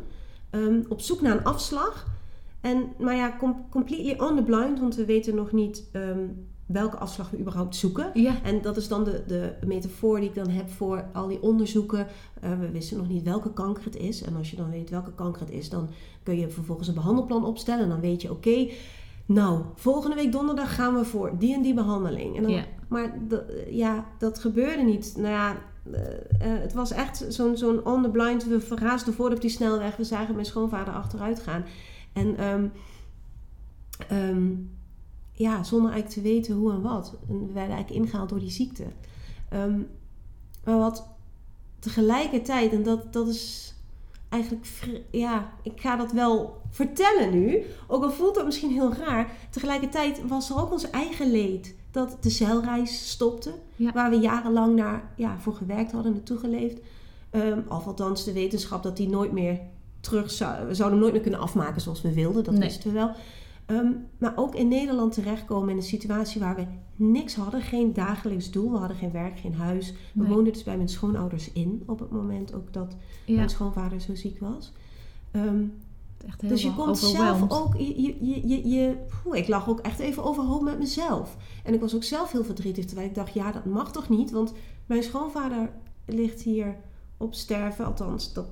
op 0.88 1.00
zoek 1.00 1.20
naar 1.20 1.36
een 1.36 1.44
afslag. 1.44 2.06
En, 2.60 2.84
maar 2.98 3.14
ja, 3.14 3.36
com- 3.38 3.66
completely 3.70 4.18
on 4.18 4.36
the 4.36 4.42
blind, 4.42 4.80
want 4.80 4.94
we 4.94 5.04
weten 5.04 5.34
nog 5.34 5.52
niet 5.52 5.84
welke 6.68 6.96
afslag 6.96 7.30
we 7.30 7.38
überhaupt 7.38 7.76
zoeken. 7.76 8.10
Ja. 8.14 8.42
En 8.42 8.62
dat 8.62 8.76
is 8.76 8.88
dan 8.88 9.04
de, 9.04 9.22
de 9.26 9.54
metafoor 9.66 10.20
die 10.20 10.28
ik 10.28 10.34
dan 10.34 10.48
heb 10.48 10.70
voor 10.70 11.04
al 11.12 11.28
die 11.28 11.42
onderzoeken. 11.42 12.06
Eh, 12.40 12.58
we 12.58 12.70
wisten 12.70 12.96
nog 12.96 13.08
niet 13.08 13.22
welke 13.22 13.52
kanker 13.52 13.84
het 13.84 13.96
is. 13.96 14.22
En 14.22 14.36
als 14.36 14.50
je 14.50 14.56
dan 14.56 14.70
weet 14.70 14.90
welke 14.90 15.12
kanker 15.12 15.40
het 15.40 15.50
is, 15.50 15.68
dan 15.68 15.88
kun 16.22 16.38
je 16.38 16.48
vervolgens 16.48 16.88
een 16.88 16.94
behandelplan 16.94 17.44
opstellen. 17.44 17.82
En 17.82 17.88
dan 17.88 18.00
weet 18.00 18.22
je, 18.22 18.30
oké, 18.30 18.68
nou, 19.26 19.62
volgende 19.74 20.16
week 20.16 20.32
donderdag 20.32 20.74
gaan 20.74 20.94
we 20.94 21.04
voor 21.04 21.38
die 21.38 21.54
en 21.54 21.62
die 21.62 21.74
behandeling. 21.74 22.36
En 22.36 22.42
dan, 22.42 22.52
Ja. 22.52 22.64
Maar 22.88 23.18
ja, 23.70 24.04
dat 24.18 24.38
gebeurde 24.38 24.82
niet. 24.82 25.14
Nou 25.16 25.28
ja, 25.28 25.56
eh, 25.92 26.12
eh, 26.12 26.62
het 26.62 26.72
was 26.72 26.90
echt 26.90 27.24
zo'n 27.28 27.56
zo'n 27.56 27.84
on 27.84 28.02
the 28.02 28.10
blind. 28.10 28.44
We 28.44 28.60
verraasden 28.60 29.14
voort 29.14 29.34
op 29.34 29.40
die 29.40 29.50
snelweg. 29.50 29.96
We 29.96 30.04
zagen 30.04 30.34
mijn 30.34 30.46
schoonvader 30.46 30.94
achteruit 30.94 31.40
gaan. 31.40 31.64
En 32.12 32.36
ehm, 32.36 32.66
ja, 35.38 35.62
zonder 35.64 35.90
eigenlijk 35.92 36.22
te 36.22 36.32
weten 36.32 36.54
hoe 36.54 36.72
en 36.72 36.82
wat. 36.82 37.14
En 37.28 37.46
we 37.46 37.52
werden 37.52 37.74
eigenlijk 37.74 38.04
ingehaald 38.04 38.28
door 38.28 38.38
die 38.38 38.50
ziekte. 38.50 38.84
Ehm, 39.48 39.80
maar 40.64 40.78
wat 40.78 41.06
tegelijkertijd, 41.78 42.72
en 42.72 42.82
dat, 42.82 43.12
dat 43.12 43.28
is 43.28 43.74
eigenlijk, 44.28 44.66
ja, 45.10 45.52
ik 45.62 45.80
ga 45.80 45.96
dat 45.96 46.12
wel 46.12 46.60
vertellen 46.70 47.30
nu. 47.30 47.62
Ook 47.86 48.02
al 48.02 48.10
voelt 48.10 48.34
dat 48.34 48.44
misschien 48.44 48.70
heel 48.70 48.94
raar. 48.94 49.32
Tegelijkertijd 49.50 50.28
was 50.28 50.50
er 50.50 50.60
ook 50.60 50.72
ons 50.72 50.90
eigen 50.90 51.30
leed. 51.30 51.74
Dat 51.90 52.16
de 52.20 52.30
zeilreis 52.30 53.10
stopte. 53.10 53.52
Ja. 53.76 53.92
Waar 53.92 54.10
we 54.10 54.16
jarenlang 54.16 54.76
naar, 54.76 55.12
ja, 55.16 55.38
voor 55.38 55.54
gewerkt 55.54 55.92
hadden, 55.92 56.12
naartoe 56.12 56.38
geleefd. 56.38 56.80
Ehm, 57.30 57.60
of 57.68 57.86
althans 57.86 58.24
de 58.24 58.32
wetenschap 58.32 58.82
dat 58.82 58.96
die 58.96 59.08
nooit 59.08 59.32
meer 59.32 59.60
terug 60.00 60.30
zou... 60.30 60.66
We 60.66 60.74
zouden 60.74 60.98
nooit 60.98 61.12
meer 61.12 61.22
kunnen 61.22 61.40
afmaken 61.40 61.80
zoals 61.80 62.02
we 62.02 62.12
wilden. 62.14 62.44
Dat 62.44 62.54
Nee. 62.54 62.62
wisten 62.68 62.92
we 62.92 62.98
wel. 62.98 63.10
Ehm, 63.68 63.92
maar 64.18 64.32
ook 64.36 64.54
in 64.54 64.68
Nederland 64.68 65.12
terechtkomen 65.12 65.68
in 65.70 65.76
een 65.76 65.82
situatie 65.82 66.40
waar 66.40 66.56
we 66.56 66.66
niks 66.96 67.34
hadden. 67.34 67.62
Geen 67.62 67.92
dagelijks 67.92 68.50
doel. 68.50 68.70
We 68.70 68.76
hadden 68.76 68.96
geen 68.96 69.10
werk, 69.12 69.38
geen 69.38 69.54
huis. 69.54 69.92
We 70.14 70.22
Nee. 70.22 70.28
woonden 70.32 70.52
dus 70.52 70.62
bij 70.62 70.76
mijn 70.76 70.88
schoonouders 70.88 71.52
in. 71.52 71.82
Op 71.86 71.98
het 71.98 72.10
moment 72.10 72.54
ook 72.54 72.72
dat 72.72 72.96
Ja, 73.24 73.34
mijn 73.36 73.48
schoonvader 73.50 74.00
zo 74.00 74.14
ziek 74.14 74.38
was. 74.40 74.72
Ehm, 75.30 75.64
echt 76.26 76.40
heel 76.40 76.50
dus 76.50 76.62
je 76.62 76.74
komt 76.74 76.98
zelf 76.98 77.50
ook... 77.50 77.76
Je, 77.76 78.02
je, 78.02 78.16
je, 78.26 78.48
je, 78.48 78.68
je- 78.68 78.96
poeh, 79.22 79.36
ik 79.36 79.48
lag 79.48 79.68
ook 79.68 79.80
echt 79.80 79.98
even 79.98 80.24
overhoop 80.24 80.62
met 80.62 80.78
mezelf. 80.78 81.36
En 81.64 81.74
ik 81.74 81.80
was 81.80 81.94
ook 81.94 82.04
zelf 82.04 82.32
heel 82.32 82.44
verdrietig. 82.44 82.84
Terwijl 82.84 83.08
ik 83.08 83.14
dacht, 83.14 83.34
ja, 83.34 83.52
dat 83.52 83.64
mag 83.64 83.92
toch 83.92 84.08
niet? 84.08 84.30
Want 84.30 84.52
mijn 84.86 85.02
schoonvader 85.02 85.70
ligt 86.06 86.40
hier 86.42 86.76
op 87.16 87.34
sterven. 87.34 87.84
Althans, 87.84 88.32
dat 88.32 88.46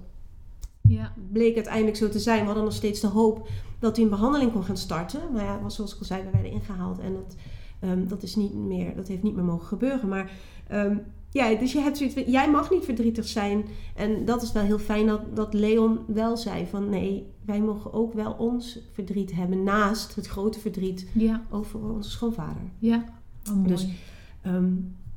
Ja, 0.88 1.12
bleek 1.33 1.55
uiteindelijk 1.55 1.96
zo 1.96 2.09
te 2.09 2.18
zijn. 2.18 2.40
We 2.40 2.46
hadden 2.46 2.64
nog 2.64 2.72
steeds 2.72 3.01
de 3.01 3.07
hoop 3.07 3.49
dat 3.79 3.96
hij 3.96 4.05
een 4.05 4.11
behandeling 4.11 4.53
kon 4.53 4.64
gaan 4.64 4.77
starten. 4.77 5.20
Maar 5.33 5.44
ja, 5.44 5.61
was 5.62 5.75
zoals 5.75 5.92
ik 5.92 5.99
al 5.99 6.05
zei, 6.05 6.22
we 6.22 6.31
werden 6.31 6.51
ingehaald. 6.51 6.99
En 6.99 7.12
dat, 7.12 7.37
ehm, 7.81 8.07
dat, 8.07 8.22
is 8.22 8.37
niet 8.37 8.55
meer, 8.55 8.96
dat 8.96 9.09
heeft 9.09 9.22
niet 9.22 9.35
meer 9.35 9.44
mogen 9.44 9.66
gebeuren. 9.66 10.09
Maar 10.09 10.31
ehm, 10.68 10.96
ja, 11.31 11.55
dus 11.55 11.72
je 11.72 11.81
hebt 11.81 11.96
zoiets 11.96 12.14
jij 12.27 12.51
mag 12.51 12.70
niet 12.70 12.85
verdrietig 12.85 13.29
zijn. 13.29 13.64
En 13.94 14.25
dat 14.25 14.42
is 14.42 14.53
wel 14.53 14.62
heel 14.62 14.79
fijn 14.79 15.07
dat, 15.07 15.37
dat 15.37 15.55
Leon 15.55 15.99
wel 16.07 16.37
zei 16.37 16.66
van... 16.66 16.88
nee, 16.88 17.27
wij 17.44 17.61
mogen 17.61 17.92
ook 17.92 18.12
wel 18.12 18.33
ons 18.33 18.79
verdriet 18.92 19.33
hebben 19.33 19.62
naast 19.62 20.14
het 20.14 20.27
grote 20.27 20.61
verdriet 20.61 21.07
ja, 21.12 21.46
over 21.51 21.81
onze 21.81 22.11
schoonvader. 22.11 22.62
ja. 22.79 23.05
Oh, 23.51 23.57
mooi. 23.57 23.68
Dus- 23.68 23.88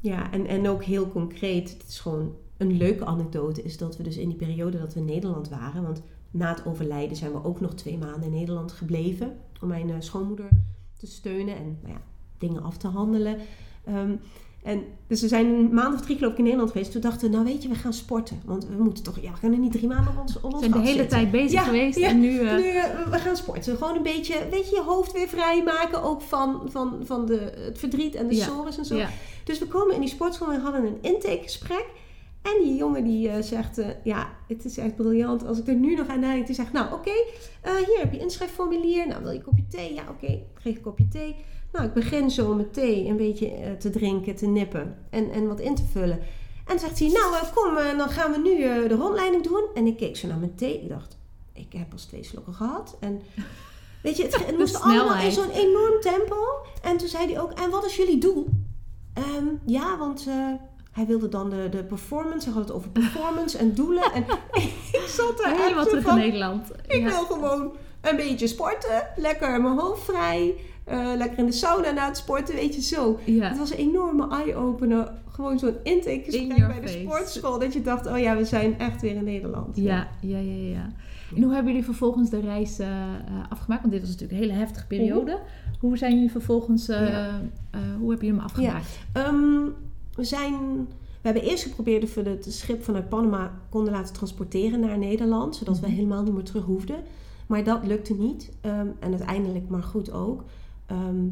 ja, 0.01 0.31
en, 0.31 0.47
en 0.47 0.67
ook 0.67 0.83
heel 0.83 1.09
concreet, 1.09 1.69
het 1.69 1.85
is 1.87 1.99
gewoon 1.99 2.35
een 2.59 2.77
leuke 2.77 3.05
anekdote, 3.05 3.61
is 3.63 3.77
dat 3.77 3.97
we 3.97 4.03
dus 4.03 4.17
in 4.17 4.27
die 4.29 4.37
periode 4.37 4.79
dat 4.79 4.93
we 4.93 4.99
in 4.99 5.05
Nederland 5.05 5.49
waren, 5.49 5.83
want 5.83 6.01
na 6.31 6.49
het 6.49 6.65
overlijden 6.65 7.17
zijn 7.17 7.31
we 7.31 7.43
ook 7.43 7.59
nog 7.61 7.73
twee 7.73 7.97
maanden 7.97 8.23
in 8.23 8.31
Nederland 8.37 8.71
gebleven 8.71 9.37
om 9.61 9.67
mijn 9.67 9.89
eh, 9.89 9.95
schoonmoeder 9.99 10.49
te 10.97 11.07
steunen 11.07 11.55
en 11.57 11.77
nou 11.81 11.93
ja, 11.93 12.01
dingen 12.37 12.63
af 12.63 12.77
te 12.77 12.87
handelen. 12.87 13.37
Ehm, 13.85 14.11
en 14.63 14.81
dus 15.07 15.21
we 15.21 15.27
zijn 15.27 15.45
een 15.45 15.73
maand 15.73 15.93
of 15.95 16.01
drie 16.01 16.15
geloof 16.17 16.31
ik 16.31 16.37
in 16.37 16.43
Nederland 16.43 16.71
geweest. 16.71 16.91
Toen 16.91 17.01
dachten 17.01 17.29
we, 17.29 17.35
nou 17.35 17.47
weet 17.47 17.63
je, 17.63 17.69
we 17.69 17.75
gaan 17.75 17.93
sporten. 17.93 18.41
Want 18.45 18.67
we 18.67 18.83
moeten 18.83 19.03
toch, 19.03 19.19
ja, 19.21 19.31
we 19.31 19.39
kunnen 19.39 19.59
niet 19.59 19.71
drie 19.71 19.87
maanden 19.87 20.13
op 20.13 20.21
ons, 20.21 20.33
We 20.41 20.57
zijn 20.59 20.71
de 20.71 20.79
hele 20.79 21.05
tijd 21.07 21.31
bezig 21.31 21.51
Ja, 21.51 21.63
geweest 21.63 21.97
ja. 21.99 22.07
en 22.07 22.19
nu... 22.19 22.39
eh, 22.39 22.55
Nu, 22.55 22.67
eh, 22.69 23.07
we 23.11 23.17
gaan 23.19 23.35
sporten. 23.35 23.77
Gewoon 23.77 23.95
een 23.95 24.03
beetje, 24.03 24.47
weet 24.51 24.69
je, 24.69 24.75
je 24.75 24.81
hoofd 24.81 25.11
weer 25.11 25.27
vrijmaken. 25.27 26.03
Ook 26.03 26.21
van, 26.21 26.61
van, 26.65 26.93
van 27.03 27.25
de, 27.25 27.53
het 27.55 27.77
verdriet 27.79 28.15
en 28.15 28.27
de 28.27 28.35
Ja. 28.35 28.45
sores 28.45 28.77
en 28.77 28.85
zo. 28.85 29.01
Dus 29.43 29.59
we 29.59 29.65
komen 29.67 29.95
in 29.95 30.01
die 30.01 30.09
sportschool 30.09 30.51
en 30.51 30.61
hadden 30.61 30.85
een 30.85 30.97
intakegesprek. 31.01 31.85
En 32.41 32.63
die 32.63 32.75
jongen 32.75 33.03
die 33.03 33.29
eh, 33.29 33.41
zegt, 33.43 33.77
eh, 33.77 33.87
ja, 34.03 34.29
het 34.47 34.65
is 34.65 34.77
echt 34.77 34.95
briljant. 34.95 35.45
Als 35.45 35.59
ik 35.59 35.67
er 35.67 35.75
nu 35.75 35.95
nog 35.95 36.07
aan 36.07 36.21
denk, 36.21 36.45
die 36.45 36.55
zegt, 36.55 36.71
nou 36.71 36.93
oké, 36.93 37.11
eh, 37.61 37.75
hier 37.75 37.99
heb 37.99 38.13
je 38.13 38.19
inschrijfformulier. 38.19 39.07
Nou, 39.07 39.21
wil 39.21 39.31
je 39.31 39.37
een 39.37 39.43
kopje 39.43 39.67
thee? 39.67 39.93
Ja, 39.93 40.03
oké, 40.09 40.25
ik 40.25 40.43
geef 40.53 40.75
een 40.75 40.81
kopje 40.81 41.07
thee. 41.07 41.35
Nou, 41.71 41.85
ik 41.85 41.93
begin 41.93 42.31
zo 42.31 42.53
met 42.53 42.73
thee 42.73 43.07
een 43.07 43.17
beetje 43.17 43.77
te 43.79 43.89
drinken, 43.89 44.35
te 44.35 44.47
nippen 44.47 44.97
en, 45.09 45.31
en 45.31 45.47
wat 45.47 45.59
in 45.59 45.75
te 45.75 45.85
vullen. 45.91 46.19
En 46.65 46.79
zegt 46.79 46.99
hij, 46.99 47.07
nou 47.07 47.35
kom, 47.53 47.97
dan 47.97 48.09
gaan 48.09 48.31
we 48.31 48.37
nu 48.37 48.57
de 48.87 48.95
rondleiding 48.95 49.43
doen. 49.43 49.63
En 49.73 49.87
ik 49.87 49.97
keek 49.97 50.17
zo 50.17 50.27
naar 50.27 50.37
mijn 50.37 50.55
thee. 50.55 50.81
Ik 50.81 50.89
dacht, 50.89 51.17
ik 51.53 51.73
heb 51.73 51.89
pas 51.89 52.05
twee 52.05 52.23
slokken 52.23 52.53
gehad. 52.53 52.97
En 52.99 53.21
weet 54.03 54.17
je, 54.17 54.23
het, 54.23 54.45
het 54.45 54.57
moest 54.59 54.81
allemaal 54.81 55.23
in 55.23 55.31
zo'n 55.31 55.49
enorm 55.49 56.01
tempo. 56.01 56.35
En 56.81 56.97
toen 56.97 57.07
zei 57.07 57.33
hij 57.33 57.41
ook, 57.41 57.51
en 57.51 57.69
wat 57.69 57.85
is 57.85 57.95
jullie 57.95 58.17
doel? 58.17 58.49
Ehm, 59.13 59.45
ja, 59.65 59.97
want 59.97 60.27
hij 60.99 61.07
wilde 61.07 61.29
dan 61.29 61.49
de, 61.49 61.67
de 61.71 61.83
performance. 61.83 62.45
Hij 62.45 62.53
had 62.57 62.67
het 62.67 62.71
over 62.77 62.89
performance 62.89 63.57
en 63.57 63.73
doelen. 63.73 64.11
En 64.13 64.23
ik 65.01 65.05
zat 65.07 65.39
er 65.45 65.49
Helemaal 65.63 65.83
terug 65.85 66.03
in 66.03 66.09
van, 66.09 66.17
Nederland. 66.17 66.71
ik 66.87 66.99
Ja. 67.01 67.05
wil 67.07 67.23
gewoon 67.25 67.71
een 68.01 68.15
beetje 68.15 68.47
sporten. 68.47 69.07
Lekker 69.15 69.61
mijn 69.61 69.77
hoofd 69.77 70.03
vrij. 70.03 70.53
eh, 70.83 71.07
lekker 71.17 71.37
in 71.37 71.45
de 71.45 71.51
sauna 71.51 71.91
na 71.91 72.05
het 72.07 72.17
sporten, 72.17 72.55
weet 72.55 72.75
je 72.75 72.81
zo. 72.81 73.19
Ja. 73.25 73.47
Het 73.47 73.57
was 73.57 73.71
een 73.71 73.77
enorme 73.77 74.27
eye-opener. 74.29 75.11
Gewoon 75.31 75.59
zo'n 75.59 75.75
intakegesprek 75.83 76.57
your 76.57 76.67
bij 76.73 76.81
de 76.81 76.87
sportschool. 77.03 77.59
Dat 77.59 77.73
je 77.73 77.81
dacht, 77.81 78.07
oh 78.07 78.19
ja, 78.19 78.37
we 78.37 78.45
zijn 78.45 78.79
echt 78.79 79.01
weer 79.01 79.15
in 79.15 79.23
Nederland. 79.23 79.75
Ja, 79.77 80.07
ja, 80.21 80.37
ja, 80.37 80.69
ja. 80.69 80.89
En 81.35 81.43
hoe 81.43 81.53
hebben 81.53 81.71
jullie 81.71 81.85
vervolgens 81.85 82.29
de 82.29 82.39
reis 82.39 82.79
eh, 82.79 82.87
afgemaakt? 83.49 83.81
Want 83.81 83.93
dit 83.93 84.01
was 84.01 84.11
natuurlijk 84.11 84.39
een 84.41 84.47
hele 84.47 84.59
heftige 84.59 84.87
periode. 84.87 85.39
Hoe 85.79 85.97
zijn 85.97 86.13
jullie 86.13 86.31
vervolgens, 86.31 86.87
hoe 86.87 86.95
hebben 88.09 88.25
jullie 88.25 88.29
hem 88.29 88.39
afgemaakt? 88.39 88.99
Ehm, 89.13 89.63
we 90.19 90.25
zijn... 90.25 90.87
We 91.21 91.27
hebben 91.27 91.43
eerst 91.49 91.63
geprobeerd 91.63 92.03
of 92.03 92.13
we 92.13 92.21
het 92.29 92.45
schip 92.49 92.83
vanuit 92.83 93.09
Panama 93.09 93.51
konden 93.69 93.93
laten 93.93 94.13
transporteren 94.13 94.79
naar 94.79 94.97
Nederland. 94.97 95.55
Zodat 95.55 95.79
we 95.79 95.85
Mhm. 95.87 95.95
helemaal 95.95 96.23
niet 96.23 96.33
meer 96.33 96.43
terug 96.43 96.63
hoefden. 96.65 96.95
Maar 97.47 97.63
dat 97.63 97.85
lukte 97.85 98.13
niet. 98.13 98.51
Ehm, 98.61 98.87
en 98.99 99.09
uiteindelijk 99.09 99.69
maar 99.69 99.83
goed 99.83 100.11
ook. 100.11 100.43
Ehm, 100.85 101.25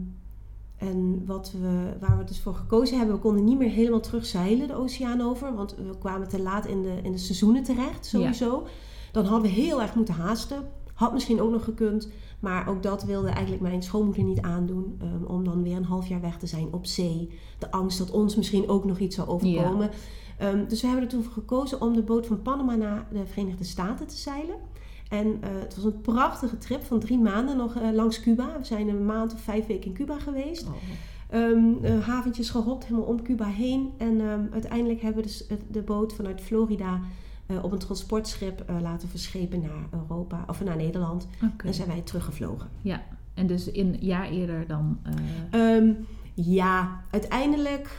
en 0.77 1.23
wat 1.25 1.51
we, 1.61 1.93
waar 1.99 2.17
we 2.17 2.23
dus 2.23 2.39
voor 2.39 2.53
gekozen 2.55 2.97
hebben, 2.97 3.15
we 3.15 3.21
konden 3.21 3.43
niet 3.43 3.57
meer 3.57 3.69
helemaal 3.69 3.99
terugzeilen 3.99 4.67
de 4.67 4.75
oceaan 4.75 5.21
over. 5.21 5.55
Want 5.55 5.75
we 5.75 5.97
kwamen 5.99 6.27
te 6.27 6.41
laat 6.41 6.65
in 6.65 6.81
de, 6.81 6.99
in 7.03 7.11
de 7.11 7.17
seizoenen 7.17 7.63
terecht, 7.63 8.05
sowieso. 8.05 8.67
Dan 9.11 9.25
hadden 9.25 9.51
we 9.51 9.57
heel 9.61 9.81
erg 9.81 9.95
moeten 9.95 10.13
haasten. 10.13 10.67
Had 10.93 11.13
misschien 11.13 11.41
ook 11.41 11.51
nog 11.51 11.63
gekund. 11.63 12.09
Maar 12.39 12.67
ook 12.67 12.83
dat 12.83 13.03
wilde 13.03 13.29
eigenlijk 13.29 13.61
mijn 13.61 13.83
schoonmoeder 13.83 14.23
niet 14.23 14.41
aandoen. 14.41 14.97
ehm, 15.01 15.23
om 15.23 15.43
dan 15.43 15.63
weer 15.63 15.75
een 15.75 15.83
half 15.83 16.07
jaar 16.07 16.21
weg 16.21 16.37
te 16.37 16.47
zijn 16.47 16.73
op 16.73 16.85
zee. 16.85 17.29
De 17.59 17.71
angst 17.71 17.97
dat 17.97 18.11
ons 18.11 18.35
misschien 18.35 18.69
ook 18.69 18.85
nog 18.85 18.99
iets 18.99 19.15
zou 19.15 19.27
overkomen. 19.27 19.89
Ehm, 20.37 20.67
dus 20.67 20.81
we 20.81 20.87
hebben 20.87 21.05
er 21.05 21.11
toen 21.11 21.23
voor 21.23 21.33
gekozen 21.33 21.81
om 21.81 21.93
de 21.93 22.03
boot 22.03 22.25
van 22.25 22.41
Panama 22.41 22.75
naar 22.75 23.07
de 23.11 23.25
Verenigde 23.25 23.63
Staten 23.63 24.07
te 24.07 24.17
zeilen. 24.17 24.55
En 25.09 25.37
eh, 25.41 25.49
het 25.59 25.75
was 25.75 25.85
een 25.85 26.01
prachtige 26.01 26.57
trip 26.57 26.83
van 26.83 26.99
drie 26.99 27.19
maanden 27.19 27.57
nog 27.57 27.75
eh, 27.75 27.91
langs 27.91 28.19
Cuba. 28.19 28.57
We 28.57 28.65
zijn 28.65 28.87
een 28.87 29.05
maand 29.05 29.33
of 29.33 29.41
vijf 29.41 29.65
weken 29.65 29.85
in 29.85 29.93
Cuba 29.93 30.19
geweest. 30.19 30.67
Oh. 30.67 30.73
Ehm, 31.29 31.73
eh, 31.81 32.07
haventjes 32.07 32.49
gehopt, 32.49 32.85
helemaal 32.85 33.07
om 33.07 33.21
Cuba 33.23 33.45
heen. 33.45 33.91
En 33.97 34.21
uiteindelijk 34.51 35.01
hebben 35.01 35.23
we 35.23 35.27
dus 35.27 35.47
de 35.71 35.81
boot 35.81 36.13
vanuit 36.13 36.41
Florida 36.41 36.99
eh, 37.47 37.63
op 37.63 37.71
een 37.71 37.77
transportschip 37.79 38.63
eh, 38.67 38.75
laten 38.81 39.09
verschepen 39.09 39.61
naar 39.61 39.99
Europa 40.01 40.43
of 40.47 40.63
naar 40.63 40.75
Nederland. 40.75 41.27
En 41.65 41.73
zijn 41.73 41.87
wij 41.87 42.01
teruggevlogen. 42.01 42.69
Ja, 42.81 43.03
en 43.33 43.47
dus 43.47 43.71
in 43.71 43.87
een 43.87 44.05
jaar 44.05 44.29
eerder 44.29 44.67
dan... 44.67 44.99
eh, 45.51 45.75
Ehm, 45.75 45.91
ja, 46.33 47.01
uiteindelijk 47.11 47.89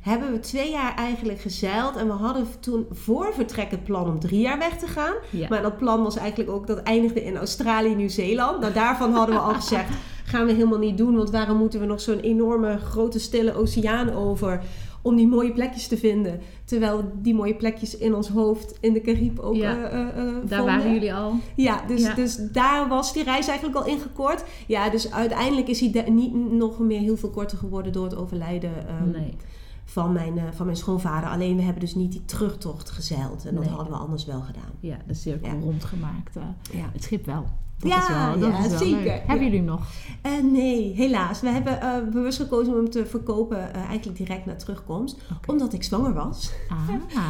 hebben 0.00 0.32
we 0.32 0.40
twee 0.40 0.70
jaar 0.70 0.94
eigenlijk 0.96 1.40
gezeild. 1.40 1.96
En 1.96 2.06
we 2.06 2.12
hadden 2.12 2.46
toen 2.60 2.86
voor 2.90 3.32
vertrek 3.34 3.70
het 3.70 3.84
plan 3.84 4.06
om 4.10 4.18
drie 4.20 4.40
jaar 4.40 4.58
weg 4.58 4.78
te 4.78 4.86
gaan. 4.86 5.14
ja. 5.30 5.46
Maar 5.48 5.62
dat 5.62 5.76
plan 5.76 6.02
was 6.02 6.16
eigenlijk 6.16 6.50
ook, 6.50 6.66
dat 6.66 6.78
eindigde 6.82 7.24
in 7.24 7.36
Australië, 7.36 7.94
Nieuw-Zeeland. 7.94 8.60
Nou, 8.60 8.72
daarvan 8.72 9.12
hadden 9.12 9.34
we 9.34 9.40
al 9.40 9.54
gezegd, 9.62 9.90
gaan 10.24 10.46
we 10.46 10.52
helemaal 10.52 10.78
niet 10.78 10.98
doen. 10.98 11.16
Want 11.16 11.30
waarom 11.30 11.56
moeten 11.56 11.80
we 11.80 11.86
nog 11.86 12.00
zo'n 12.00 12.20
enorme 12.20 12.78
grote 12.78 13.18
stille 13.18 13.54
oceaan 13.54 14.10
over 14.12 14.62
om 15.08 15.16
die 15.16 15.26
mooie 15.26 15.52
plekjes 15.52 15.88
te 15.88 15.96
vinden. 15.96 16.40
Terwijl 16.64 17.12
die 17.22 17.34
mooie 17.34 17.54
plekjes 17.54 17.96
in 17.96 18.14
ons 18.14 18.28
hoofd 18.28 18.76
in 18.80 18.92
de 18.92 19.00
Caribe 19.00 19.42
ook 19.42 19.54
Ja. 19.54 19.76
eh, 19.90 20.00
eh, 20.00 20.08
eh, 20.08 20.14
Daar 20.16 20.32
vonden. 20.58 20.64
waren 20.64 20.92
jullie 20.92 21.14
al. 21.14 21.32
Ja 21.56 21.84
dus, 21.86 22.02
Ja. 22.02 22.14
dus 22.14 22.36
daar 22.52 22.88
was 22.88 23.12
die 23.12 23.24
reis 23.24 23.48
eigenlijk 23.48 23.78
al 23.78 23.86
ingekort. 23.86 24.44
Ja, 24.66 24.90
dus 24.90 25.12
uiteindelijk 25.12 25.68
is 25.68 25.80
hij 25.80 26.04
niet 26.10 26.34
nog 26.52 26.78
meer 26.78 27.00
heel 27.00 27.16
veel 27.16 27.30
korter 27.30 27.58
geworden 27.58 27.92
door 27.92 28.04
het 28.04 28.16
overlijden 28.16 28.88
ehm, 28.88 29.10
nee. 29.10 29.36
van, 29.84 30.12
mijn, 30.12 30.40
van 30.54 30.66
mijn 30.66 30.78
schoonvader. 30.78 31.28
Alleen 31.28 31.56
we 31.56 31.62
hebben 31.62 31.80
dus 31.80 31.94
niet 31.94 32.12
die 32.12 32.24
terugtocht 32.24 32.90
gezeild. 32.90 33.44
En 33.46 33.54
dat 33.54 33.66
hadden 33.66 33.92
we 33.92 33.98
anders 33.98 34.24
wel 34.24 34.40
gedaan. 34.40 34.70
Ja, 34.80 34.96
de 35.06 35.14
cirkel 35.14 35.48
Ja. 35.52 35.58
rondgemaakt. 35.60 36.34
Ja. 36.72 36.90
het 36.92 37.02
schip 37.02 37.26
wel. 37.26 37.44
Dat 37.78 37.90
Ja, 37.90 38.32
is 38.34 38.38
wel, 38.40 38.50
ja, 38.50 38.64
is 38.64 38.78
zeker. 38.78 39.02
leuk. 39.02 39.22
Hebben 39.26 39.44
jullie 39.44 39.58
hem 39.58 39.68
nog? 39.68 39.86
Eh, 40.22 40.32
nee, 40.42 40.94
helaas. 40.94 41.40
We 41.40 41.48
hebben 41.48 41.80
eh, 41.80 42.08
bewust 42.12 42.38
gekozen 42.38 42.72
om 42.72 42.78
hem 42.78 42.90
te 42.90 43.06
verkopen 43.06 43.74
eh, 43.74 43.82
eigenlijk 43.84 44.18
direct 44.18 44.46
na 44.46 44.54
terugkomst. 44.56 45.16
Omdat 45.46 45.72
ik 45.72 45.82
zwanger 45.82 46.12
was. 46.14 46.52
Ah, 46.68 46.88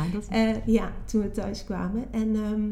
dat 0.13 0.27
Eh, 0.29 0.67
ja, 0.67 0.93
toen 1.05 1.23
we 1.23 1.31
thuis 1.31 1.65
kwamen. 1.65 2.13
En, 2.13 2.35
ehm, 2.37 2.63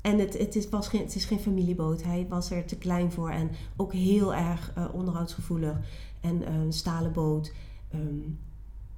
en 0.00 0.18
het, 0.18 0.38
het, 0.38 0.56
is, 0.56 0.68
was 0.68 0.88
geen, 0.88 1.00
het 1.00 1.14
is 1.14 1.24
geen 1.24 1.38
familieboot. 1.38 2.02
Hij 2.02 2.26
was 2.28 2.50
er 2.50 2.64
te 2.64 2.76
klein 2.76 3.12
voor. 3.12 3.30
En 3.30 3.50
ook 3.76 3.92
heel 3.92 4.34
erg 4.34 4.72
onderhoudsgevoelig. 4.92 5.76
En 6.20 6.52
een 6.52 6.72
stalen 6.72 7.12
boot. 7.12 7.52
Ehm, 7.90 8.18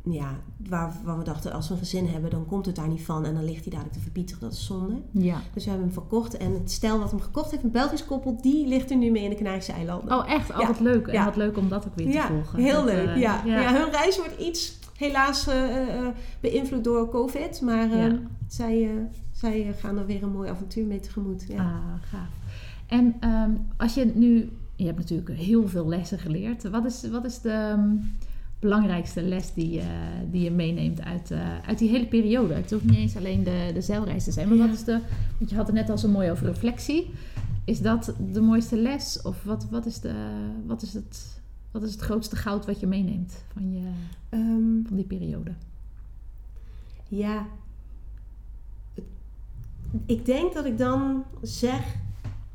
ja, 0.05 0.40
waar, 0.68 0.92
we 1.18 1.24
dachten, 1.24 1.53
als 1.53 1.68
we 1.68 1.74
een 1.74 1.80
gezin 1.80 2.07
hebben, 2.07 2.30
dan 2.30 2.46
komt 2.46 2.66
het 2.66 2.76
daar 2.76 2.88
niet 2.88 3.03
van. 3.03 3.24
En 3.24 3.34
dan 3.34 3.44
ligt 3.44 3.62
hij 3.62 3.70
dadelijk 3.72 3.94
te 3.96 4.00
verpieteren. 4.03 4.40
Dat 4.40 4.53
is 4.53 4.66
zonde. 4.66 4.94
Ja. 5.11 5.40
Dus 5.55 5.64
we 5.64 5.70
hebben 5.70 5.88
hem 5.88 5.96
verkocht. 5.96 6.36
En 6.36 6.53
het 6.53 6.70
stel 6.70 6.98
wat 6.98 7.11
hem 7.11 7.20
gekocht 7.20 7.50
heeft, 7.50 7.62
een 7.62 7.70
Belgisch 7.70 8.05
koppel, 8.05 8.38
die 8.42 8.66
ligt 8.66 8.90
er 8.90 8.96
nu 8.96 9.11
mee 9.11 9.22
in 9.24 9.30
de 9.30 9.36
Canarische 9.36 9.72
eilanden. 9.72 10.18
Oh, 10.18 10.30
echt? 10.30 10.50
Oh, 10.50 10.61
Ja. 10.61 10.66
wat 10.66 10.80
leuk. 10.80 11.07
En 11.07 11.12
Ja. 11.12 11.24
wat 11.24 11.36
leuk 11.36 11.57
om 11.57 11.68
dat 11.68 11.86
ook 11.86 11.94
weer 11.94 12.07
te 12.07 12.12
ja, 12.12 12.26
volgen. 12.26 12.59
heel 12.62 12.74
Dat, 12.74 12.84
leuk. 12.84 13.07
eh, 13.09 13.20
ja. 13.20 13.42
ja. 13.44 13.74
Hun 13.74 13.90
reis 13.90 14.16
wordt 14.18 14.38
iets 14.40 14.78
helaas 14.96 15.46
eh, 15.46 15.98
eh, 15.98 16.07
beïnvloed 16.40 16.84
door 16.84 17.09
COVID. 17.09 17.61
Maar 17.61 17.90
eh, 17.90 18.03
Ja. 18.07 18.18
zij, 18.46 18.90
zij 19.32 19.74
gaan 19.78 19.98
er 19.98 20.07
weer 20.07 20.22
een 20.22 20.32
mooi 20.32 20.50
avontuur 20.50 20.86
mee 20.86 21.00
tegemoet. 21.00 21.44
Ja. 21.48 21.57
Ah, 21.59 22.03
gaaf. 22.11 22.28
En 22.86 23.14
ehm, 23.20 23.50
als 23.76 23.94
je 23.94 24.05
nu... 24.14 24.50
Je 24.76 24.84
hebt 24.88 24.98
natuurlijk 24.98 25.30
heel 25.30 25.68
veel 25.68 25.88
lessen 25.88 26.18
geleerd. 26.18 26.70
Wat 26.70 26.84
is, 26.84 27.09
wat 27.11 27.24
is 27.24 27.40
de 27.40 27.50
ehm, 27.50 27.90
belangrijkste 28.62 29.22
les 29.22 29.52
die, 29.54 29.70
je 29.70 29.82
die 30.30 30.42
je 30.42 30.50
meeneemt 30.50 31.02
uit, 31.02 31.30
eh, 31.30 31.58
uit 31.66 31.78
die 31.78 31.88
hele 31.90 32.06
periode? 32.06 32.54
Het 32.54 32.70
hoeft 32.70 32.84
niet 32.84 32.96
eens 32.96 33.16
alleen 33.16 33.42
de, 33.42 33.70
de 33.74 33.80
zeilreis 33.80 34.24
te 34.24 34.32
zijn. 34.32 34.48
Maar 34.48 34.56
Ja. 34.56 34.66
wat 34.66 34.74
is 34.74 34.84
de... 34.84 35.00
Want 35.38 35.50
je 35.50 35.56
had 35.56 35.66
het 35.66 35.74
net 35.76 35.90
al 35.90 35.98
zo 35.98 36.08
mooi 36.08 36.30
over 36.30 36.46
reflectie. 36.46 37.10
Is 37.64 37.80
dat 37.80 38.14
de 38.32 38.40
mooiste 38.40 38.76
les? 38.76 39.22
Of 39.22 39.42
wat, 39.44 39.66
wat, 39.70 39.86
is, 39.86 40.00
de, 40.00 40.14
wat, 40.66 40.82
is, 40.82 40.94
het, 40.94 41.40
wat 41.70 41.82
is 41.82 41.92
het 41.92 42.00
grootste 42.00 42.36
goud 42.36 42.66
wat 42.66 42.80
je 42.80 42.86
meeneemt 42.86 43.44
van, 43.52 43.72
je, 43.72 43.90
Ehm, 44.28 44.86
van 44.88 44.96
die 44.96 45.04
periode? 45.04 45.50
ja. 47.08 47.46
Ik 50.06 50.24
denk 50.26 50.54
dat 50.54 50.64
ik 50.64 50.78
dan 50.78 51.24
zeg 51.42 51.94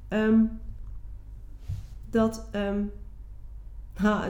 ehm, 0.07 0.39
dat, 2.09 2.45
ehm, 2.51 2.79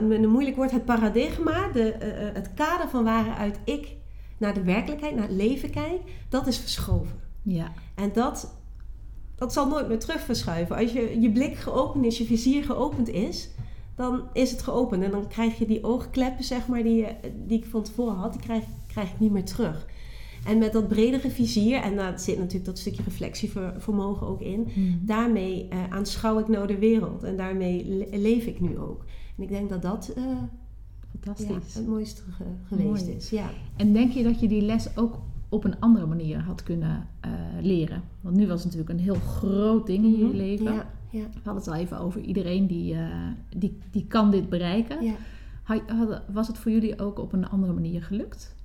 met 0.08 0.22
een 0.22 0.28
moeilijk 0.30 0.56
woord, 0.56 0.70
het 0.70 0.84
paradigma, 0.84 1.68
de, 1.72 1.92
eh, 1.92 2.28
eh, 2.28 2.34
het 2.34 2.50
kader 2.54 2.88
van 2.88 3.04
waaruit 3.04 3.58
ik 3.64 3.88
naar 4.38 4.54
de 4.54 4.62
werkelijkheid, 4.62 5.14
naar 5.14 5.28
het 5.28 5.36
leven 5.36 5.70
kijk, 5.70 6.00
dat 6.28 6.46
is 6.46 6.58
verschoven. 6.58 7.20
Ja, 7.42 7.72
En 7.94 8.10
dat, 8.12 8.54
dat 9.36 9.52
zal 9.52 9.68
nooit 9.68 9.88
meer 9.88 9.98
terug 9.98 10.20
verschuiven. 10.20 10.76
Als 10.76 10.92
je, 10.92 11.20
je 11.20 11.30
blik 11.32 11.54
geopend 11.56 12.04
is, 12.04 12.18
je 12.18 12.24
vizier 12.24 12.64
geopend 12.64 13.08
is, 13.08 13.48
dan 13.96 14.22
is 14.32 14.50
het 14.50 14.62
geopend. 14.62 15.02
En 15.02 15.10
dan 15.10 15.28
krijg 15.28 15.58
je 15.58 15.66
die 15.66 15.84
oogkleppen, 15.84 16.44
zeg 16.44 16.66
maar, 16.66 16.82
die, 16.82 16.94
je- 16.96 17.14
die 17.46 17.58
ik 17.58 17.64
van 17.70 17.82
tevoren 17.82 18.14
had, 18.16 18.32
die 18.32 18.42
krijg, 18.42 18.64
krijg 18.86 19.08
ik 19.10 19.20
niet 19.20 19.32
meer 19.32 19.44
terug. 19.44 19.86
En 20.46 20.58
met 20.58 20.72
dat 20.72 20.88
bredere 20.88 21.30
vizier, 21.30 21.80
en 21.80 21.96
daar 21.96 22.18
zit 22.20 22.36
natuurlijk 22.38 22.64
dat 22.64 22.78
stukje 22.78 23.02
reflectievermogen 23.02 24.26
ook 24.26 24.40
in, 24.40 24.60
Mhm. 24.60 24.92
daarmee 25.00 25.66
eh, 25.70 25.78
aanschouw 25.90 26.38
ik 26.38 26.48
nou 26.48 26.66
de 26.66 26.78
wereld. 26.78 27.22
En 27.22 27.36
daarmee 27.36 27.84
le- 27.88 28.16
leef 28.18 28.44
ik 28.44 28.60
nu 28.60 28.78
ook. 28.78 29.04
En 29.38 29.42
ik 29.44 29.48
denk 29.48 29.68
dat 29.68 29.82
dat 29.82 30.12
eh, 30.16 30.22
ja, 30.24 30.48
fantastisch. 31.20 31.74
het 31.74 31.86
mooiste 31.86 32.22
ge- 32.30 32.44
geweest 32.66 33.04
Mooi. 33.06 33.16
is. 33.16 33.30
Ja. 33.30 33.46
En 33.76 33.92
denk 33.92 34.12
je 34.12 34.22
dat 34.22 34.40
je 34.40 34.48
die 34.48 34.62
les 34.62 34.96
ook 34.96 35.18
op 35.48 35.64
een 35.64 35.80
andere 35.80 36.06
manier 36.06 36.40
had 36.40 36.62
kunnen 36.62 37.06
eh, 37.20 37.30
leren? 37.60 38.02
Want 38.20 38.36
nu 38.36 38.46
was 38.46 38.64
het 38.64 38.72
natuurlijk 38.72 38.98
een 38.98 39.04
heel 39.04 39.14
groot 39.14 39.86
ding 39.86 40.04
in 40.04 40.16
je 40.18 40.24
Mhm. 40.24 40.36
leven. 40.36 40.72
Ja, 40.72 40.90
ja, 41.10 41.20
We 41.22 41.40
hadden 41.44 41.54
het 41.54 41.68
al 41.68 41.74
even 41.74 41.98
over 41.98 42.20
iedereen 42.20 42.66
die, 42.66 42.94
eh, 42.94 43.06
die, 43.56 43.78
die 43.90 44.06
kan 44.06 44.30
dit 44.30 44.48
bereiken. 44.48 45.04
ja. 45.04 45.14
Had- 45.62 46.22
was 46.32 46.46
het 46.48 46.58
voor 46.58 46.70
jullie 46.72 46.98
ook 47.00 47.18
op 47.18 47.32
een 47.32 47.48
andere 47.48 47.72
manier 47.72 48.02
gelukt? 48.02 48.56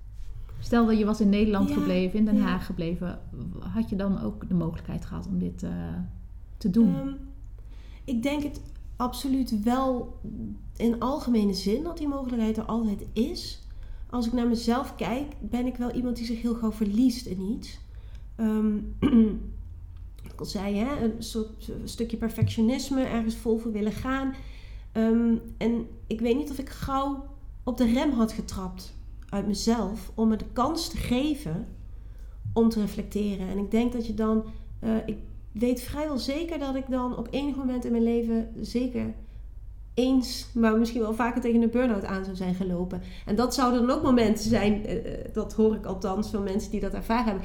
Stel 0.59 0.85
dat 0.85 0.97
je 0.97 1.05
was 1.05 1.21
in 1.21 1.29
Nederland 1.29 1.71
gebleven, 1.71 2.19
in 2.19 2.25
Den. 2.25 2.41
Haag 2.41 2.65
gebleven. 2.65 3.19
Had 3.59 3.89
je 3.89 3.95
dan 3.95 4.21
ook 4.21 4.47
de 4.47 4.53
mogelijkheid 4.53 5.05
gehad 5.05 5.27
om 5.27 5.39
dit 5.39 5.65
te 6.57 6.69
doen? 6.69 6.95
Ehm, 6.95 7.07
ik 8.03 8.23
denk 8.23 8.43
het 8.43 8.61
absoluut 8.95 9.63
wel 9.63 10.19
in 10.75 10.99
algemene 10.99 11.53
zin 11.53 11.83
dat 11.83 11.97
die 11.97 12.07
mogelijkheid 12.07 12.57
er 12.57 12.65
altijd 12.65 13.05
is. 13.13 13.61
Als 14.09 14.27
ik 14.27 14.33
naar 14.33 14.47
mezelf 14.47 14.95
kijk, 14.95 15.33
ben 15.39 15.65
ik 15.65 15.75
wel 15.75 15.91
iemand 15.91 16.15
die 16.15 16.25
zich 16.25 16.41
heel 16.41 16.55
gauw 16.55 16.71
verliest 16.71 17.25
in 17.25 17.41
iets. 17.41 17.79
Ehm, 18.35 18.77
ik 20.33 20.39
al 20.39 20.45
zei, 20.45 20.75
hè, 20.75 21.03
een 21.03 21.23
soort 21.23 21.71
stukje 21.83 22.17
perfectionisme, 22.17 23.03
ergens 23.03 23.35
vol 23.35 23.57
voor 23.57 23.71
willen 23.71 23.91
gaan. 23.91 24.33
Ehm, 24.91 25.35
en 25.57 25.87
ik 26.07 26.19
weet 26.19 26.37
niet 26.37 26.51
of 26.51 26.57
ik 26.57 26.69
gauw 26.69 27.25
op 27.63 27.77
de 27.77 27.85
rem 27.85 28.11
had 28.11 28.31
getrapt 28.31 28.95
uit 29.29 29.47
mezelf 29.47 30.11
om 30.15 30.27
me 30.27 30.35
de 30.35 30.45
kans 30.53 30.89
te 30.89 30.97
geven 30.97 31.67
om 32.53 32.69
te 32.69 32.79
reflecteren. 32.79 33.47
En 33.47 33.57
ik 33.57 33.71
denk 33.71 33.93
dat 33.93 34.07
je 34.07 34.13
dan, 34.13 34.43
eh, 34.79 34.95
ik 35.05 35.17
weet 35.53 35.81
vrijwel 35.81 36.17
zeker 36.17 36.59
dat 36.59 36.75
ik 36.75 36.85
dan 36.89 37.17
op 37.17 37.27
enig 37.31 37.55
moment 37.55 37.85
in 37.85 37.91
mijn 37.91 38.03
leven 38.03 38.49
zeker 38.61 39.13
eens, 39.93 40.47
maar 40.53 40.77
misschien 40.77 41.01
wel 41.01 41.13
vaker 41.13 41.41
tegen 41.41 41.61
een 41.61 41.69
burn-out 41.69 42.05
aan 42.05 42.23
zou 42.23 42.35
zijn 42.35 42.55
gelopen. 42.55 43.01
En 43.25 43.35
dat 43.35 43.53
zouden 43.53 43.87
dan 43.87 43.97
ook 43.97 44.03
momenten 44.03 44.49
zijn, 44.49 44.85
eh, 44.85 44.95
eh, 44.97 45.33
dat 45.33 45.53
hoor 45.53 45.75
ik 45.75 45.85
althans 45.85 46.29
van 46.29 46.43
mensen 46.43 46.71
die 46.71 46.79
dat 46.79 46.93
ervaren 46.93 47.25
hebben. 47.25 47.43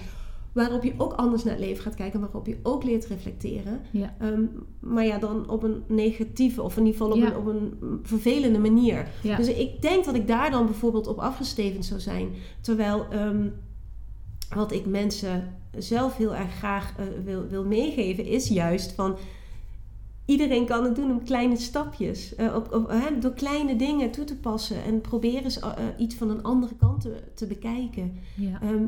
waarop 0.52 0.82
je 0.82 0.92
ook 0.96 1.12
anders 1.12 1.44
naar 1.44 1.54
het 1.54 1.64
leven 1.64 1.82
gaat 1.82 1.94
kijken, 1.94 2.20
waarop 2.20 2.46
je 2.46 2.58
ook 2.62 2.84
leert 2.84 3.06
reflecteren. 3.06 3.80
Ja. 3.90 4.14
Ehm, 4.18 4.42
maar 4.80 5.04
ja, 5.04 5.18
dan 5.18 5.48
op 5.50 5.62
een 5.62 5.82
negatieve 5.86 6.62
of 6.62 6.76
in 6.76 6.86
ieder 6.86 7.00
geval 7.00 7.16
op, 7.16 7.22
Ja. 7.22 7.26
een, 7.26 7.36
op 7.36 7.46
een 7.46 8.00
vervelende 8.02 8.58
manier. 8.58 9.08
Ja. 9.22 9.36
Dus 9.36 9.48
ik 9.48 9.82
denk 9.82 10.04
dat 10.04 10.14
ik 10.14 10.26
daar 10.28 10.50
dan 10.50 10.64
bijvoorbeeld 10.66 11.06
op 11.06 11.18
afgestevend 11.18 11.84
zou 11.84 12.00
zijn. 12.00 12.28
Terwijl 12.60 13.06
ehm, 13.10 13.48
wat 14.54 14.72
ik 14.72 14.86
mensen 14.86 15.57
zelf 15.78 16.16
heel 16.16 16.34
erg 16.34 16.54
graag 16.54 16.92
eh, 16.98 17.04
wil, 17.24 17.46
wil 17.48 17.64
meegeven, 17.64 18.24
is 18.26 18.48
juist 18.48 18.92
van. 18.92 19.16
Iedereen 20.24 20.66
kan 20.66 20.84
het 20.84 20.96
doen 20.96 21.14
op 21.14 21.24
kleine 21.24 21.56
stapjes. 21.56 22.34
eh, 22.34 22.54
op, 22.54 22.72
op, 22.72 22.92
door 23.20 23.32
kleine 23.32 23.76
dingen 23.76 24.10
toe 24.10 24.24
te 24.24 24.36
passen. 24.36 24.84
En 24.84 25.00
probeer 25.00 25.42
eens 25.44 25.58
eh, 25.60 25.70
iets 25.98 26.14
van 26.14 26.30
een 26.30 26.42
andere 26.42 26.74
kant 26.78 27.00
te, 27.00 27.14
te 27.34 27.46
bekijken. 27.46 28.12
ja. 28.34 28.60
Ehm, 28.62 28.84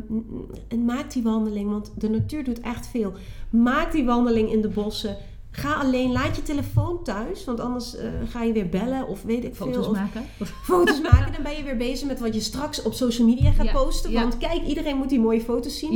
en 0.68 0.84
maak 0.84 1.12
die 1.12 1.22
wandeling, 1.22 1.70
want 1.70 1.90
de 1.98 2.08
natuur 2.10 2.44
doet 2.44 2.60
echt 2.60 2.86
veel. 2.86 3.12
Maak 3.50 3.92
die 3.92 4.04
wandeling 4.04 4.52
in 4.52 4.60
de 4.60 4.68
bossen. 4.68 5.16
Ga 5.50 5.74
alleen, 5.74 6.12
laat 6.12 6.36
je 6.36 6.42
telefoon 6.42 7.04
thuis, 7.04 7.44
want 7.44 7.60
anders 7.60 7.96
ga 8.28 8.42
je 8.42 8.52
weer 8.52 8.68
bellen 8.68 9.08
of 9.08 9.22
weet 9.22 9.44
ik 9.44 9.54
Foto's 9.54 9.74
veel. 9.74 9.84
Of 9.88 9.92
maken. 9.96 10.22
foto's 10.62 11.00
maken, 11.12 11.32
dan 11.32 11.42
ben 11.42 11.56
je 11.56 11.62
weer 11.62 11.76
bezig 11.76 12.08
met 12.08 12.20
wat 12.20 12.34
je 12.34 12.40
straks 12.40 12.82
op 12.82 12.92
social 12.92 13.26
media 13.26 13.50
gaat 13.50 13.66
Ja, 13.66 13.72
posten. 13.72 14.10
ja. 14.10 14.20
Want 14.20 14.38
kijk, 14.38 14.62
iedereen 14.66 14.96
moet 14.96 15.08
die 15.08 15.20
mooie 15.20 15.40
foto's 15.40 15.78
zien. 15.78 15.92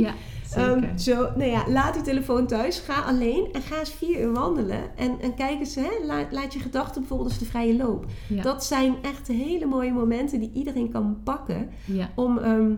Ehm, 0.53 0.97
zo, 0.97 1.15
nou 1.35 1.49
ja, 1.49 1.69
laat 1.69 1.93
die 1.93 2.03
telefoon 2.03 2.47
thuis, 2.47 2.79
ga 2.79 3.01
alleen 3.01 3.47
en 3.51 3.61
ga 3.61 3.79
eens 3.79 3.93
vier 3.93 4.21
uur 4.21 4.31
wandelen. 4.31 4.97
En, 4.97 5.19
en 5.21 5.35
kijk 5.35 5.59
eens, 5.59 5.75
hè, 5.75 5.89
laat, 6.05 6.31
laat 6.31 6.53
je 6.53 6.59
gedachten 6.59 7.01
bijvoorbeeld 7.01 7.29
eens 7.29 7.39
de 7.39 7.45
vrije 7.45 7.75
loop. 7.75 8.05
ja. 8.29 8.41
Dat 8.41 8.65
zijn 8.65 8.95
echt 9.01 9.27
hele 9.27 9.65
mooie 9.65 9.91
momenten 9.91 10.39
die 10.39 10.51
iedereen 10.53 10.91
kan 10.91 11.19
pakken 11.23 11.69
ja. 11.85 12.09
om, 12.15 12.37
ehm, 12.37 12.73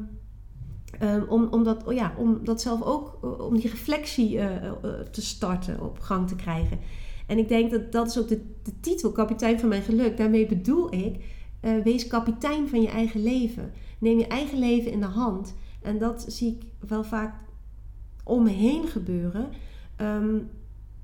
ehm, 0.99 1.24
om, 1.30 1.47
om, 1.51 1.63
dat, 1.63 1.84
oh 1.84 1.93
ja, 1.93 2.13
om 2.18 2.39
dat 2.43 2.61
zelf 2.61 2.82
ook, 2.82 3.18
eh, 3.24 3.45
om 3.45 3.59
die 3.59 3.70
reflectie 3.70 4.38
eh, 4.39 4.65
eh, 4.65 4.74
te 5.11 5.22
starten, 5.22 5.82
op 5.82 5.99
gang 5.99 6.28
te 6.28 6.36
krijgen. 6.36 6.80
En 7.28 7.38
ik 7.38 7.47
denk 7.47 7.72
dat 7.72 7.91
dat 7.91 8.07
is 8.07 8.20
ook 8.20 8.28
de, 8.28 8.41
de 8.63 8.80
titel, 8.80 9.11
kapitein 9.11 9.59
van 9.59 9.70
mijn 9.70 9.82
geluk. 9.82 10.18
Daarmee 10.18 10.45
bedoel 10.45 10.93
ik, 10.93 11.24
wees 11.84 12.07
kapitein 12.07 12.68
van 12.68 12.82
je 12.82 12.88
eigen 12.88 13.24
leven. 13.24 13.72
Neem 13.99 14.20
je 14.20 14.28
eigen 14.28 14.59
leven 14.59 14.91
in 14.91 14.99
de 14.99 15.05
hand. 15.05 15.55
En 15.82 15.97
dat 15.97 16.26
zie 16.28 16.57
ik 16.59 16.88
wel 16.89 17.03
vaak 17.03 17.34
om 18.28 18.43
me 18.43 18.49
heen 18.49 18.88
gebeuren. 18.88 19.49
Ehm, 19.95 20.36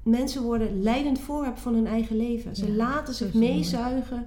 mensen 0.04 0.42
worden 0.44 0.82
leidend 0.82 1.20
voorwerp 1.20 1.58
van 1.58 1.74
hun 1.74 1.88
eigen 1.88 2.16
leven. 2.16 2.56
Ze 2.56 2.68
Ja, 2.68 2.76
laten 2.76 3.14
zich 3.14 3.34
meezuigen 3.34 4.26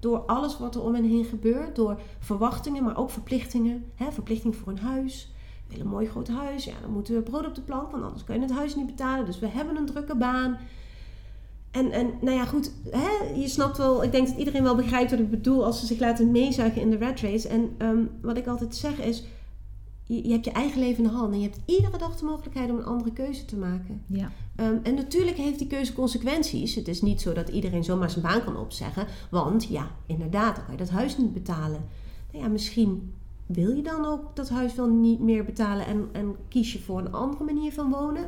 door 0.00 0.18
alles 0.18 0.58
wat 0.58 0.74
er 0.74 0.82
om 0.82 0.94
hen 0.94 1.04
heen 1.04 1.24
gebeurt. 1.24 1.76
Door 1.76 2.00
verwachtingen, 2.18 2.84
maar 2.84 2.96
ook 2.96 3.10
verplichtingen. 3.10 3.84
Hè, 3.94 4.12
verplichting 4.12 4.56
voor 4.56 4.72
een 4.72 4.78
huis. 4.78 5.32
We 5.66 5.74
willen 5.74 5.84
een 5.86 5.92
mooi 5.92 6.06
groot 6.06 6.28
huis. 6.28 6.64
Ja, 6.64 6.74
dan 6.80 6.90
moeten 6.90 7.14
we 7.14 7.22
brood 7.22 7.46
op 7.46 7.54
de 7.54 7.60
plank, 7.60 7.90
want 7.90 8.02
anders 8.02 8.24
kan 8.24 8.34
je 8.34 8.40
het 8.40 8.50
huis 8.50 8.76
niet 8.76 8.86
betalen. 8.86 9.26
Dus 9.26 9.38
we 9.38 9.46
hebben 9.46 9.76
een 9.76 9.86
drukke 9.86 10.16
baan. 10.16 10.58
En, 11.70 11.90
en 11.90 12.10
nou 12.20 12.36
ja, 12.36 12.44
goed, 12.44 12.72
hè, 12.90 13.34
je 13.34 13.48
snapt 13.48 13.76
wel, 13.76 14.02
ik 14.02 14.12
denk 14.12 14.28
dat 14.28 14.36
iedereen 14.36 14.62
wel 14.62 14.74
begrijpt 14.74 15.10
wat 15.10 15.20
ik 15.20 15.30
bedoel 15.30 15.64
als 15.64 15.80
ze 15.80 15.86
zich 15.86 15.98
laten 15.98 16.30
meezuigen 16.30 16.80
in 16.80 16.90
de 16.90 16.98
rat 16.98 17.20
race. 17.20 17.48
En 17.48 17.74
ehm, 17.78 18.02
wat 18.20 18.36
ik 18.36 18.46
altijd 18.46 18.76
zeg 18.76 19.00
is, 19.00 19.24
je, 20.08 20.24
je 20.26 20.32
hebt 20.32 20.44
je 20.44 20.50
eigen 20.50 20.80
leven 20.80 21.04
in 21.04 21.10
de 21.10 21.16
hand 21.16 21.32
en 21.32 21.40
je 21.40 21.44
hebt 21.48 21.60
iedere 21.64 21.98
dag 21.98 22.16
de 22.16 22.24
mogelijkheid 22.24 22.70
om 22.70 22.76
een 22.76 22.84
andere 22.84 23.12
keuze 23.12 23.44
te 23.44 23.56
maken. 23.56 24.02
ja. 24.06 24.30
Ehm, 24.56 24.76
en 24.82 24.94
natuurlijk 24.94 25.36
heeft 25.36 25.58
die 25.58 25.66
keuze 25.66 25.92
consequenties. 25.92 26.74
Het 26.74 26.88
is 26.88 27.02
niet 27.02 27.20
zo 27.20 27.32
dat 27.32 27.48
iedereen 27.48 27.84
zomaar 27.84 28.10
zijn 28.10 28.24
baan 28.24 28.44
kan 28.44 28.56
opzeggen, 28.56 29.06
want 29.30 29.64
ja, 29.64 29.90
inderdaad, 30.06 30.54
dan 30.56 30.64
kan 30.64 30.72
je 30.76 30.80
dat 30.80 30.90
huis 30.90 31.18
niet 31.18 31.32
betalen. 31.32 31.80
Nou 32.32 32.44
ja, 32.44 32.50
misschien 32.50 33.12
wil 33.46 33.70
je 33.76 33.82
dan 33.82 34.04
ook 34.04 34.36
dat 34.36 34.48
huis 34.48 34.74
wel 34.74 34.86
niet 34.88 35.20
meer 35.20 35.44
betalen 35.44 35.86
en, 35.86 36.08
en 36.12 36.36
kies 36.48 36.72
je 36.72 36.78
voor 36.80 36.98
een 36.98 37.12
andere 37.12 37.44
manier 37.44 37.72
van 37.72 37.90
wonen. 37.90 38.24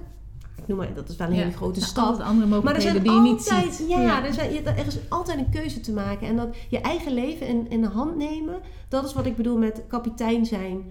Ik 0.57 0.67
noem 0.69 0.77
maar, 0.79 0.95
dat 0.95 1.09
is 1.09 1.17
wel 1.17 1.27
een 1.29 1.35
Ja, 1.35 1.41
hele 1.41 1.57
grote 1.57 1.79
zijn 1.81 1.91
stap. 1.91 2.21
andere 2.21 2.63
Maar 2.63 2.75
er 2.75 2.81
zijn 2.81 3.03
die 3.03 3.13
je 3.13 3.19
altijd, 3.19 3.65
niet 3.67 3.73
ziet. 3.75 3.89
ja, 3.89 4.25
Er, 4.25 4.35
zijn, 4.35 4.67
er 4.67 4.87
is 4.87 4.99
altijd 5.09 5.39
een 5.39 5.51
keuze 5.51 5.81
te 5.81 5.93
maken. 5.93 6.27
En 6.29 6.37
dat 6.37 6.57
je 6.69 6.81
eigen 6.81 7.15
leven 7.15 7.47
in, 7.47 7.67
in 7.71 7.81
de 7.81 7.89
hand 7.89 8.17
nemen, 8.17 8.61
dat 8.89 9.05
is 9.05 9.13
wat 9.13 9.27
ik 9.27 9.37
bedoel 9.37 9.57
met 9.59 9.83
kapitein 9.89 10.47
zijn. 10.47 10.83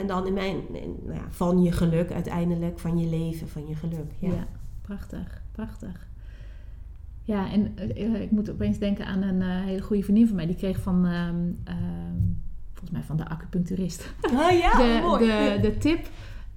En 0.00 0.06
dan 0.06 0.26
in 0.26 0.32
mijn, 0.32 0.74
in, 0.74 0.96
nou 1.02 1.18
ja, 1.18 1.24
van 1.30 1.62
je 1.62 1.72
geluk 1.72 2.12
uiteindelijk, 2.12 2.78
van 2.78 2.98
je 2.98 3.06
leven, 3.06 3.48
van 3.48 3.66
je 3.66 3.74
geluk. 3.74 4.12
Ja. 4.18 4.28
Ja. 4.28 4.46
prachtig, 4.82 5.42
prachtig. 5.52 6.06
Ja, 7.22 7.50
en 7.52 7.76
eh, 7.76 8.20
ik 8.22 8.30
moet 8.30 8.50
opeens 8.50 8.78
denken 8.78 9.06
aan 9.06 9.22
een 9.22 9.42
eh, 9.42 9.64
hele 9.64 9.82
goede 9.82 10.02
vriendin 10.02 10.26
van 10.26 10.36
mij. 10.36 10.46
Die 10.46 10.56
kreeg 10.56 10.80
van, 10.80 11.06
ehm, 11.06 11.44
ehm, 11.64 12.20
volgens 12.72 12.90
mij 12.90 13.02
van 13.02 13.16
de 13.16 13.28
acupuncturist, 13.28 14.14
Ah 14.22 14.50
ja, 14.58 14.76
de, 14.76 15.00
mooi. 15.02 15.26
de, 15.26 15.58
de 15.62 15.78
tip. 15.78 16.08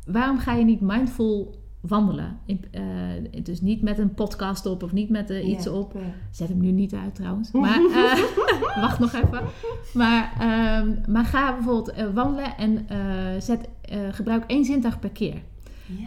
Waarom 0.05 0.39
ga 0.39 0.53
je 0.53 0.65
niet 0.65 0.81
mindful 0.81 1.59
wandelen? 1.87 2.39
Eh, 2.71 2.81
dus 3.43 3.61
niet 3.61 3.81
met 3.81 3.97
een 3.97 4.13
podcast 4.13 4.65
op 4.65 4.83
of 4.83 4.91
niet 4.91 5.09
met 5.09 5.29
eh, 5.29 5.47
iets 5.47 5.67
op. 5.67 5.93
Zet 6.31 6.49
hem 6.49 6.59
nu 6.59 6.71
niet 6.71 6.93
uit 6.93 7.15
trouwens. 7.15 7.51
Maar 7.67 7.81
eh, 7.95 8.19
wacht 8.83 8.99
nog 8.99 9.13
even. 9.13 9.41
Maar, 9.93 10.33
ehm, 10.39 11.11
maar 11.11 11.25
ga 11.25 11.53
bijvoorbeeld 11.53 11.93
wandelen 12.13 12.57
en 12.57 12.85
zet, 13.41 13.69
gebruik 14.11 14.43
één 14.47 14.65
zintuig 14.65 14.99
per 14.99 15.09
keer. 15.09 15.41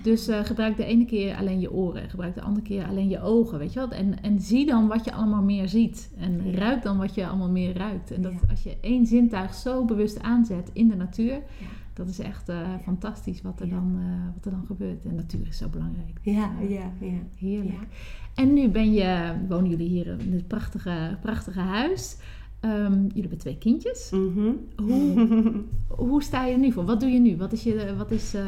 Dus 0.03 0.28
gebruik 0.43 0.76
de 0.76 0.85
ene 0.85 1.05
keer 1.05 1.37
alleen 1.37 1.61
je 1.61 1.72
oren, 1.72 2.11
gebruik 2.11 2.35
de 2.35 2.41
andere 2.41 2.66
keer 2.66 2.87
alleen 2.87 3.09
je 3.09 3.20
ogen, 3.20 3.59
weet 3.59 3.72
je 3.72 3.78
wel. 3.78 3.91
En, 3.91 4.22
en 4.22 4.41
zie 4.41 4.66
dan 4.66 4.89
wat 4.89 5.05
je 5.05 5.12
allemaal 5.12 5.43
meer 5.43 5.68
ziet. 5.68 6.11
En 6.18 6.55
ruik 6.55 6.83
dan 6.83 6.99
wat 6.99 7.14
je 7.14 7.26
allemaal 7.26 7.51
meer 7.51 7.76
ruikt. 7.76 8.11
En 8.11 8.22
dat 8.22 8.33
als 8.51 8.62
je 8.62 8.76
één 8.81 9.07
zintuig 9.07 9.55
zo 9.55 9.85
bewust 9.85 10.22
aanzet 10.22 10.70
in 10.72 10.89
de 10.89 10.97
natuur. 10.97 11.43
Dat 12.01 12.09
is 12.09 12.18
echt 12.18 12.48
eh, 12.48 12.74
fantastisch 12.82 13.42
wat 13.42 13.61
er, 13.61 13.66
Ja. 13.66 13.72
dan, 13.74 13.96
eh, 13.98 14.34
wat 14.34 14.44
er 14.44 14.51
dan 14.51 14.64
gebeurt. 14.66 15.05
En 15.05 15.14
natuur 15.14 15.46
is 15.48 15.57
zo 15.57 15.68
belangrijk. 15.68 16.18
Ja, 16.22 16.51
ja, 16.68 16.92
ja. 17.01 17.18
Heerlijk. 17.38 17.72
Ja. 17.72 17.86
En 18.34 18.55
nu 18.55 18.68
ben 18.68 18.92
je, 18.92 19.32
wonen 19.48 19.70
jullie 19.70 19.88
hier 19.88 20.07
in 20.07 20.30
dit 20.30 20.46
prachtige, 20.48 21.18
prachtige 21.22 21.61
huis. 21.61 22.16
Ehm, 22.61 23.03
jullie 23.03 23.20
hebben 23.20 23.38
twee 23.38 23.59
kindjes. 23.59 24.11
Mhm. 24.11 24.51
Hoe, 24.76 25.26
hoe 26.07 26.22
sta 26.22 26.44
je 26.46 26.53
er 26.53 26.59
nu 26.59 26.72
voor? 26.72 26.84
Wat 26.84 27.01
doe 27.01 27.11
je 27.11 27.18
nu? 27.20 27.36
Wat 27.36 27.53
is, 27.53 27.62
je, 27.62 27.94
wat 27.96 28.11
is, 28.11 28.34
eh, 28.34 28.44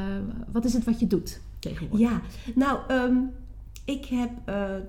wat 0.52 0.64
is 0.64 0.72
het 0.72 0.84
wat 0.84 1.00
je 1.00 1.06
doet 1.06 1.40
tegenwoordig? 1.58 2.08
Ja, 2.08 2.20
nou, 2.54 2.78
ehm, 2.88 3.16
ik 3.84 4.04
heb 4.04 4.30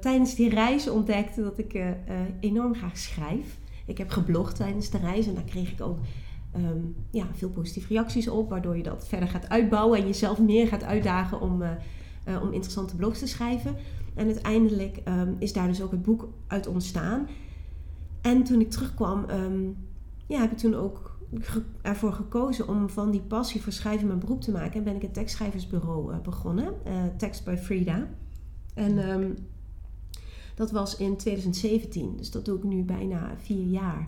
tijdens 0.01 0.35
die 0.35 0.49
reis 0.49 0.89
ontdekt 0.89 1.35
dat 1.35 1.57
ik 1.57 1.83
enorm 2.39 2.73
graag 2.75 2.97
schrijf. 2.97 3.57
Ik 3.85 3.97
heb 3.97 4.09
geblogd 4.09 4.55
tijdens 4.55 4.89
de 4.89 4.97
reis 4.97 5.27
en 5.27 5.33
daar 5.33 5.43
kreeg 5.43 5.71
ik 5.71 5.81
ook 5.81 5.99
ehm, 6.53 6.79
ja, 7.09 7.25
veel 7.33 7.49
positieve 7.49 7.93
reacties 7.93 8.27
op, 8.27 8.49
waardoor 8.49 8.77
je 8.77 8.83
dat 8.83 9.07
verder 9.07 9.29
gaat 9.29 9.49
uitbouwen 9.49 9.99
en 9.99 10.05
jezelf 10.05 10.39
meer 10.39 10.67
gaat 10.67 10.83
uitdagen 10.83 11.41
om, 11.41 11.61
eh, 11.61 11.71
eh, 12.23 12.41
om 12.41 12.51
interessante 12.51 12.95
blogs 12.95 13.19
te 13.19 13.27
schrijven. 13.27 13.75
En 14.15 14.25
uiteindelijk 14.25 14.97
ehm, 14.97 15.33
is 15.39 15.53
daar 15.53 15.67
dus 15.67 15.81
ook 15.81 15.91
het 15.91 16.01
boek 16.01 16.27
uit 16.47 16.67
ontstaan. 16.67 17.27
En 18.21 18.43
toen 18.43 18.61
ik 18.61 18.69
terugkwam, 18.69 19.25
ehm, 19.25 19.63
ja, 20.27 20.39
heb 20.39 20.51
ik 20.51 20.57
toen 20.57 20.75
ook 20.75 21.11
ervoor 21.81 22.13
gekozen 22.13 22.67
om 22.67 22.89
van 22.89 23.11
die 23.11 23.21
passie 23.21 23.61
voor 23.61 23.71
schrijven 23.71 24.07
mijn 24.07 24.19
beroep 24.19 24.41
te 24.41 24.51
maken. 24.51 24.73
En 24.73 24.83
ben 24.83 24.95
ik 24.95 25.01
het 25.01 25.13
tekstschrijversbureau 25.13 26.13
eh, 26.13 26.19
begonnen, 26.19 26.73
Text 27.17 27.45
by 27.45 27.55
Frida. 27.55 28.07
En 28.73 29.35
dat 30.55 30.71
was 30.71 30.97
in 30.97 31.17
2017, 31.17 32.17
dus 32.17 32.31
dat 32.31 32.45
doe 32.45 32.57
ik 32.57 32.63
nu 32.63 32.83
bijna 32.83 33.33
vier 33.37 33.65
jaar. 33.65 34.07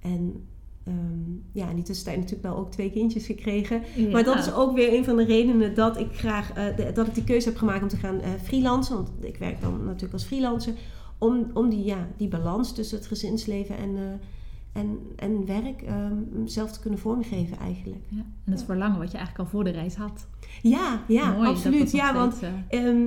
En 0.00 0.48
ehm, 0.90 1.30
ja, 1.52 1.68
in 1.68 1.74
die 1.74 1.84
tussentijd 1.84 2.16
natuurlijk 2.16 2.42
wel 2.48 2.56
ook 2.56 2.70
twee 2.70 2.90
kindjes 2.90 3.26
gekregen. 3.26 3.82
Ja. 3.96 4.10
Maar 4.10 4.24
dat 4.24 4.38
is 4.38 4.52
ook 4.52 4.74
weer 4.74 4.94
een 4.94 5.04
van 5.04 5.16
de 5.16 5.24
redenen 5.24 5.74
dat 5.74 5.98
ik 5.98 6.08
graag 6.12 6.52
eh, 6.52 6.76
de- 6.76 6.90
dat 6.94 7.06
ik 7.06 7.14
die 7.14 7.24
keuze 7.24 7.48
heb 7.48 7.58
gemaakt 7.58 7.82
om 7.82 7.88
te 7.88 7.96
gaan 7.96 8.20
eh 8.20 8.28
freelancen. 8.42 8.94
Want 8.96 9.10
ik 9.20 9.36
werk 9.36 9.60
dan 9.60 9.84
natuurlijk 9.84 10.12
als 10.12 10.24
freelancer. 10.24 10.72
Om, 11.18 11.50
om 11.54 11.68
die, 11.68 11.84
ja, 11.84 12.08
die 12.16 12.28
balans 12.28 12.72
tussen 12.74 12.98
het 12.98 13.06
gezinsleven 13.06 13.76
en, 13.78 13.96
eh, 13.96 14.80
en, 14.80 14.98
en 15.16 15.46
werk 15.46 15.82
ehm, 15.82 16.12
zelf 16.44 16.72
te 16.72 16.80
kunnen 16.80 16.98
vormgeven 16.98 17.58
eigenlijk. 17.58 18.02
Ja, 18.08 18.24
en 18.44 18.52
dat 18.52 18.64
verlangen 18.64 18.98
wat 18.98 19.10
je 19.10 19.16
eigenlijk 19.16 19.46
al 19.48 19.52
voor 19.56 19.64
de 19.64 19.70
reis 19.70 19.94
had. 19.94 20.26
Ja, 20.62 21.02
ja, 21.08 21.32
Mooi, 21.32 21.48
absoluut. 21.48 21.90
Ja, 21.90 22.14
want 22.14 22.40
eh, 22.68 22.84
Ehm, 22.86 23.06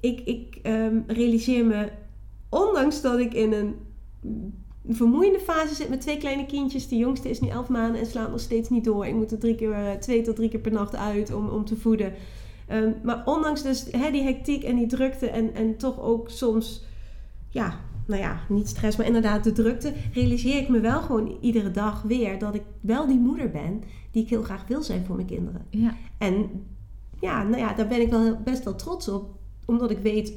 ik 0.00 0.20
ik 0.20 0.58
realiseer 1.06 1.66
me, 1.66 1.88
ondanks 2.48 3.00
dat 3.02 3.18
ik 3.18 3.34
in 3.34 3.52
een 3.52 3.74
vermoeiende 4.88 5.38
fase 5.38 5.74
zit 5.74 5.88
met 5.88 6.00
twee 6.00 6.16
kleine 6.16 6.46
kindjes. 6.46 6.88
De 6.88 6.96
jongste 6.96 7.30
is 7.30 7.40
nu 7.40 7.48
elf 7.48 7.68
maanden 7.68 8.00
en 8.00 8.06
slaat 8.06 8.30
nog 8.30 8.40
steeds 8.40 8.68
niet 8.68 8.84
door. 8.84 9.06
Ik 9.06 9.14
moet 9.14 9.32
er 9.32 9.38
drie 9.38 9.54
keer, 9.54 9.72
eh, 9.72 9.90
twee 9.90 10.22
tot 10.22 10.36
drie 10.36 10.48
keer 10.48 10.60
per 10.60 10.72
nacht 10.72 10.96
uit 10.96 11.34
om, 11.34 11.48
om 11.48 11.64
te 11.64 11.76
voeden. 11.76 12.14
Ehm, 12.66 12.92
maar 13.02 13.22
ondanks 13.24 13.62
dus 13.62 13.86
hè, 13.90 14.10
die 14.10 14.22
hectiek 14.22 14.62
en 14.62 14.76
die 14.76 14.86
drukte 14.86 15.30
en, 15.30 15.54
en 15.54 15.76
toch 15.76 16.00
ook 16.00 16.30
soms, 16.30 16.84
ja, 17.48 17.80
nou 18.06 18.20
ja, 18.20 18.40
niet 18.48 18.68
stress, 18.68 18.96
maar 18.96 19.06
inderdaad 19.06 19.44
de 19.44 19.52
drukte, 19.52 19.92
realiseer 20.12 20.60
ik 20.60 20.68
me 20.68 20.80
wel 20.80 21.00
gewoon 21.00 21.36
iedere 21.40 21.70
dag 21.70 22.02
weer 22.02 22.38
dat 22.38 22.54
ik 22.54 22.62
wel 22.80 23.06
die 23.06 23.18
moeder 23.18 23.50
ben 23.50 23.82
die 24.10 24.22
ik 24.22 24.28
heel 24.28 24.42
graag 24.42 24.66
wil 24.66 24.82
zijn 24.82 25.04
voor 25.04 25.16
mijn 25.16 25.26
kinderen. 25.26 25.66
ja. 25.70 25.96
En 26.18 26.50
ja, 27.20 27.42
nou 27.42 27.56
ja, 27.56 27.74
daar 27.74 27.88
ben 27.88 28.00
ik 28.00 28.10
wel 28.10 28.36
best 28.44 28.64
wel 28.64 28.74
trots 28.74 29.08
op. 29.08 29.38
Omdat 29.64 29.90
ik 29.90 29.98
weet, 29.98 30.32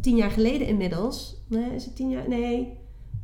tien 0.00 0.16
jaar 0.16 0.30
geleden 0.30 0.66
inmiddels... 0.66 1.36
Nee, 1.48 1.74
is 1.74 1.84
het 1.84 1.96
tien 1.96 2.10
jaar? 2.10 2.28
Nee, 2.28 2.78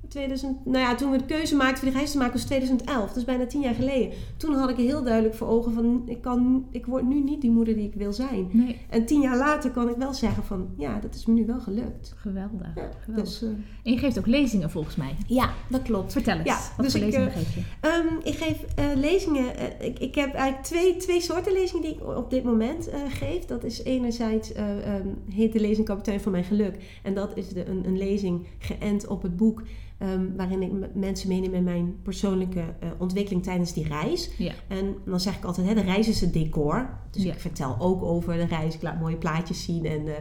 2000, 0.08 0.64
nou 0.66 0.78
ja, 0.78 0.94
toen 0.94 1.10
we 1.10 1.18
de 1.18 1.24
keuze 1.24 1.56
maakten 1.56 1.78
voor 1.78 1.88
de 1.90 1.96
reis 1.96 2.10
te 2.10 2.18
maken 2.18 2.32
was 2.32 2.44
2011, 2.44 3.12
dus 3.12 3.24
bijna 3.24 3.46
tien 3.46 3.60
jaar 3.60 3.74
geleden. 3.74 4.10
Toen 4.36 4.54
had 4.54 4.70
ik 4.70 4.76
heel 4.76 5.02
duidelijk 5.02 5.34
voor 5.34 5.48
ogen 5.48 5.72
van, 5.72 6.02
ik, 6.06 6.20
kan, 6.22 6.66
ik 6.70 6.86
word 6.86 7.02
nu 7.08 7.20
niet 7.22 7.40
die 7.40 7.50
moeder 7.50 7.74
die 7.74 7.86
ik 7.86 7.94
wil 7.94 8.12
zijn. 8.12 8.48
Nee, 8.52 8.78
En 8.90 9.06
tien 9.06 9.20
jaar 9.20 9.36
later 9.36 9.70
kan 9.70 9.88
ik 9.88 9.96
wel 9.96 10.14
zeggen 10.14 10.44
van, 10.44 10.68
ja, 10.76 10.98
dat 11.00 11.14
is 11.14 11.26
me 11.26 11.32
nu 11.34 11.46
wel 11.46 11.60
gelukt. 11.60 12.14
geweldig. 12.16 12.74
Ja, 12.74 12.90
geweldig. 13.00 13.24
dus, 13.28 13.42
eh, 13.42 13.48
En 13.82 13.92
je 13.92 13.98
geeft 13.98 14.18
ook 14.18 14.26
lezingen 14.26 14.70
volgens 14.70 14.96
mij. 14.96 15.14
ja, 15.26 15.50
dat 15.68 15.82
klopt. 15.82 16.12
Vertel 16.12 16.36
eens, 16.36 16.44
Ja, 16.46 16.58
wat 16.76 16.84
dus 16.84 16.92
voor 16.94 17.00
ik, 17.00 17.06
lezingen 17.06 17.28
eh, 17.28 17.36
geef 17.36 17.54
je? 17.54 17.60
Ehm, 17.80 18.06
ik 18.24 18.34
geef 18.34 18.62
eh, 18.74 18.84
lezingen. 18.94 19.44
ik, 19.80 19.98
ik 19.98 20.14
heb 20.14 20.34
eigenlijk 20.34 20.64
twee, 20.66 20.96
twee 20.96 21.20
soorten 21.20 21.52
lezingen 21.52 21.82
die 21.82 21.94
ik 21.94 22.06
op 22.16 22.30
dit 22.30 22.44
moment 22.44 22.88
eh, 22.88 23.00
geef. 23.08 23.44
Dat 23.44 23.64
is 23.64 23.82
enerzijds 23.82 24.52
eh, 24.52 24.94
ehm, 24.94 25.06
heet 25.30 25.52
de 25.52 25.60
lezing 25.60 25.86
Kapitein 25.86 26.20
van 26.20 26.32
Mijn 26.32 26.44
Geluk. 26.44 27.00
En 27.02 27.14
dat 27.14 27.36
is 27.36 27.48
de, 27.48 27.66
een, 27.68 27.86
een 27.86 27.98
lezing 27.98 28.46
geënt 28.58 29.06
op 29.06 29.22
het 29.22 29.36
boek. 29.36 29.62
Ehm, 29.98 30.36
waarin 30.36 30.62
ik 30.62 30.94
mensen 30.94 31.28
meeneem 31.28 31.54
in 31.54 31.64
mijn 31.64 31.96
persoonlijke 32.02 32.60
eh, 32.80 32.88
ontwikkeling 32.98 33.42
tijdens 33.42 33.72
die 33.72 33.88
reis. 33.88 34.30
Ja. 34.38 34.52
En 34.68 34.94
dan 35.04 35.20
zeg 35.20 35.36
ik 35.36 35.44
altijd, 35.44 35.66
hè, 35.66 35.74
de 35.74 35.80
reis 35.80 36.08
is 36.08 36.20
het 36.20 36.32
decor. 36.32 36.88
Dus 37.10 37.22
Ja. 37.22 37.32
ik 37.32 37.40
vertel 37.40 37.76
ook 37.78 38.02
over 38.02 38.34
de 38.34 38.44
reis. 38.46 38.74
Ik 38.74 38.82
laat 38.82 39.00
mooie 39.00 39.16
plaatjes 39.16 39.64
zien. 39.64 39.84
En, 39.84 40.06
eh, 40.06 40.14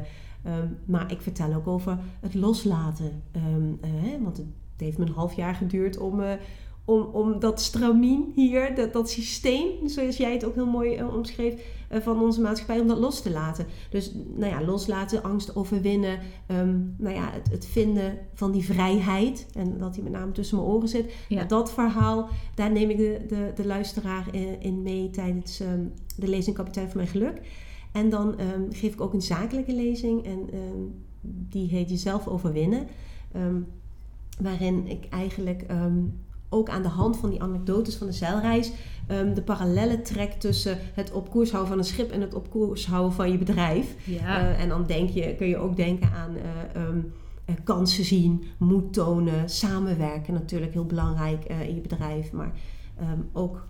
ehm, 0.43 0.67
maar 0.86 1.11
ik 1.11 1.21
vertel 1.21 1.53
ook 1.53 1.67
over 1.67 1.97
het 2.19 2.34
loslaten. 2.34 3.21
Ehm, 3.32 3.71
eh, 3.82 3.89
hè, 3.93 4.21
want 4.23 4.38
het 4.38 4.47
heeft 4.78 4.97
me 4.97 5.05
een 5.05 5.11
half 5.13 5.34
jaar 5.34 5.55
geduurd 5.55 5.97
om, 5.97 6.21
om, 6.86 7.01
om 7.01 7.39
dat 7.39 7.61
stramien 7.61 8.32
hier, 8.36 8.76
dat, 8.76 8.93
dat 8.93 9.09
systeem, 9.09 9.88
zoals 9.88 10.17
jij 10.17 10.32
het 10.34 10.45
ook 10.45 10.55
heel 10.55 10.65
mooi 10.69 11.03
omschreef, 11.03 11.53
van 12.01 12.21
onze 12.21 12.41
maatschappij, 12.41 12.79
om 12.79 12.87
dat 12.87 12.97
los 12.97 13.21
te 13.21 13.31
laten. 13.31 13.65
Dus 13.89 14.11
nou 14.35 14.51
ja, 14.51 14.63
loslaten, 14.65 15.23
angst 15.23 15.55
overwinnen, 15.55 16.19
ehm, 16.47 16.79
nou 16.97 17.15
ja, 17.15 17.31
het, 17.31 17.51
het 17.51 17.65
vinden 17.65 18.17
van 18.33 18.51
die 18.51 18.65
vrijheid. 18.65 19.47
En 19.53 19.77
dat 19.77 19.93
die 19.93 20.03
met 20.03 20.11
name 20.11 20.31
tussen 20.31 20.57
mijn 20.57 20.69
oren 20.69 20.87
zit. 20.87 21.13
Ja. 21.29 21.43
Dat 21.43 21.73
verhaal, 21.73 22.29
daar 22.55 22.71
neem 22.71 22.89
ik 22.89 22.97
de, 22.97 23.25
de, 23.27 23.51
de 23.55 23.65
luisteraar 23.65 24.27
in, 24.31 24.61
in 24.61 24.81
mee 24.81 25.09
tijdens 25.09 25.59
ehm, 25.59 25.83
de 26.15 26.27
lezing 26.27 26.55
Kapitein 26.55 26.87
van 26.87 26.97
Mijn 26.97 27.09
Geluk. 27.09 27.41
En 27.91 28.09
dan 28.09 28.37
ehm, 28.37 28.71
geef 28.71 28.93
ik 28.93 29.01
ook 29.01 29.13
een 29.13 29.21
zakelijke 29.21 29.73
lezing 29.73 30.25
en 30.25 30.49
die 31.49 31.69
heet 31.69 31.89
Jezelf 31.89 32.27
overwinnen. 32.27 32.87
Waarin 34.39 34.87
ik 34.87 35.05
eigenlijk 35.09 35.65
ook 36.56 36.70
aan 36.70 36.82
de 36.82 36.88
hand 36.88 37.18
van 37.18 37.30
die 37.30 37.41
anekdotes 37.41 37.95
van 37.95 38.08
de 38.08 38.14
zeilreis 38.14 38.72
ehm, 39.08 39.34
de 39.34 39.41
parallellen 39.41 40.03
trek 40.03 40.32
tussen 40.32 40.78
het 40.93 41.12
op 41.12 41.30
koers 41.30 41.51
houden 41.51 41.70
van 41.72 41.80
een 41.82 41.86
schip 41.88 42.12
en 42.12 42.22
het 42.22 42.34
op 42.34 42.49
koers 42.49 42.88
houden 42.88 43.14
van 43.14 43.32
je 43.32 43.38
bedrijf. 43.38 43.95
Ja. 44.06 44.39
Eh, 44.39 44.62
en 44.62 44.70
dan 44.70 44.86
denk 44.86 45.10
je, 45.10 45.36
kun 45.36 45.47
je 45.47 45.58
ook 45.58 45.76
denken 45.76 46.10
aan 46.14 46.36
eh, 46.36 46.82
ehm, 46.82 46.99
eh, 47.45 47.56
kansen 47.64 48.03
zien, 48.06 48.43
moed 48.58 48.93
tonen, 48.93 49.49
samenwerken 49.49 50.34
natuurlijk 50.34 50.74
heel 50.74 50.86
belangrijk 50.86 51.45
in 51.45 51.76
je 51.76 51.82
bedrijf. 51.82 52.32
Maar 52.32 52.51
ehm, 52.99 53.20
ook 53.34 53.68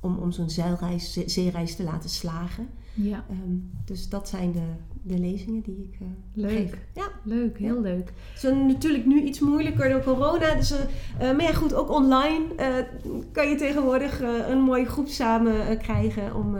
om, 0.00 0.16
om 0.18 0.32
zo'n 0.32 0.50
zeilreis, 0.50 1.12
ze- 1.12 1.22
zeereis 1.26 1.76
te 1.76 1.82
laten 1.84 2.10
slagen. 2.10 2.68
Ja. 2.96 3.24
Ehm, 3.30 3.56
dus 3.84 4.08
dat 4.08 4.28
zijn 4.28 4.52
de, 4.52 4.66
de 5.02 5.18
lezingen 5.18 5.62
die 5.62 5.82
ik 5.82 6.00
eh, 6.00 6.06
Leuk. 6.32 6.50
geef. 6.50 6.74
Ja. 6.94 7.08
Leuk, 7.22 7.58
heel 7.58 7.80
leuk. 7.80 8.12
Het 8.32 8.44
is 8.44 8.50
natuurlijk 8.52 9.06
nu 9.06 9.22
iets 9.22 9.40
moeilijker 9.40 9.88
door 9.88 10.02
corona. 10.02 10.54
Dus, 10.54 10.70
eh, 10.70 10.80
eh, 11.28 11.36
maar 11.36 11.44
ja, 11.44 11.52
goed, 11.52 11.74
ook 11.74 11.90
online 11.90 12.44
kan 13.32 13.48
je 13.48 13.54
tegenwoordig 13.56 14.20
een 14.50 14.60
mooie 14.60 14.86
groep 14.86 15.08
samen 15.08 15.78
krijgen 15.78 16.34
om, 16.34 16.56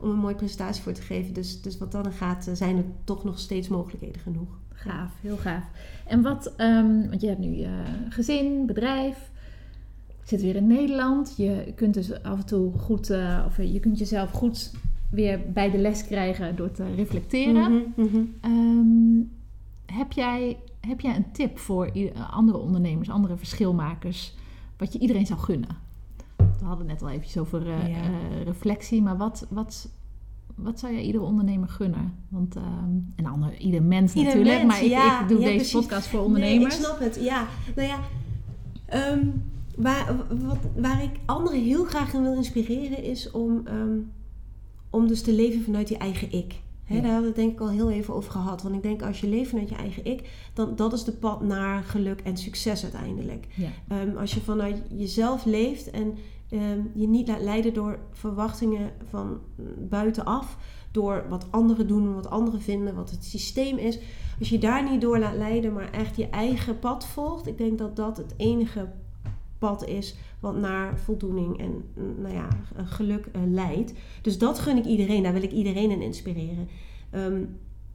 om 0.00 0.10
een 0.10 0.18
mooie 0.18 0.34
presentatie 0.34 0.82
voor 0.82 0.92
te 0.92 1.02
geven. 1.02 1.34
Dus, 1.34 1.62
dus 1.62 1.78
wat 1.78 1.92
dan 1.92 2.12
gaat, 2.12 2.50
zijn 2.52 2.76
er 2.76 2.84
toch 3.04 3.24
nog 3.24 3.38
steeds 3.38 3.68
mogelijkheden 3.68 4.20
genoeg. 4.20 4.58
Gaaf, 4.72 5.12
heel 5.20 5.36
gaaf. 5.36 5.64
En 6.06 6.22
wat, 6.22 6.54
ehm, 6.56 7.08
want 7.08 7.20
je 7.20 7.26
hebt 7.26 7.38
nu 7.38 7.54
je 7.54 7.82
gezin, 8.08 8.66
bedrijf, 8.66 9.30
zit 10.28 10.42
weer 10.42 10.56
in 10.56 10.66
Nederland. 10.66 11.34
Je 11.36 11.72
kunt 11.74 11.94
dus 11.94 12.22
af 12.22 12.38
en 12.38 12.46
toe 12.46 12.72
goed, 12.78 13.10
eh, 13.10 13.44
of 13.46 13.56
je 13.56 13.80
kunt 13.80 13.98
jezelf 13.98 14.30
goed 14.30 14.72
weer 15.10 15.40
bij 15.52 15.70
de 15.70 15.78
les 15.78 16.04
krijgen 16.06 16.56
door 16.56 16.70
te 16.70 16.94
reflecteren. 16.94 17.72
Mhm, 17.96 18.06
mhm. 18.06 18.22
Ehm, 18.40 19.22
heb, 19.98 20.12
jij, 20.12 20.56
heb 20.80 21.00
jij 21.00 21.16
een 21.16 21.32
tip 21.32 21.58
voor 21.58 21.90
andere 22.30 22.58
ondernemers, 22.58 23.10
andere 23.10 23.36
verschilmakers, 23.36 24.34
wat 24.76 24.92
je 24.92 24.98
iedereen 24.98 25.26
zou 25.26 25.38
gunnen? 25.38 25.86
We 26.36 26.64
hadden 26.64 26.88
het 26.88 27.00
net 27.00 27.02
al 27.02 27.08
eventjes 27.14 27.36
over 27.38 27.68
eh, 27.68 27.88
Ja. 27.88 27.94
eh, 27.94 28.42
reflectie, 28.44 29.02
maar 29.02 29.16
wat, 29.16 29.46
wat, 29.50 29.88
wat 30.54 30.78
zou 30.78 30.92
jij 30.92 31.02
iedere 31.02 31.24
ondernemer 31.24 31.68
gunnen? 31.68 32.14
Want, 32.28 32.56
ehm, 32.56 32.90
en 33.16 33.26
ander, 33.26 33.56
ieder 33.58 33.82
mens 33.82 34.14
Ieder 34.14 34.32
natuurlijk, 34.34 34.56
mens, 34.58 34.72
maar 34.72 34.82
ik, 34.84 34.90
ja, 34.90 35.22
ik 35.22 35.28
doe 35.28 35.38
ja, 35.38 35.44
deze 35.44 35.56
precies. 35.56 35.72
podcast 35.72 36.06
voor 36.06 36.20
ondernemers. 36.20 36.78
Nee, 36.78 36.82
ik 36.82 36.84
snap 36.84 36.98
het, 36.98 37.18
ja. 37.24 37.46
Nou 37.76 37.88
ja, 37.88 37.98
ehm, 38.86 39.26
waar, 39.76 40.16
wat, 40.28 40.58
waar 40.76 41.02
ik 41.02 41.10
anderen 41.26 41.62
heel 41.62 41.84
graag 41.84 42.14
in 42.14 42.22
wil 42.22 42.34
inspireren 42.34 43.02
is 43.02 43.30
om, 43.30 43.62
om 44.90 45.08
dus 45.08 45.22
te 45.22 45.32
leven 45.32 45.62
vanuit 45.62 45.88
je 45.88 45.98
eigen 45.98 46.32
ik. 46.32 46.60
Ja. 46.88 47.00
Daar 47.00 47.12
hadden 47.12 47.20
we 47.20 47.26
het 47.26 47.36
denk 47.36 47.52
ik 47.52 47.60
al 47.60 47.70
heel 47.70 47.90
even 47.90 48.14
over 48.14 48.30
gehad. 48.30 48.62
Want 48.62 48.74
ik 48.74 48.82
denk 48.82 49.02
als 49.02 49.20
je 49.20 49.28
leeft 49.28 49.50
vanuit 49.50 49.68
je 49.68 49.74
eigen 49.74 50.04
ik, 50.04 50.30
dan 50.54 50.76
dat 50.76 50.92
is 50.92 51.04
de 51.04 51.12
pad 51.12 51.42
naar 51.42 51.82
geluk 51.82 52.20
en 52.20 52.36
succes 52.36 52.82
uiteindelijk. 52.82 53.46
Ja. 53.54 53.68
Ehm, 53.88 54.16
als 54.16 54.34
je 54.34 54.40
vanuit 54.40 54.82
jezelf 54.90 55.44
leeft 55.44 55.90
en 55.90 56.14
ehm, 56.48 56.80
je 56.94 57.08
niet 57.08 57.28
laat 57.28 57.40
leiden 57.40 57.74
door 57.74 57.98
verwachtingen 58.12 58.90
van 59.08 59.40
buitenaf, 59.88 60.56
door 60.90 61.24
wat 61.28 61.46
anderen 61.50 61.86
doen, 61.86 62.14
wat 62.14 62.30
anderen 62.30 62.60
vinden, 62.60 62.94
wat 62.94 63.10
het 63.10 63.24
systeem 63.24 63.76
is. 63.76 63.98
Als 64.38 64.48
je 64.48 64.58
daar 64.58 64.90
niet 64.90 65.00
door 65.00 65.18
laat 65.18 65.36
leiden, 65.36 65.72
maar 65.72 65.90
echt 65.90 66.16
je 66.16 66.28
eigen 66.28 66.78
pad 66.78 67.06
volgt, 67.06 67.46
ik 67.46 67.58
denk 67.58 67.78
dat 67.78 67.96
dat 67.96 68.16
het 68.16 68.34
enige 68.36 68.88
pad 69.58 69.84
is 69.84 70.16
wat 70.40 70.56
naar 70.56 70.98
voldoening 70.98 71.58
en 71.58 71.84
mm, 71.94 72.14
nou 72.22 72.34
ja, 72.34 72.48
geluk 72.84 73.28
eh, 73.32 73.40
leidt. 73.46 73.92
Dus 74.22 74.38
dat 74.38 74.58
gun 74.58 74.76
ik 74.76 74.84
iedereen, 74.84 75.22
daar 75.22 75.32
wil 75.32 75.42
ik 75.42 75.52
iedereen 75.52 75.90
in 75.90 76.02
inspireren. 76.02 76.68
Ehm, 77.10 77.42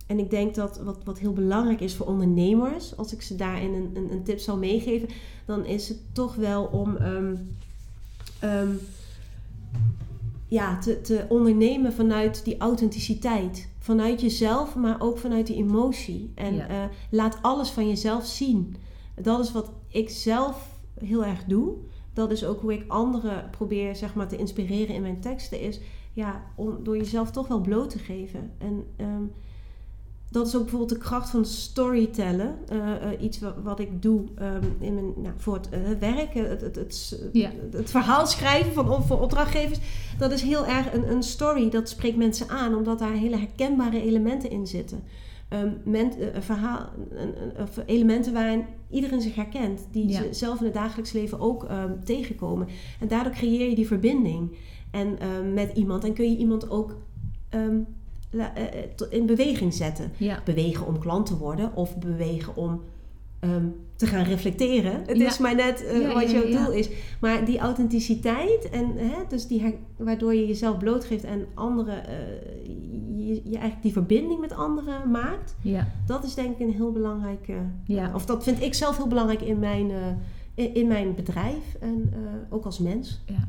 en 0.07 0.19
ik 0.19 0.29
denk 0.29 0.55
dat 0.55 0.79
wat, 0.83 0.97
wat 1.03 1.19
heel 1.19 1.33
belangrijk 1.33 1.79
is 1.79 1.95
voor 1.95 2.05
ondernemers, 2.07 2.97
als 2.97 3.13
ik 3.13 3.21
ze 3.21 3.35
daarin 3.35 3.73
een, 3.73 3.89
een, 3.93 4.11
een 4.11 4.23
tip 4.23 4.39
zou 4.39 4.59
meegeven, 4.59 5.07
dan 5.45 5.65
is 5.65 5.89
het 5.89 5.97
toch 6.11 6.35
wel 6.35 6.63
om 6.65 6.95
ehm, 6.95 7.35
ehm, 8.39 8.71
ja, 10.47 10.77
te, 10.79 11.01
te 11.01 11.25
ondernemen 11.29 11.93
vanuit 11.93 12.45
die 12.45 12.57
authenticiteit. 12.57 13.67
Vanuit 13.79 14.21
jezelf, 14.21 14.75
maar 14.75 15.01
ook 15.01 15.17
vanuit 15.17 15.47
die 15.47 15.55
emotie. 15.55 16.31
En 16.35 16.55
Ja. 16.55 16.67
eh, 16.67 16.83
laat 17.09 17.37
alles 17.41 17.69
van 17.69 17.87
jezelf 17.87 18.25
zien. 18.25 18.75
Dat 19.21 19.39
is 19.39 19.51
wat 19.51 19.71
ik 19.87 20.09
zelf 20.09 20.79
heel 20.99 21.25
erg 21.25 21.43
doe. 21.43 21.73
Dat 22.13 22.31
is 22.31 22.45
ook 22.45 22.61
hoe 22.61 22.73
ik 22.73 22.83
anderen 22.87 23.49
probeer 23.49 23.95
zeg 23.95 24.13
maar, 24.13 24.27
te 24.27 24.37
inspireren 24.37 24.95
in 24.95 25.01
mijn 25.01 25.19
teksten. 25.19 25.59
Is 25.59 25.79
ja, 26.13 26.43
om 26.55 26.83
door 26.83 26.97
jezelf 26.97 27.31
toch 27.31 27.47
wel 27.47 27.61
bloot 27.61 27.89
te 27.89 27.99
geven. 27.99 28.51
En 28.57 28.85
ehm, 28.95 29.23
dat 30.33 30.47
is 30.47 30.55
ook 30.55 30.61
bijvoorbeeld 30.61 30.89
de 30.89 30.97
kracht 30.97 31.29
van 31.29 31.45
storytellen. 31.45 32.55
Eh, 32.67 32.95
eh, 32.95 33.21
iets 33.21 33.39
wat, 33.39 33.53
wat 33.63 33.79
ik 33.79 34.01
doe 34.01 34.23
ehm, 34.35 34.63
in 34.79 34.93
mijn, 34.93 35.13
nou, 35.15 35.33
voor 35.37 35.53
het 35.53 35.69
eh, 35.69 35.79
werk. 35.99 36.33
Het, 36.33 36.61
het, 36.61 36.75
het, 36.75 37.19
Ja. 37.31 37.51
het 37.71 37.89
verhaal 37.89 38.27
schrijven 38.27 38.73
van, 38.73 39.03
voor 39.03 39.21
opdrachtgevers. 39.21 39.79
Dat 40.17 40.31
is 40.31 40.41
heel 40.41 40.65
erg 40.65 40.93
een, 40.93 41.11
een 41.11 41.23
story. 41.23 41.69
Dat 41.69 41.89
spreekt 41.89 42.17
mensen 42.17 42.49
aan. 42.49 42.75
Omdat 42.75 42.99
daar 42.99 43.11
hele 43.11 43.37
herkenbare 43.37 44.01
elementen 44.01 44.49
in 44.49 44.67
zitten. 44.67 45.03
Ehm, 45.49 45.69
men, 45.85 46.11
eh, 46.19 46.41
verhaal, 46.41 46.89
elementen 47.85 48.33
waarin 48.33 48.65
iedereen 48.89 49.21
zich 49.21 49.35
herkent. 49.35 49.87
Die 49.91 50.07
Ja. 50.09 50.21
ze 50.21 50.27
zelf 50.33 50.59
in 50.59 50.65
het 50.65 50.73
dagelijks 50.73 51.11
leven 51.11 51.39
ook 51.39 51.63
ehm, 51.63 51.91
tegenkomen. 52.03 52.67
En 52.99 53.07
daardoor 53.07 53.33
creëer 53.33 53.69
je 53.69 53.75
die 53.75 53.87
verbinding 53.87 54.55
en, 54.91 55.19
ehm, 55.19 55.53
met 55.53 55.77
iemand. 55.77 56.03
En 56.03 56.13
kun 56.13 56.31
je 56.31 56.37
iemand 56.37 56.69
ook 56.69 56.95
eh, 57.49 58.45
eh, 58.45 58.89
in 59.09 59.25
beweging 59.25 59.73
zetten. 59.73 60.11
Ja. 60.17 60.41
Bewegen 60.45 60.87
om 60.87 60.99
klant 60.99 61.25
te 61.25 61.37
worden 61.37 61.75
of 61.75 61.97
bewegen 61.97 62.55
om 62.55 62.81
ehm, 63.43 63.65
te 63.95 64.05
gaan 64.07 64.23
reflecteren. 64.23 65.01
Het 65.05 65.17
Ja. 65.17 65.25
is 65.25 65.37
maar 65.37 65.55
net 65.55 65.85
eh, 65.85 66.01
Ja, 66.01 66.13
wat 66.13 66.31
jouw 66.31 66.49
doel 66.49 66.71
is. 66.71 66.89
Maar 67.21 67.45
die 67.45 67.59
authenticiteit 67.59 68.69
en 68.69 68.91
hè, 68.97 69.15
dus 69.27 69.47
die 69.47 69.75
waardoor 69.97 70.33
je 70.35 70.47
jezelf 70.47 70.77
blootgeeft 70.77 71.23
en 71.23 71.45
anderen, 71.53 72.07
eh, 72.07 72.13
je, 73.27 73.33
je 73.43 73.51
eigenlijk 73.57 73.81
die 73.81 73.91
verbinding 73.91 74.39
met 74.39 74.53
anderen 74.53 75.11
maakt, 75.11 75.55
Ja. 75.61 75.87
dat 76.05 76.23
is 76.23 76.33
denk 76.33 76.53
ik 76.53 76.59
een 76.67 76.73
heel 76.73 76.91
belangrijk, 76.91 77.47
Ja. 77.85 78.07
eh, 78.09 78.15
of 78.15 78.25
dat 78.25 78.43
vind 78.43 78.61
ik 78.61 78.73
zelf 78.73 78.97
heel 78.97 79.07
belangrijk 79.07 79.41
in 79.41 79.59
mijn, 79.59 79.91
eh, 79.91 79.97
in, 80.55 80.73
in 80.73 80.87
mijn 80.87 81.15
bedrijf 81.15 81.75
en 81.79 82.13
ook 82.49 82.65
als 82.65 82.79
mens. 82.79 83.21
Ja. 83.25 83.47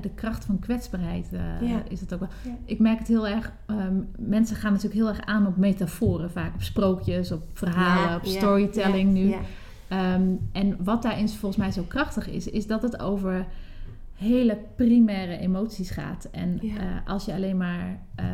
De 0.00 0.10
kracht 0.14 0.44
van 0.44 0.58
kwetsbaarheid 0.58 1.28
eh, 1.32 1.68
Ja. 1.68 1.82
is 1.88 2.00
het 2.00 2.14
ook 2.14 2.20
wel. 2.20 2.28
Ja. 2.44 2.56
Ik 2.64 2.78
merk 2.78 2.98
het 2.98 3.08
heel 3.08 3.28
erg. 3.28 3.52
ehm, 3.66 3.94
mensen 4.18 4.56
gaan 4.56 4.72
natuurlijk 4.72 5.00
heel 5.00 5.08
erg 5.08 5.20
aan 5.20 5.46
op 5.46 5.56
metaforen, 5.56 6.30
vaak 6.30 6.54
op 6.54 6.62
sprookjes, 6.62 7.32
op 7.32 7.42
verhalen, 7.52 8.08
Ja, 8.10 8.16
op 8.16 8.24
storytelling 8.24 9.12
nu. 9.12 9.34
Ehm, 9.88 10.22
en 10.52 10.76
wat 10.84 11.02
daarin 11.02 11.28
volgens 11.28 11.56
mij 11.56 11.70
zo 11.70 11.82
krachtig 11.88 12.28
is, 12.28 12.46
is 12.50 12.66
dat 12.66 12.82
het 12.82 13.00
over 13.00 13.46
hele 14.14 14.58
primaire 14.76 15.36
emoties 15.38 15.90
gaat. 15.90 16.28
En 16.30 16.60
eh, 16.62 16.68
als 17.06 17.24
je 17.24 17.32
alleen 17.34 17.56
maar 17.56 17.98
eh, 18.14 18.26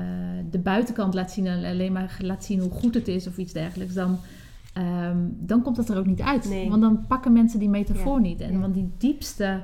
de 0.51 0.59
buitenkant 0.59 1.15
laat 1.15 1.31
zien 1.31 1.47
en 1.47 1.65
alleen 1.65 1.93
maar 1.93 2.19
laat 2.23 2.45
zien 2.45 2.61
hoe 2.61 2.71
goed 2.71 2.95
het 2.95 3.09
is 3.09 3.27
of 3.27 3.39
iets 3.39 3.53
dergelijks, 3.53 3.95
dan 3.95 4.19
ehm, 4.73 5.17
dan 5.31 5.63
komt 5.63 5.77
dat 5.77 5.89
er 5.89 5.99
ook 5.99 6.07
niet 6.07 6.21
uit. 6.21 6.49
Nee. 6.49 6.69
Want 6.69 6.83
dan 6.83 7.07
pakken 7.07 7.33
mensen 7.33 7.59
die 7.59 7.69
metafoor 7.69 8.21
niet. 8.21 8.41
En 8.41 8.61
want 8.61 8.75
die 8.75 8.91
diepste, 8.99 9.61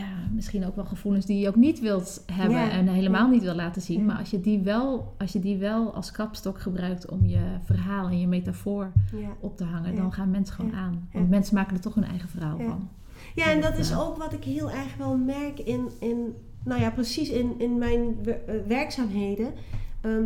ja, 0.00 0.06
misschien 0.34 0.66
ook 0.66 0.76
wel 0.76 0.84
gevoelens 0.84 1.26
die 1.26 1.38
je 1.38 1.48
ook 1.48 1.56
niet 1.56 1.80
wilt 1.80 2.24
hebben 2.32 2.56
Ja, 2.58 2.70
en 2.70 2.86
helemaal 2.88 3.28
niet 3.28 3.42
wil 3.42 3.54
laten 3.54 3.82
zien. 3.82 3.98
Ja. 3.98 4.04
Maar 4.04 4.18
als 4.18 4.30
je, 4.30 4.40
die 4.40 4.58
wel, 4.60 5.14
als 5.18 5.32
je 5.32 5.40
die 5.40 5.56
wel 5.56 5.94
als 5.94 6.10
kapstok 6.10 6.60
gebruikt 6.60 7.08
om 7.10 7.26
je 7.26 7.40
verhaal 7.64 8.06
en 8.08 8.20
je 8.20 8.26
metafoor 8.26 8.92
Ja. 9.12 9.28
op 9.40 9.56
te 9.56 9.64
hangen, 9.64 9.94
dan 9.96 10.12
gaan 10.12 10.30
mensen 10.30 10.54
gewoon 10.54 10.74
aan. 10.74 11.08
Want 11.12 11.28
mensen 11.30 11.54
maken 11.54 11.76
er 11.76 11.82
toch 11.82 11.94
hun 11.94 12.04
eigen 12.04 12.28
verhaal 12.28 12.58
van. 12.58 12.88
Ja, 13.34 13.50
en 13.50 13.60
dat 13.60 13.78
is 13.78 13.90
eh, 13.90 14.00
ook 14.00 14.16
wat 14.16 14.32
ik 14.32 14.44
heel 14.44 14.70
erg 14.70 14.96
wel 14.98 15.16
merk 15.16 15.58
in, 15.58 15.88
in 16.00 16.34
nou 16.64 16.80
ja, 16.80 16.90
precies 16.90 17.28
in, 17.30 17.54
in 17.58 17.78
mijn 17.78 18.16
eh, 18.24 18.32
werkzaamheden. 18.66 19.52
Ehm, 20.00 20.24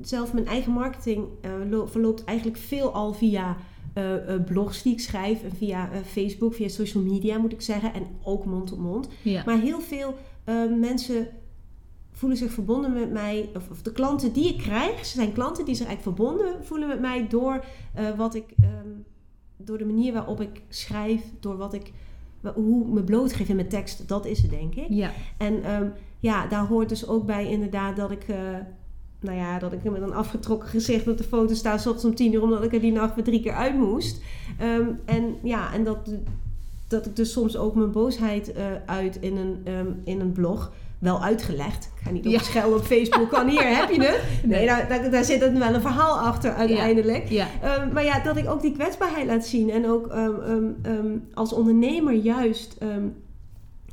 zelf 0.00 0.32
mijn 0.32 0.46
eigen 0.46 0.72
marketing 0.72 1.24
eh, 1.40 1.50
lo- 1.70 1.86
verloopt 1.86 2.24
eigenlijk 2.24 2.58
veel 2.58 2.92
al 2.92 3.12
via 3.12 3.56
eh, 3.92 4.44
blogs 4.44 4.82
die 4.82 4.92
ik 4.92 5.00
schrijf 5.00 5.42
en 5.42 5.56
via 5.56 5.90
eh, 5.92 5.98
Facebook, 6.04 6.54
via 6.54 6.68
social 6.68 7.02
media 7.02 7.38
moet 7.38 7.52
ik 7.52 7.60
zeggen, 7.60 7.94
en 7.94 8.06
ook 8.22 8.44
mond 8.44 8.66
tot 8.66 8.78
mond. 8.78 9.08
Ja. 9.22 9.42
Maar 9.46 9.60
heel 9.60 9.80
veel 9.80 10.14
mensen 10.78 11.28
voelen 12.12 12.38
zich 12.38 12.52
verbonden 12.52 12.92
met 12.92 13.12
mij, 13.12 13.50
of, 13.56 13.70
of 13.70 13.82
de 13.82 13.92
klanten 13.92 14.32
die 14.32 14.48
ik 14.48 14.58
krijg, 14.58 15.04
ze 15.04 15.14
zijn 15.16 15.32
klanten 15.32 15.64
die 15.64 15.74
zich 15.74 15.86
eigenlijk 15.86 16.16
verbonden 16.16 16.64
voelen 16.64 16.88
met 16.88 17.00
mij 17.00 17.26
door 17.28 17.64
wat 18.16 18.34
ik, 18.34 18.54
ehm, 18.60 18.88
door 19.56 19.78
de 19.78 19.84
manier 19.84 20.12
waarop 20.12 20.40
ik 20.40 20.62
schrijf, 20.68 21.22
door 21.40 21.56
wat 21.56 21.74
ik, 21.74 21.92
hoe 22.54 22.86
ik 22.86 22.92
me 22.92 23.04
blootgeef 23.04 23.48
in 23.48 23.56
mijn 23.56 23.68
tekst, 23.68 24.08
dat 24.08 24.26
is 24.26 24.42
het 24.42 24.50
denk 24.50 24.74
ik. 24.74 24.86
ja. 24.88 25.10
En 25.36 25.62
ehm, 25.62 25.88
ja, 26.18 26.46
daar 26.46 26.66
hoort 26.66 26.88
dus 26.88 27.06
ook 27.06 27.26
bij 27.26 27.50
inderdaad 27.50 27.96
dat 27.96 28.10
ik, 28.10 28.26
nou 29.24 29.36
ja, 29.38 29.58
dat 29.58 29.72
ik 29.72 29.84
met 29.84 30.02
een 30.02 30.14
afgetrokken 30.14 30.68
gezicht 30.68 31.08
op 31.08 31.18
de 31.18 31.24
foto 31.24 31.54
sta, 31.54 31.78
s 31.78 31.86
ochtends 31.86 32.04
om 32.04 32.14
tien 32.14 32.32
uur, 32.32 32.42
omdat 32.42 32.62
ik 32.64 32.72
er 32.72 32.80
die 32.80 32.92
nacht 32.92 33.14
weer 33.14 33.24
drie 33.24 33.40
keer 33.42 33.52
uit 33.54 33.74
moest. 33.74 34.20
Ehm, 34.58 34.86
en 35.04 35.34
ja, 35.42 35.72
en 35.74 35.84
dat, 35.84 35.98
dat 36.88 37.06
ik 37.06 37.16
dus 37.16 37.32
soms 37.32 37.56
ook 37.56 37.74
mijn 37.74 37.90
boosheid 37.92 38.52
eh, 38.52 38.64
uit 38.86 39.16
in 39.20 39.36
een, 39.36 39.60
ehm, 39.64 39.86
in 40.04 40.20
een 40.20 40.32
blog. 40.32 40.72
Wel 40.98 41.22
uitgelegd. 41.22 41.84
Ik 41.96 42.02
ga 42.04 42.10
niet 42.10 42.26
op 42.26 42.32
Ja. 42.32 42.38
schelden 42.38 42.78
op 42.78 42.84
Facebook. 42.84 43.30
Kan 43.30 43.48
hier, 43.48 43.76
heb 43.76 43.90
je 43.90 44.02
het? 44.02 44.20
Nee, 44.44 44.56
Nee. 44.58 44.66
daar, 44.66 44.88
daar, 44.88 45.10
daar 45.10 45.24
zit 45.24 45.40
dan 45.40 45.58
wel 45.58 45.74
een 45.74 45.80
verhaal 45.80 46.18
achter 46.18 46.52
uiteindelijk. 46.52 47.28
Ja. 47.28 47.46
Ehm, 47.62 47.92
maar 47.92 48.04
ja, 48.04 48.20
dat 48.20 48.36
ik 48.36 48.48
ook 48.48 48.62
die 48.62 48.72
kwetsbaarheid 48.72 49.26
laat 49.26 49.46
zien. 49.46 49.70
En 49.70 49.86
ook 49.88 50.08
als 51.34 51.52
ondernemer 51.52 52.12
juist. 52.12 52.76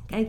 kijk, 0.06 0.28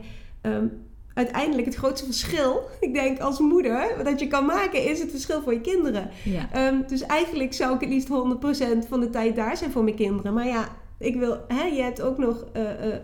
uiteindelijk 1.13 1.65
het 1.65 1.75
grootste 1.75 2.05
verschil, 2.05 2.61
ik 2.79 2.93
denk 2.93 3.19
als 3.19 3.39
moeder, 3.39 4.03
dat 4.03 4.19
je 4.19 4.27
kan 4.27 4.45
maken, 4.45 4.83
is 4.83 4.99
het 4.99 5.11
verschil 5.11 5.41
voor 5.41 5.53
je 5.53 5.61
kinderen. 5.61 6.09
ja. 6.23 6.49
Ehm, 6.51 6.81
dus 6.87 7.01
eigenlijk 7.01 7.53
zou 7.53 7.75
ik 7.75 7.81
het 7.81 7.89
liefst 7.89 8.07
100% 8.07 8.87
van 8.87 8.99
de 8.99 9.09
tijd 9.09 9.35
daar 9.35 9.57
zijn 9.57 9.71
voor 9.71 9.83
mijn 9.83 9.95
kinderen. 9.95 10.33
Maar 10.33 10.47
ja, 10.47 10.67
ik 11.03 11.15
wil, 11.15 11.37
hè, 11.47 11.63
je 11.63 11.81
hebt 11.81 12.01
ook 12.01 12.17
nog 12.17 12.45
eh, 12.53 12.71
eh, 12.71 12.93
eh, 12.93 12.99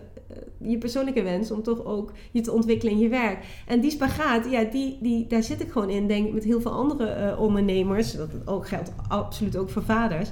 je 0.58 0.78
persoonlijke 0.78 1.22
wens 1.22 1.50
om 1.50 1.62
toch 1.62 1.84
ook 1.84 2.12
je 2.30 2.40
te 2.40 2.52
ontwikkelen 2.52 2.92
in 2.92 2.98
je 2.98 3.08
werk. 3.08 3.44
En 3.66 3.80
die 3.80 3.90
spagaat, 3.90 4.50
ja, 4.50 4.64
die, 4.64 4.98
die, 5.00 5.26
daar 5.26 5.42
zit 5.42 5.60
ik 5.60 5.70
gewoon 5.70 5.90
in, 5.90 6.06
denk 6.06 6.26
ik, 6.26 6.32
met 6.32 6.44
heel 6.44 6.60
veel 6.60 6.72
andere 6.72 7.36
ondernemers. 7.38 8.12
Dat 8.12 8.30
ook 8.44 8.68
geldt 8.68 8.92
absoluut 9.08 9.56
ook 9.56 9.70
voor 9.70 9.82
vaders. 9.82 10.28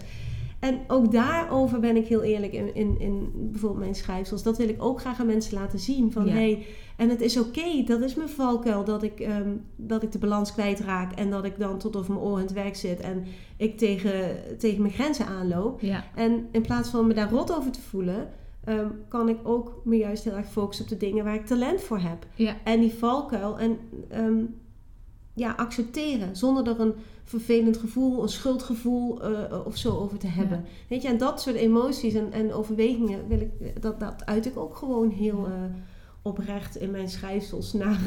En 0.59 0.81
ook 0.89 1.13
daarover 1.13 1.81
ben 1.81 1.97
ik 1.97 2.07
heel 2.07 2.23
eerlijk 2.23 2.53
in, 2.53 2.75
in, 2.75 2.97
in 2.99 3.31
bijvoorbeeld 3.35 3.81
mijn 3.81 3.95
schrijfsels. 3.95 4.43
Dat 4.43 4.57
wil 4.57 4.69
ik 4.69 4.83
ook 4.83 5.01
graag 5.01 5.21
aan 5.21 5.27
mensen 5.27 5.55
laten 5.55 5.79
zien. 5.79 6.13
Van 6.13 6.27
Ja. 6.27 6.33
hey, 6.33 6.67
en 6.99 7.09
het 7.09 7.21
is 7.21 7.39
oké, 7.39 7.83
dat 7.85 8.01
is 8.01 8.15
mijn 8.15 8.29
valkuil, 8.29 8.85
dat 8.85 9.03
ik, 9.03 9.21
ehm, 9.21 9.57
dat 9.77 10.03
ik 10.03 10.13
de 10.13 10.19
balans 10.19 10.53
kwijtraak. 10.53 11.13
En 11.13 11.31
dat 11.31 11.45
ik 11.45 11.59
dan 11.59 11.79
tot 11.79 11.97
over 11.97 12.13
mijn 12.13 12.25
oren 12.25 12.37
aan 12.37 12.43
het 12.43 12.53
werk 12.53 12.77
zit. 12.77 13.01
En 13.01 13.25
ik 13.57 13.79
tegen, 13.79 14.37
tegen 14.59 14.83
mijn 14.83 14.95
grenzen 14.95 15.27
aanloop. 15.27 15.81
ja. 15.81 16.05
En 16.15 16.49
in 16.51 16.63
plaats 16.63 16.89
van 16.89 17.07
me 17.07 17.15
daar 17.15 17.31
rot 17.31 17.57
over 17.57 17.71
te 17.71 17.81
voelen, 17.81 18.29
ehm, 18.65 18.89
kan 19.09 19.29
ik 19.29 19.39
ook 19.43 19.81
me 19.85 19.97
juist 19.97 20.25
heel 20.25 20.37
erg 20.37 20.47
focussen 20.47 20.85
op 20.85 20.91
de 20.91 20.97
dingen 20.97 21.25
waar 21.25 21.35
ik 21.35 21.47
talent 21.47 21.81
voor 21.81 21.99
heb. 21.99 22.27
Ja. 22.35 22.57
En 22.65 22.81
die 22.81 22.95
valkuil 22.95 23.59
en 23.59 23.79
ehm, 24.09 24.45
ja, 25.35 25.53
accepteren. 25.57 26.37
Zonder 26.37 26.69
er 26.69 26.81
een 26.81 26.95
vervelend 27.25 27.77
gevoel, 27.77 28.23
een 28.23 28.29
schuldgevoel 28.29 29.23
eh, 29.23 29.67
of 29.67 29.77
zo 29.77 29.97
over 29.97 30.19
te 30.19 30.27
hebben. 30.27 30.65
Weet 30.89 31.03
je, 31.03 31.09
en 31.09 31.19
dat 31.19 31.41
soort 31.41 31.57
emoties 31.57 32.15
en, 32.15 32.33
en 32.33 32.53
overwegingen 32.53 33.29
wil 33.29 33.41
ik, 33.41 33.83
dat, 33.83 34.01
dat 34.01 34.27
uit 34.27 34.47
ik 34.47 34.57
ook 34.57 34.77
gewoon 34.77 35.11
heel 35.11 35.47
Ja. 35.49 35.71
Eh, 36.23 36.31
oprecht 36.31 36.77
in 36.77 36.91
mijn 36.91 37.09
schrijfsels 37.09 37.73
naar, 37.73 37.99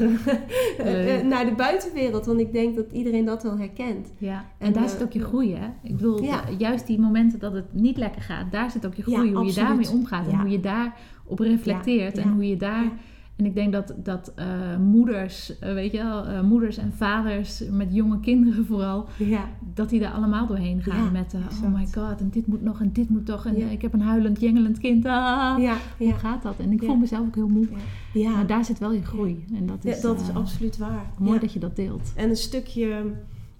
eh, 0.78 0.84
Leuk. 0.84 1.22
naar 1.24 1.44
de 1.44 1.54
buitenwereld. 1.54 2.26
Want 2.26 2.40
ik 2.40 2.52
denk 2.52 2.76
dat 2.76 2.92
iedereen 2.92 3.24
dat 3.24 3.42
wel 3.42 3.58
herkent. 3.58 4.12
Ja, 4.18 4.44
en, 4.58 4.66
En, 4.66 4.72
daar 4.72 4.82
eh, 4.84 4.88
zit 4.90 5.02
ook 5.02 5.12
je 5.12 5.24
groei, 5.24 5.54
hè? 5.54 5.66
Ik 5.82 5.96
bedoel, 5.96 6.22
Ja. 6.22 6.42
juist 6.58 6.86
die 6.86 7.00
momenten 7.00 7.38
dat 7.38 7.52
het 7.52 7.72
niet 7.74 7.96
lekker 7.96 8.22
gaat, 8.22 8.52
daar 8.52 8.70
zit 8.70 8.86
ook 8.86 8.94
je 8.94 9.02
Ja, 9.06 9.16
groei. 9.16 9.32
hoe 9.34 9.46
je 9.46 9.52
daarmee 9.54 9.90
omgaat 9.90 10.26
en 10.26 10.32
Ja. 10.32 10.40
hoe 10.40 10.50
je 10.50 10.60
daarop 10.60 11.38
reflecteert. 11.38 12.18
En 12.18 12.28
hoe 12.32 12.48
je 12.48 12.56
daar... 12.56 12.92
En 13.36 13.44
ik 13.46 13.54
denk 13.54 13.72
dat, 13.72 13.94
dat 13.96 14.32
eh, 14.36 14.76
moeders, 14.78 15.58
eh, 15.58 15.72
weet 15.74 15.92
je 15.92 15.98
wel, 15.98 16.24
eh, 16.26 16.42
moeders 16.42 16.76
en 16.76 16.92
vaders 16.92 17.62
met 17.70 17.88
jonge 17.94 18.20
kinderen 18.20 18.66
vooral, 18.66 19.06
Ja, 19.18 19.48
dat 19.74 19.88
die 19.88 20.00
daar 20.00 20.12
allemaal 20.12 20.46
doorheen 20.46 20.82
gaan 20.82 21.04
Ja, 21.04 21.10
met, 21.10 21.34
oh 21.64 21.74
my 21.74 21.86
god, 21.94 22.20
en 22.20 22.28
dit 22.30 22.46
moet 22.46 22.62
nog, 22.62 22.80
en 22.80 22.92
dit 22.92 23.08
moet 23.08 23.26
toch, 23.26 23.46
en 23.46 23.56
Ja. 23.58 23.66
ik 23.68 23.82
heb 23.82 23.92
een 23.92 24.00
huilend, 24.00 24.40
jengelend 24.40 24.78
kind. 24.78 25.04
Ah, 25.06 25.54
ja, 25.58 25.76
Hoe 25.98 26.12
gaat 26.12 26.42
dat? 26.42 26.54
En 26.58 26.72
ik 26.72 26.82
voel 26.84 26.96
mezelf 26.96 27.26
ook 27.26 27.34
heel 27.34 27.48
moe. 27.48 27.66
ja. 28.12 28.30
Maar 28.30 28.46
daar 28.46 28.64
zit 28.64 28.78
wel 28.78 28.92
je 28.92 29.02
groei. 29.04 29.44
En 29.54 29.66
dat 29.66 29.84
is, 29.84 30.00
dat 30.00 30.20
is 30.20 30.34
absoluut 30.34 30.76
waar. 30.78 31.10
mooi 31.18 31.38
dat 31.38 31.52
je 31.52 31.58
dat 31.58 31.76
deelt. 31.76 32.12
En 32.16 32.28
een 32.28 32.36
stukje 32.36 33.02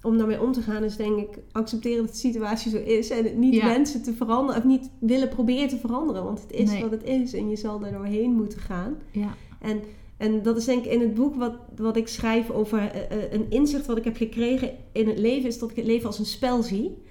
om 0.03 0.19
daarmee 0.19 0.43
om 0.43 0.53
te 0.53 0.63
gaan 0.63 0.83
is 0.83 0.97
denk 0.97 1.19
ik 1.19 1.39
accepteren 1.53 2.03
dat 2.05 2.13
de 2.13 2.19
situatie 2.19 2.71
zo 2.71 2.77
is. 2.77 3.11
En 3.11 3.25
het 3.25 3.37
niet 3.37 3.55
Ja. 3.55 3.65
wensen 3.67 4.03
te 4.03 4.13
veranderen. 4.15 4.61
Of 4.61 4.67
niet 4.69 4.91
willen 5.01 5.29
proberen 5.29 5.69
te 5.69 5.77
veranderen. 5.77 6.25
Want 6.25 6.43
het 6.43 6.53
is 6.53 6.71
Nee. 6.71 6.83
wat 6.83 6.91
het 6.91 7.05
is. 7.05 7.35
En 7.35 7.49
je 7.49 7.57
zal 7.57 7.85
er 7.87 7.93
doorheen 7.93 8.33
moeten 8.35 8.61
gaan. 8.61 8.95
Ja, 9.11 9.29
En, 9.63 9.81
en 10.17 10.43
dat 10.43 10.57
is 10.57 10.65
denk 10.65 10.85
ik 10.85 10.93
in 10.93 11.01
het 11.01 11.15
boek 11.15 11.35
wat, 11.35 11.55
wat 11.77 11.97
ik 11.97 12.09
schrijf 12.09 12.51
over 12.51 12.79
eh, 12.79 13.25
eh, 13.25 13.33
een 13.33 13.47
inzicht 13.49 13.87
wat 13.87 13.97
ik 13.97 14.05
heb 14.05 14.17
gekregen 14.17 14.71
in 14.93 15.09
het 15.09 15.19
leven. 15.19 15.49
Is 15.49 15.59
dat 15.59 15.71
ik 15.71 15.77
het 15.77 15.87
leven 15.87 16.07
als 16.07 16.19
een 16.19 16.25
spel 16.25 16.63
zie. 16.63 17.03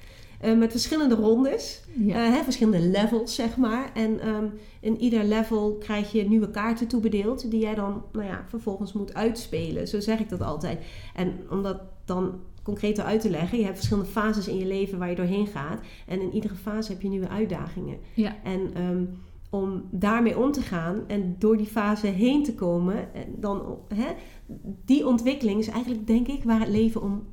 Eh, 0.42 0.58
met 0.58 0.72
verschillende 0.72 1.16
rondes. 1.16 1.84
ja. 1.98 2.18
Hè, 2.18 2.44
verschillende 2.44 2.88
levels, 2.88 3.36
zeg 3.36 3.58
maar. 3.58 3.92
En 3.94 4.20
ehm, 4.20 4.46
in 4.80 5.02
ieder 5.02 5.24
level 5.24 5.78
krijg 5.80 6.12
je 6.12 6.30
nieuwe 6.30 6.50
kaarten 6.50 6.88
toebedeeld, 6.88 7.52
die 7.52 7.60
jij 7.60 7.76
dan 7.76 8.04
nou 8.12 8.26
ja, 8.26 8.46
vervolgens 8.48 8.94
moet 8.94 9.14
uitspelen. 9.14 9.88
Zo 9.88 10.00
zeg 10.00 10.20
ik 10.20 10.30
dat 10.30 10.42
altijd. 10.42 10.80
En 11.16 11.34
om 11.50 11.64
dat 11.64 11.82
dan 12.06 12.40
concreter 12.64 13.04
uit 13.04 13.22
te 13.22 13.30
leggen, 13.30 13.58
je 13.58 13.64
hebt 13.64 13.76
verschillende 13.76 14.10
fases 14.10 14.48
in 14.48 14.58
je 14.58 14.66
leven 14.66 14.98
waar 14.98 15.10
je 15.10 15.16
doorheen 15.16 15.48
gaat. 15.48 15.80
En 16.08 16.22
in 16.22 16.34
iedere 16.34 16.56
fase 16.56 16.92
heb 16.92 17.02
je 17.02 17.10
nieuwe 17.10 17.30
uitdagingen. 17.30 17.98
ja. 18.14 18.36
En 18.44 18.72
ehm, 18.74 19.04
om 19.52 19.84
daarmee 19.92 20.40
om 20.40 20.52
te 20.52 20.62
gaan 20.62 21.04
en 21.08 21.36
door 21.40 21.58
die 21.58 21.66
fase 21.66 22.08
heen 22.08 22.44
te 22.44 22.56
komen, 22.56 23.14
en 23.14 23.36
dan, 23.40 23.78
hè, 23.96 24.08
die 24.86 25.08
ontwikkeling 25.08 25.60
is 25.60 25.68
eigenlijk, 25.68 26.08
denk 26.08 26.28
ik, 26.28 26.44
waar 26.44 26.60
het 26.60 26.70
leven 26.70 27.02
om, 27.02 27.24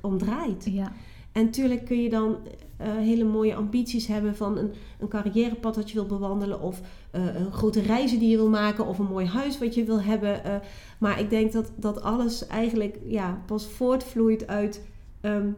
om 0.00 0.18
draait. 0.18 0.64
ja. 0.70 0.92
En 1.32 1.44
natuurlijk 1.44 1.84
kun 1.84 2.02
je 2.02 2.08
dan 2.08 2.36
eh, 2.76 2.92
hele 2.96 3.24
mooie 3.24 3.54
ambities 3.54 4.06
hebben 4.06 4.36
van 4.36 4.58
een, 4.58 4.70
een 4.98 5.08
carrièrepad 5.08 5.74
dat 5.74 5.90
je 5.90 5.94
wil 5.94 6.06
bewandelen. 6.06 6.60
Of 6.60 6.80
eh, 7.10 7.34
een 7.34 7.52
grote 7.52 7.80
reizen 7.80 8.18
die 8.18 8.28
je 8.28 8.36
wil 8.36 8.48
maken. 8.48 8.86
Of 8.86 8.98
een 8.98 9.06
mooi 9.06 9.26
huis 9.26 9.58
wat 9.58 9.74
je 9.74 9.84
wil 9.84 10.00
hebben. 10.02 10.44
eh. 10.44 10.54
maar 10.98 11.20
ik 11.20 11.30
denk 11.30 11.52
dat, 11.52 11.72
dat 11.76 12.02
alles 12.02 12.46
eigenlijk 12.46 12.98
ja, 13.06 13.42
pas 13.46 13.66
voortvloeit 13.66 14.46
uit, 14.46 14.86
ehm, 15.20 15.50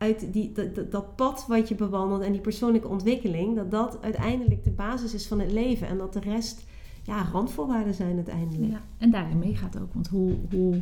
uit 0.00 0.32
die, 0.32 0.52
dat, 0.52 0.90
dat- 0.92 1.16
pad 1.16 1.44
wat 1.48 1.68
je 1.68 1.74
bewandelt. 1.74 2.22
En 2.22 2.32
die 2.32 2.40
persoonlijke 2.40 2.88
ontwikkeling. 2.88 3.56
Dat 3.56 3.70
dat 3.70 3.98
uiteindelijk 4.02 4.64
de 4.64 4.70
basis 4.70 5.14
is 5.14 5.26
van 5.26 5.40
het 5.40 5.52
leven. 5.52 5.88
En 5.88 5.98
dat 5.98 6.12
de 6.12 6.20
rest 6.20 6.64
ja, 7.02 7.24
randvoorwaarden 7.32 7.94
zijn 7.94 8.14
uiteindelijk. 8.16 8.72
Ja, 8.72 8.82
en 8.98 9.10
daarin 9.10 9.38
meegaat 9.38 9.80
ook. 9.80 9.94
Want 9.94 10.08
hoe, 10.08 10.32
hoe 10.50 10.80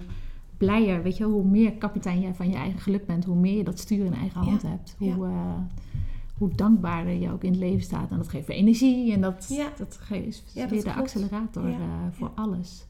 blijer, 0.56 1.02
weet 1.02 1.16
je, 1.16 1.24
hoe 1.24 1.44
meer 1.44 1.72
kapitein 1.72 2.20
jij 2.20 2.34
van 2.34 2.48
je 2.50 2.56
eigen 2.56 2.80
geluk 2.80 3.06
bent, 3.06 3.24
hoe 3.24 3.36
meer 3.36 3.56
je 3.56 3.64
dat 3.64 3.78
stuur 3.78 4.04
in 4.04 4.14
eigen 4.14 4.40
hand 4.40 4.62
hebt. 4.62 4.94
Hoe, 4.98 5.08
ja. 5.08 5.14
eh, 5.28 5.60
hoe 6.38 6.50
dankbaarder 6.54 7.12
je 7.12 7.32
ook 7.32 7.44
in 7.44 7.50
het 7.50 7.60
leven 7.60 7.82
staat. 7.82 8.10
En 8.10 8.16
dat 8.16 8.28
geeft 8.28 8.46
weer 8.46 8.56
energie 8.56 9.12
en 9.12 9.20
dat, 9.20 9.46
dat 9.78 9.98
geeft 10.00 10.52
weer 10.54 10.68
de 10.68 10.76
klopt. 10.82 10.98
accelerator 10.98 11.64
eh, 11.68 11.76
voor 12.10 12.30
alles. 12.34 12.86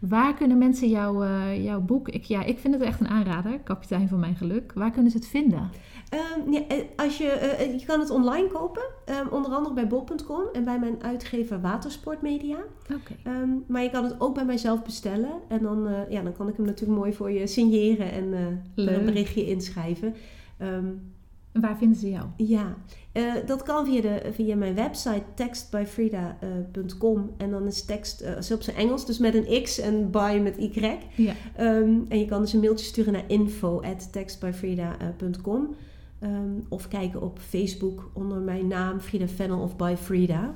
Waar 0.00 0.34
kunnen 0.34 0.58
mensen 0.58 0.88
jouw, 0.88 1.22
eh, 1.22 1.64
jouw 1.64 1.80
boek... 1.80 2.08
Ik, 2.08 2.24
ja, 2.24 2.44
ik 2.44 2.58
vind 2.58 2.74
het 2.74 2.82
echt 2.82 3.00
een 3.00 3.08
aanrader, 3.08 3.58
Kapitein 3.58 4.08
van 4.08 4.18
Mijn 4.18 4.36
Geluk. 4.36 4.72
Waar 4.74 4.90
kunnen 4.90 5.10
ze 5.10 5.16
het 5.16 5.26
vinden? 5.26 5.70
Ehm, 6.08 6.52
ja, 6.52 6.66
eh, 6.68 6.76
als 6.96 7.18
je, 7.18 7.28
eh, 7.28 7.78
je 7.78 7.86
kan 7.86 8.00
het 8.00 8.10
online 8.10 8.48
kopen, 8.48 8.82
ehm, 9.04 9.26
onder 9.30 9.52
andere 9.52 9.74
bij 9.74 9.86
bol.com 9.86 10.42
en 10.52 10.64
bij 10.64 10.78
mijn 10.78 11.02
uitgever 11.02 11.60
Watersport 11.60 12.22
Media. 12.22 12.56
Oké. 12.94 13.14
Ehm, 13.24 13.48
maar 13.66 13.82
je 13.82 13.90
kan 13.90 14.04
het 14.04 14.20
ook 14.20 14.34
bij 14.34 14.44
mijzelf 14.44 14.82
bestellen. 14.82 15.32
En 15.48 15.62
dan, 15.62 15.88
ja, 16.08 16.22
dan 16.22 16.32
kan 16.32 16.48
ik 16.48 16.56
hem 16.56 16.66
natuurlijk 16.66 16.98
mooi 16.98 17.12
voor 17.12 17.30
je 17.30 17.46
signeren 17.46 18.12
en 18.12 18.32
een 18.74 19.04
berichtje 19.04 19.46
inschrijven. 19.46 20.14
En 20.56 21.12
waar 21.60 21.76
vinden 21.76 21.98
ze 21.98 22.10
jou? 22.10 22.26
ja, 22.36 22.76
Eh, 23.12 23.32
dat 23.46 23.62
kan 23.62 23.86
via, 23.86 24.00
de, 24.00 24.30
via 24.32 24.56
mijn 24.56 24.74
website 24.74 25.22
tekstbyfrida.com. 25.34 27.30
en 27.36 27.50
dan 27.50 27.66
is 27.66 27.84
tekst 27.84 28.20
is 28.20 28.52
op 28.52 28.62
zijn 28.62 28.76
Engels, 28.76 29.06
dus 29.06 29.18
met 29.18 29.34
een 29.34 29.62
X 29.62 29.78
en 29.78 30.10
by 30.10 30.38
met 30.42 30.56
Y. 30.58 30.96
Ja. 31.14 31.32
Ehm, 31.56 31.90
en 32.08 32.18
je 32.18 32.24
kan 32.24 32.40
dus 32.40 32.52
een 32.52 32.60
mailtje 32.60 32.86
sturen 32.86 33.12
naar 33.12 33.24
info.tekstbyfrida.com. 33.26 35.74
Ehm, 36.18 36.50
of 36.68 36.88
kijken 36.88 37.22
op 37.22 37.38
Facebook 37.38 38.10
onder 38.12 38.38
mijn 38.38 38.66
naam 38.66 39.00
Frida 39.00 39.28
Fennel 39.28 39.60
of 39.60 39.76
By 39.76 39.94
Frida. 40.02 40.54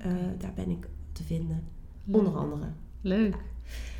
Eh, 0.00 0.12
daar 0.38 0.52
ben 0.54 0.70
ik 0.70 0.88
te 1.12 1.22
vinden, 1.22 1.62
Leuk. 2.04 2.16
onder 2.16 2.36
andere. 2.36 2.62
Leuk. 3.00 3.34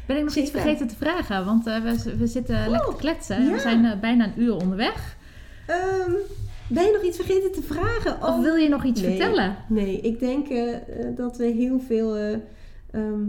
Ben 0.07 0.17
ik 0.17 0.25
nog 0.25 0.35
iets 0.35 0.51
vergeten 0.51 0.89
te 0.89 0.97
vragen? 0.97 1.45
Want 1.45 1.65
we, 1.65 2.15
we 2.19 2.27
zitten 2.27 2.69
lekker 2.71 2.91
te 2.91 2.97
kletsen. 2.97 3.45
ja. 3.45 3.53
We 3.53 3.59
zijn 3.59 4.01
bijna 4.01 4.25
een 4.25 4.43
uur 4.43 4.55
onderweg. 4.57 5.17
Ehm, 5.67 6.13
ben 6.69 6.85
je 6.85 6.93
nog 6.93 7.03
iets 7.03 7.17
vergeten 7.17 7.53
te 7.53 7.63
vragen? 7.63 8.23
Of 8.23 8.41
wil 8.41 8.55
je 8.55 8.69
nog 8.69 8.85
iets 8.85 9.01
nee. 9.01 9.11
vertellen? 9.11 9.57
Nee, 9.69 10.01
ik 10.01 10.19
denk 10.19 10.49
eh, 10.49 10.75
eh, 10.75 11.17
dat 11.17 11.37
we 11.37 11.45
heel 11.45 11.81
veel 11.81 12.17
eh, 12.17 12.33
ehm, 12.91 13.23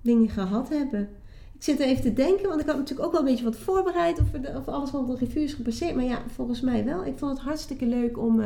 dingen 0.00 0.28
gehad 0.28 0.68
hebben. 0.68 1.08
Ik 1.54 1.68
zit 1.68 1.78
even 1.78 2.02
te 2.02 2.12
denken, 2.12 2.48
want 2.48 2.60
ik 2.60 2.66
had 2.66 2.76
natuurlijk 2.76 3.06
ook 3.06 3.12
wel 3.12 3.20
een 3.20 3.26
beetje 3.26 3.44
wat 3.44 3.56
voorbereid 3.56 4.18
of, 4.20 4.26
of 4.56 4.68
alles 4.68 4.90
rond 4.90 5.08
de 5.08 5.24
revue 5.24 5.42
is 5.42 5.54
gebaseerd. 5.54 5.94
Maar 5.94 6.04
ja, 6.04 6.22
volgens 6.34 6.60
mij 6.60 6.84
wel. 6.84 7.04
Ik 7.06 7.18
vond 7.18 7.32
het 7.32 7.46
hartstikke 7.46 7.86
leuk 7.86 8.18
om, 8.18 8.42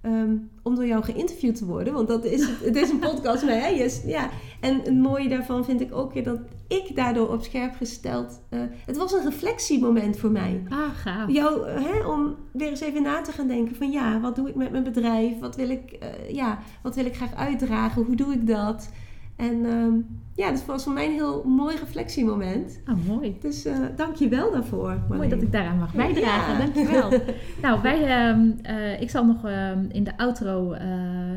eh, 0.00 0.12
ehm, 0.12 0.36
om 0.62 0.74
door 0.74 0.86
jou 0.86 1.04
geïnterviewd 1.04 1.56
te 1.56 1.64
worden. 1.64 1.92
Want 1.92 2.08
dat 2.08 2.24
is, 2.24 2.48
het 2.62 2.76
is 2.76 2.90
een 2.90 2.98
podcast, 2.98 3.44
maar 3.44 3.54
hè, 3.60 3.66
je, 3.66 4.02
ja. 4.06 4.28
En 4.60 4.80
het 4.84 4.98
mooie 4.98 5.28
daarvan 5.28 5.64
vind 5.64 5.80
ik 5.80 5.94
ook 5.94 6.12
weer 6.12 6.24
dat 6.24 6.38
ik 6.68 6.96
daardoor 6.96 7.28
op 7.28 7.42
scherp 7.42 7.74
gesteld... 7.76 8.40
eh, 8.48 8.60
het 8.86 8.96
was 8.96 9.12
een 9.12 9.24
reflectiemoment 9.24 10.18
voor 10.18 10.30
mij 10.30 10.62
Ah, 10.68 10.78
gaaf. 10.94 11.30
jou, 11.30 11.68
hè, 11.68 12.06
om 12.06 12.36
weer 12.52 12.68
eens 12.68 12.80
even 12.80 13.02
na 13.02 13.20
te 13.20 13.32
gaan 13.32 13.48
denken 13.48 13.76
van 13.76 13.90
ja, 13.90 14.20
wat 14.20 14.36
doe 14.36 14.48
ik 14.48 14.54
met 14.54 14.70
mijn 14.70 14.84
bedrijf? 14.84 15.38
Wat 15.38 15.56
wil 15.56 15.70
ik, 15.70 15.90
eh, 15.92 16.30
ja, 16.34 16.58
wat 16.82 16.94
wil 16.94 17.04
ik 17.06 17.16
graag 17.16 17.34
uitdragen? 17.34 18.04
Hoe 18.04 18.16
doe 18.16 18.32
ik 18.32 18.46
dat? 18.46 18.90
En 19.38 19.66
ehm, 19.66 19.94
ja, 20.34 20.50
dat 20.50 20.64
was 20.64 20.84
voor 20.84 20.92
mij 20.92 21.06
een 21.06 21.12
heel 21.12 21.44
mooi 21.44 21.76
reflectiemoment. 21.76 22.80
Ah, 22.84 22.96
mooi. 23.06 23.36
Dus 23.40 23.64
eh 23.64 23.76
dank 23.96 24.14
je 24.14 24.28
wel 24.28 24.52
daarvoor. 24.52 24.98
Mooi 25.08 25.28
dat 25.28 25.42
ik 25.42 25.52
daaraan 25.52 25.78
mag 25.78 25.94
bijdragen. 25.94 26.52
Ja. 26.52 26.58
Dankjewel. 26.58 27.10
nou, 27.62 27.82
wij, 27.82 28.04
ehm, 28.06 28.50
eh, 28.62 29.00
ik 29.00 29.10
zal 29.10 29.24
nog 29.24 29.44
ehm, 29.44 29.84
in 29.88 30.04
de 30.04 30.16
outro 30.18 30.72
eh, 30.72 30.86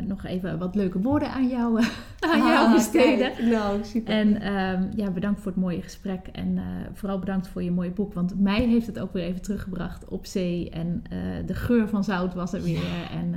nog 0.08 0.26
even 0.26 0.58
wat 0.58 0.76
leuke 0.76 1.02
woorden 1.02 1.32
aan 1.32 1.48
jou, 1.48 1.80
aan 2.34 2.40
jou 2.40 2.68
Ah, 2.68 2.74
besteden. 2.74 3.32
kijk. 3.34 3.50
Nou, 3.50 3.84
super. 3.84 4.14
En 4.14 4.40
ja, 4.96 5.12
bedankt 5.12 5.42
voor 5.42 5.52
het 5.52 5.62
mooie 5.62 5.82
gesprek. 5.82 6.28
En 6.32 6.60
vooral 6.94 7.20
bedankt 7.20 7.48
voor 7.48 7.64
je 7.64 7.72
mooie 7.72 7.92
boek. 7.92 8.14
Want 8.14 8.40
mij 8.40 8.62
heeft 8.62 8.88
het 8.88 9.00
ook 9.00 9.14
weer 9.14 9.24
even 9.24 9.42
teruggebracht 9.42 10.08
op 10.08 10.26
zee. 10.26 10.70
En 10.70 11.04
de 11.46 11.54
geur 11.54 11.88
van 11.88 12.04
zout 12.04 12.34
was 12.34 12.54
er 12.54 12.62
weer. 12.62 12.84
En 13.12 13.36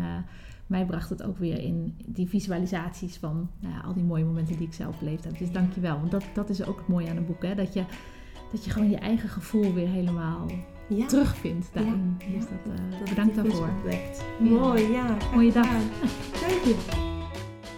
mij 0.66 0.84
bracht 0.84 1.10
het 1.10 1.22
ook 1.22 1.38
weer 1.38 1.58
in 1.58 1.96
die 2.06 2.28
visualisaties 2.28 3.16
van 3.16 3.50
nou 3.60 3.74
ja, 3.74 3.80
al 3.80 3.94
die 3.94 4.04
mooie 4.04 4.24
momenten 4.24 4.56
die 4.56 4.66
ik 4.66 4.72
zelf 4.72 4.98
beleefd 4.98 5.24
heb. 5.24 5.38
Dus 5.38 5.52
dank 5.52 5.74
je 5.74 5.80
wel. 5.80 5.98
Want 5.98 6.10
dat, 6.10 6.24
dat 6.34 6.48
is 6.48 6.64
ook 6.64 6.76
het 6.76 6.88
mooie 6.88 7.10
aan 7.10 7.16
een 7.16 7.26
boek. 7.26 7.42
Hè? 7.42 7.54
Dat, 7.54 7.72
je, 7.72 7.84
dat 8.52 8.64
je 8.64 8.70
gewoon 8.70 8.90
je 8.90 8.96
eigen 8.96 9.28
gevoel 9.28 9.72
weer 9.72 9.88
helemaal 9.88 10.46
ja, 10.88 11.06
terugvindt 11.06 11.70
daarin. 11.72 12.16
Ja. 12.18 12.38
Dus 12.38 12.44
dat, 12.48 12.74
eh, 12.74 12.98
dat 12.98 13.08
bedankt 13.08 13.36
is 13.36 13.42
daarvoor. 13.42 13.68
Mooi, 14.40 14.92
ja. 14.92 15.16
Mooie 15.34 15.52
dag. 15.52 15.68
Dank 15.68 16.64
je. 16.64 17.22